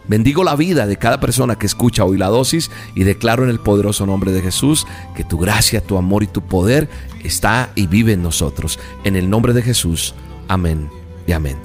Bendigo 0.07 0.43
la 0.43 0.55
vida 0.55 0.87
de 0.87 0.97
cada 0.97 1.19
persona 1.19 1.57
que 1.57 1.67
escucha 1.67 2.03
hoy 2.03 2.17
la 2.17 2.27
dosis 2.27 2.71
y 2.95 3.03
declaro 3.03 3.43
en 3.43 3.49
el 3.49 3.59
poderoso 3.59 4.05
nombre 4.05 4.31
de 4.31 4.41
Jesús 4.41 4.87
que 5.15 5.23
tu 5.23 5.37
gracia, 5.37 5.81
tu 5.81 5.97
amor 5.97 6.23
y 6.23 6.27
tu 6.27 6.41
poder 6.41 6.89
está 7.23 7.71
y 7.75 7.87
vive 7.87 8.13
en 8.13 8.23
nosotros. 8.23 8.79
En 9.03 9.15
el 9.15 9.29
nombre 9.29 9.53
de 9.53 9.61
Jesús. 9.61 10.15
Amén 10.47 10.89
y 11.27 11.33
amén. 11.33 11.57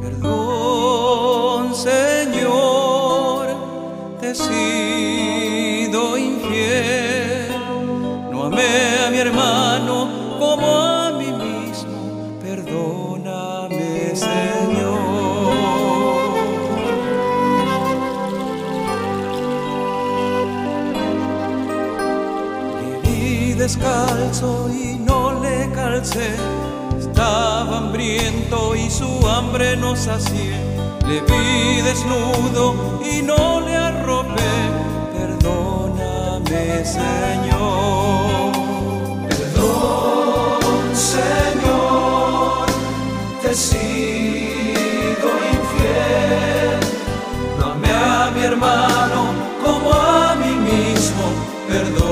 Perdón, 0.00 1.74
Señor, 1.74 3.48
te 4.20 4.30
he 4.30 4.34
sido 4.34 6.16
infiel. 6.16 7.52
No 8.32 8.44
amé 8.44 9.06
a 9.06 9.10
mi 9.10 9.18
hermano 9.18 9.61
descalzo 23.82 24.68
y 24.70 24.98
no 24.98 25.40
le 25.40 25.70
calcé. 25.72 26.34
Estaba 26.98 27.78
hambriento 27.78 28.74
y 28.76 28.90
su 28.90 29.26
hambre 29.26 29.76
no 29.76 29.96
sacié. 29.96 30.54
Le 31.06 31.20
vi 31.20 31.82
desnudo 31.82 33.00
y 33.04 33.22
no 33.22 33.60
le 33.60 33.76
arropé. 33.76 34.52
Perdóname, 35.16 36.84
Señor. 36.84 38.52
Perdón, 39.28 40.94
Señor, 40.94 42.66
te 43.42 43.50
he 43.50 43.54
sido 43.54 45.28
infiel. 45.54 46.80
Amé 47.64 47.90
a 47.90 48.30
mi 48.34 48.42
hermano 48.42 49.22
como 49.62 49.92
a 49.92 50.34
mí 50.36 50.54
mismo. 50.70 51.24
Perdóname. 51.68 52.11